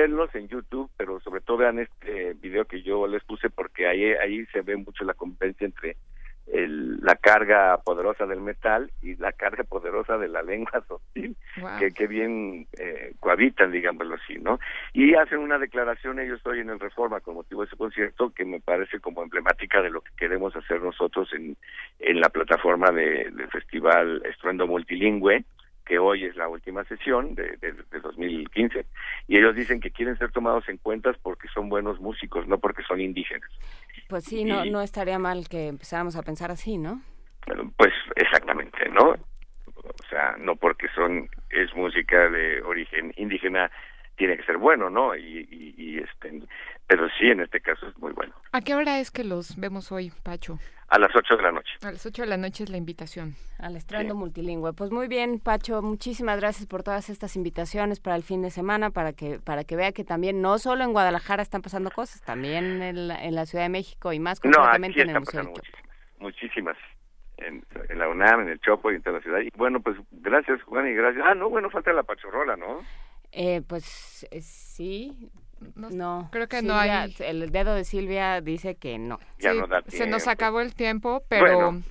[0.06, 4.03] googleenlos en YouTube, pero sobre todo vean este video que yo les puse porque ahí,
[4.14, 5.98] ahí se ve mucho la convivencia entre
[6.48, 11.35] el, la carga poderosa del metal y la carga poderosa de la lengua sutil,
[11.80, 14.59] que, que bien eh, cohabitan, digámoslo así, ¿no?
[14.93, 18.45] Y hacen una declaración ellos hoy en el Reforma con motivo de ese concierto que
[18.45, 21.58] me parece como emblemática de lo que queremos hacer nosotros en,
[22.00, 25.43] en la plataforma de, del Festival Estruendo Multilingüe,
[25.86, 28.86] que hoy es la última sesión de, de, 2015,
[29.28, 32.84] y ellos dicen que quieren ser tomados en cuenta porque son buenos músicos, no porque
[32.84, 33.50] son indígenas.
[34.10, 37.02] Pues sí, no, no estaría mal que empezáramos a pensar así, ¿no?
[37.78, 39.12] Pues exactamente, ¿no?
[39.12, 43.72] O sea, no porque son es música de origen indígena
[44.16, 45.16] tiene que ser bueno, ¿no?
[45.16, 46.42] Y, y, y este,
[46.88, 48.34] pero sí, en este caso es muy bueno.
[48.52, 50.60] ¿A qué hora es que los vemos hoy, Pacho?
[50.88, 51.72] A las 8 de la noche.
[51.82, 53.34] A las 8 de la noche es la invitación.
[53.58, 54.74] Al estreno multilingüe.
[54.74, 58.92] Pues muy bien, Pacho, muchísimas gracias por todas estas invitaciones para el fin de semana,
[58.92, 62.84] para que para que vea que también no solo en Guadalajara están pasando cosas, también
[62.84, 65.84] en la, en la Ciudad de México y más concretamente en el Museo muchísimas,
[66.19, 66.77] muchísimas.
[67.38, 69.40] En, la UNAM, en el Chopo y en toda la ciudad.
[69.42, 71.26] Y bueno, pues gracias, Juan, y gracias.
[71.27, 72.80] Ah, no, bueno, falta la pachorrola, ¿no?
[73.38, 75.30] Eh, pues eh, sí,
[75.76, 77.14] no, creo que no hay.
[77.20, 79.20] El dedo de Silvia dice que no.
[79.88, 81.82] Se nos acabó el tiempo, pero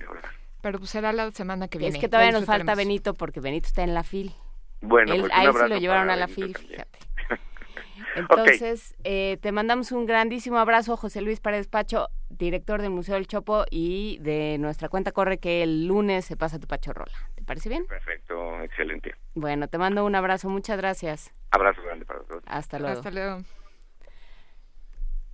[0.61, 1.95] pero pues será la semana que viene.
[1.95, 4.33] Es que todavía nos falta Benito porque Benito está en la fil.
[4.81, 6.87] Bueno, Él, pues a él se lo llevaron a la Benito FIL, también.
[6.87, 7.41] fíjate.
[8.15, 13.27] Entonces, eh, te mandamos un grandísimo abrazo, José Luis Paredes Pacho, director del Museo del
[13.27, 17.13] Chopo y de nuestra cuenta corre que el lunes se pasa tu Pachorrola.
[17.45, 17.85] ¿Te parece bien?
[17.85, 19.13] Perfecto, excelente.
[19.35, 21.31] Bueno, te mando un abrazo, muchas gracias.
[21.51, 22.41] Abrazo grande para todos.
[22.47, 22.97] Hasta luego.
[22.97, 23.37] Hasta luego.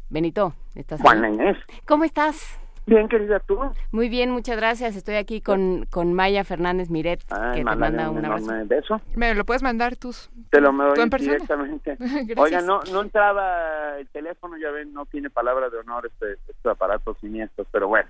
[0.09, 1.57] Benito, ¿estás Inés.
[1.85, 2.59] ¿Cómo estás?
[2.85, 3.57] Bien, querida, ¿tú?
[3.93, 4.97] Muy bien, muchas gracias.
[4.97, 8.51] Estoy aquí con, con Maya Fernández Miret, Ay, que te manda un un abrazo.
[8.65, 9.01] beso.
[9.15, 10.29] Me lo puedes mandar tus...
[10.49, 11.33] Te lo ¿Tú persona?
[11.35, 11.97] directamente.
[12.35, 16.73] Oiga, no, no entraba el teléfono, ya ven, no tiene palabra de honor este, estos
[16.73, 18.09] aparatos siniestros, pero bueno.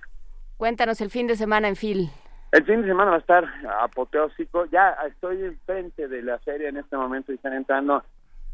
[0.58, 2.10] Cuéntanos el fin de semana en Phil.
[2.52, 3.46] El fin de semana va a estar
[3.82, 4.66] apoteósico.
[4.66, 8.04] Ya estoy enfrente de la feria en este momento y están entrando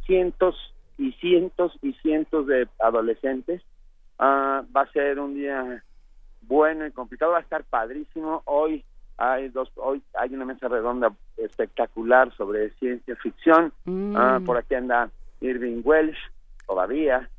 [0.06, 0.56] cientos
[0.98, 3.64] y cientos y cientos de adolescentes.
[4.20, 5.84] Ah, va a ser un día
[6.42, 8.44] bueno y complicado, va a estar padrísimo.
[8.46, 8.84] Hoy
[9.18, 13.74] hay dos, hoy hay una mesa redonda espectacular sobre ciencia ficción.
[13.86, 14.16] Mm.
[14.16, 15.10] Ah, por aquí anda
[15.42, 16.18] Irving Welsh
[16.68, 17.30] todavía.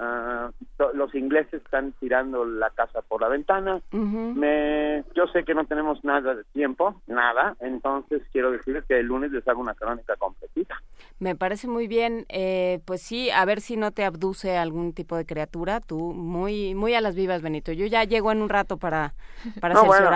[0.00, 0.50] Ah,
[0.94, 3.80] los ingleses están tirando la casa por la ventana.
[3.90, 9.06] Me, yo sé que no tenemos nada de tiempo, nada, entonces quiero decirles que el
[9.06, 10.76] lunes les hago una crónica completita.
[11.18, 12.26] Me parece muy bien.
[12.28, 15.80] Eh, pues sí, a ver si no te abduce algún tipo de criatura.
[15.80, 17.72] Tú, muy muy a las vivas, Benito.
[17.72, 19.14] Yo ya llego en un rato para,
[19.60, 20.08] para No, bueno.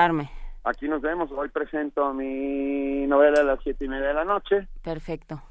[0.65, 4.69] Aquí nos vemos, hoy presento mi novela a las siete y media de la noche,
[4.81, 5.43] Perfecto.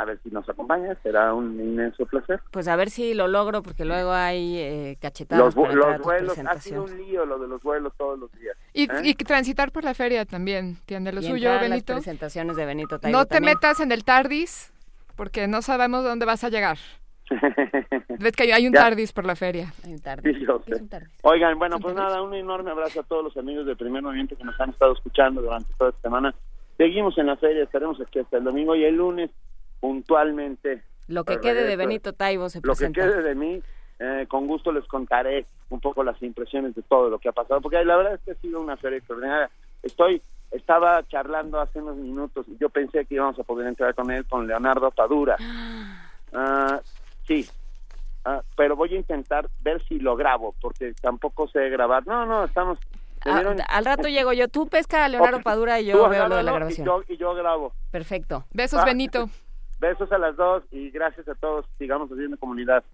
[0.00, 2.40] A ver si nos acompaña, será un inmenso placer.
[2.50, 6.58] Pues a ver si lo logro, porque luego hay eh, cachetadas Los, para vuelos, ha
[6.58, 8.56] sido un lío lo de los vuelos todos los días.
[8.72, 9.00] Y, ¿eh?
[9.04, 11.92] y transitar por la feria también, tiene lo Y suyo, a las Benito.
[11.92, 13.56] presentaciones de Benito Taibo No te también.
[13.56, 14.72] metas en el TARDIS,
[15.16, 16.78] porque no sabemos dónde vas a llegar.
[18.18, 18.80] Ves que hay un Ya.
[18.80, 19.72] TARDIS por la feria.
[19.84, 20.82] Hay un Sí, yo sé.
[21.22, 24.44] Oigan, bueno, pues nada, un enorme abrazo a todos los amigos del primer movimiento que
[24.44, 26.34] nos han estado escuchando durante toda esta semana.
[26.78, 29.30] Seguimos en la feria, estaremos aquí hasta el domingo y el lunes
[29.80, 30.82] puntualmente.
[31.08, 31.76] Lo que quede de.
[31.76, 33.00] Benito Taibo se Lo que presenta.
[33.00, 33.60] quede de mí,
[33.98, 37.60] eh, con gusto les contaré un poco las impresiones de todo lo que ha pasado,
[37.60, 39.50] porque la verdad es que ha sido una feria extraordinaria.
[39.82, 44.10] Estoy, estaba charlando hace unos minutos y yo pensé que íbamos a poder entrar con
[44.10, 45.36] él, con Leonardo Padura.
[46.32, 46.80] Ah,
[47.26, 47.44] sí,
[48.24, 52.06] Ah, pero voy a intentar ver si lo grabo, porque tampoco sé grabar.
[52.06, 52.78] No, no, estamos...
[53.24, 54.46] Ah, al rato llego yo.
[54.46, 55.40] Tú pesca a Leonardo.
[55.40, 56.84] Padura y Tú yo veo lo de la grabación.
[56.84, 57.72] Y yo, y yo grabo.
[57.90, 58.44] Perfecto.
[58.52, 58.84] Besos, Ah.
[58.84, 59.28] Benito.
[59.80, 61.64] Besos a las dos y gracias a todos.
[61.78, 62.84] Sigamos haciendo comunidad.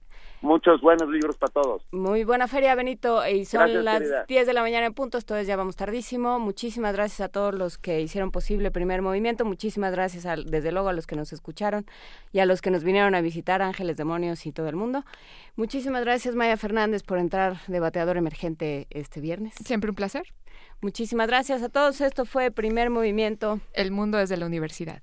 [0.40, 1.82] Muchos buenos libros para todos.
[1.92, 3.26] Muy buena feria, Benito.
[3.26, 4.24] Y son Gracias, las querida.
[4.28, 6.39] 10 de la mañana en punto, entonces ya vamos tardísimo.
[6.39, 9.44] Muchísimas gracias a todos los que hicieron posible Primer Movimiento.
[9.44, 11.86] Muchísimas gracias, al- desde luego, a los que nos escucharon
[12.32, 15.05] y a los que nos vinieron a visitar, Ángeles, Demonios y todo el mundo.
[15.56, 19.55] Muchísimas gracias, Maya Fernández, por entrar de bateador emergente este viernes.
[19.65, 20.23] Siempre un placer.
[20.82, 22.00] Muchísimas gracias a todos.
[22.00, 23.58] Esto fue Primer Movimiento.
[23.73, 25.02] El mundo desde la universidad.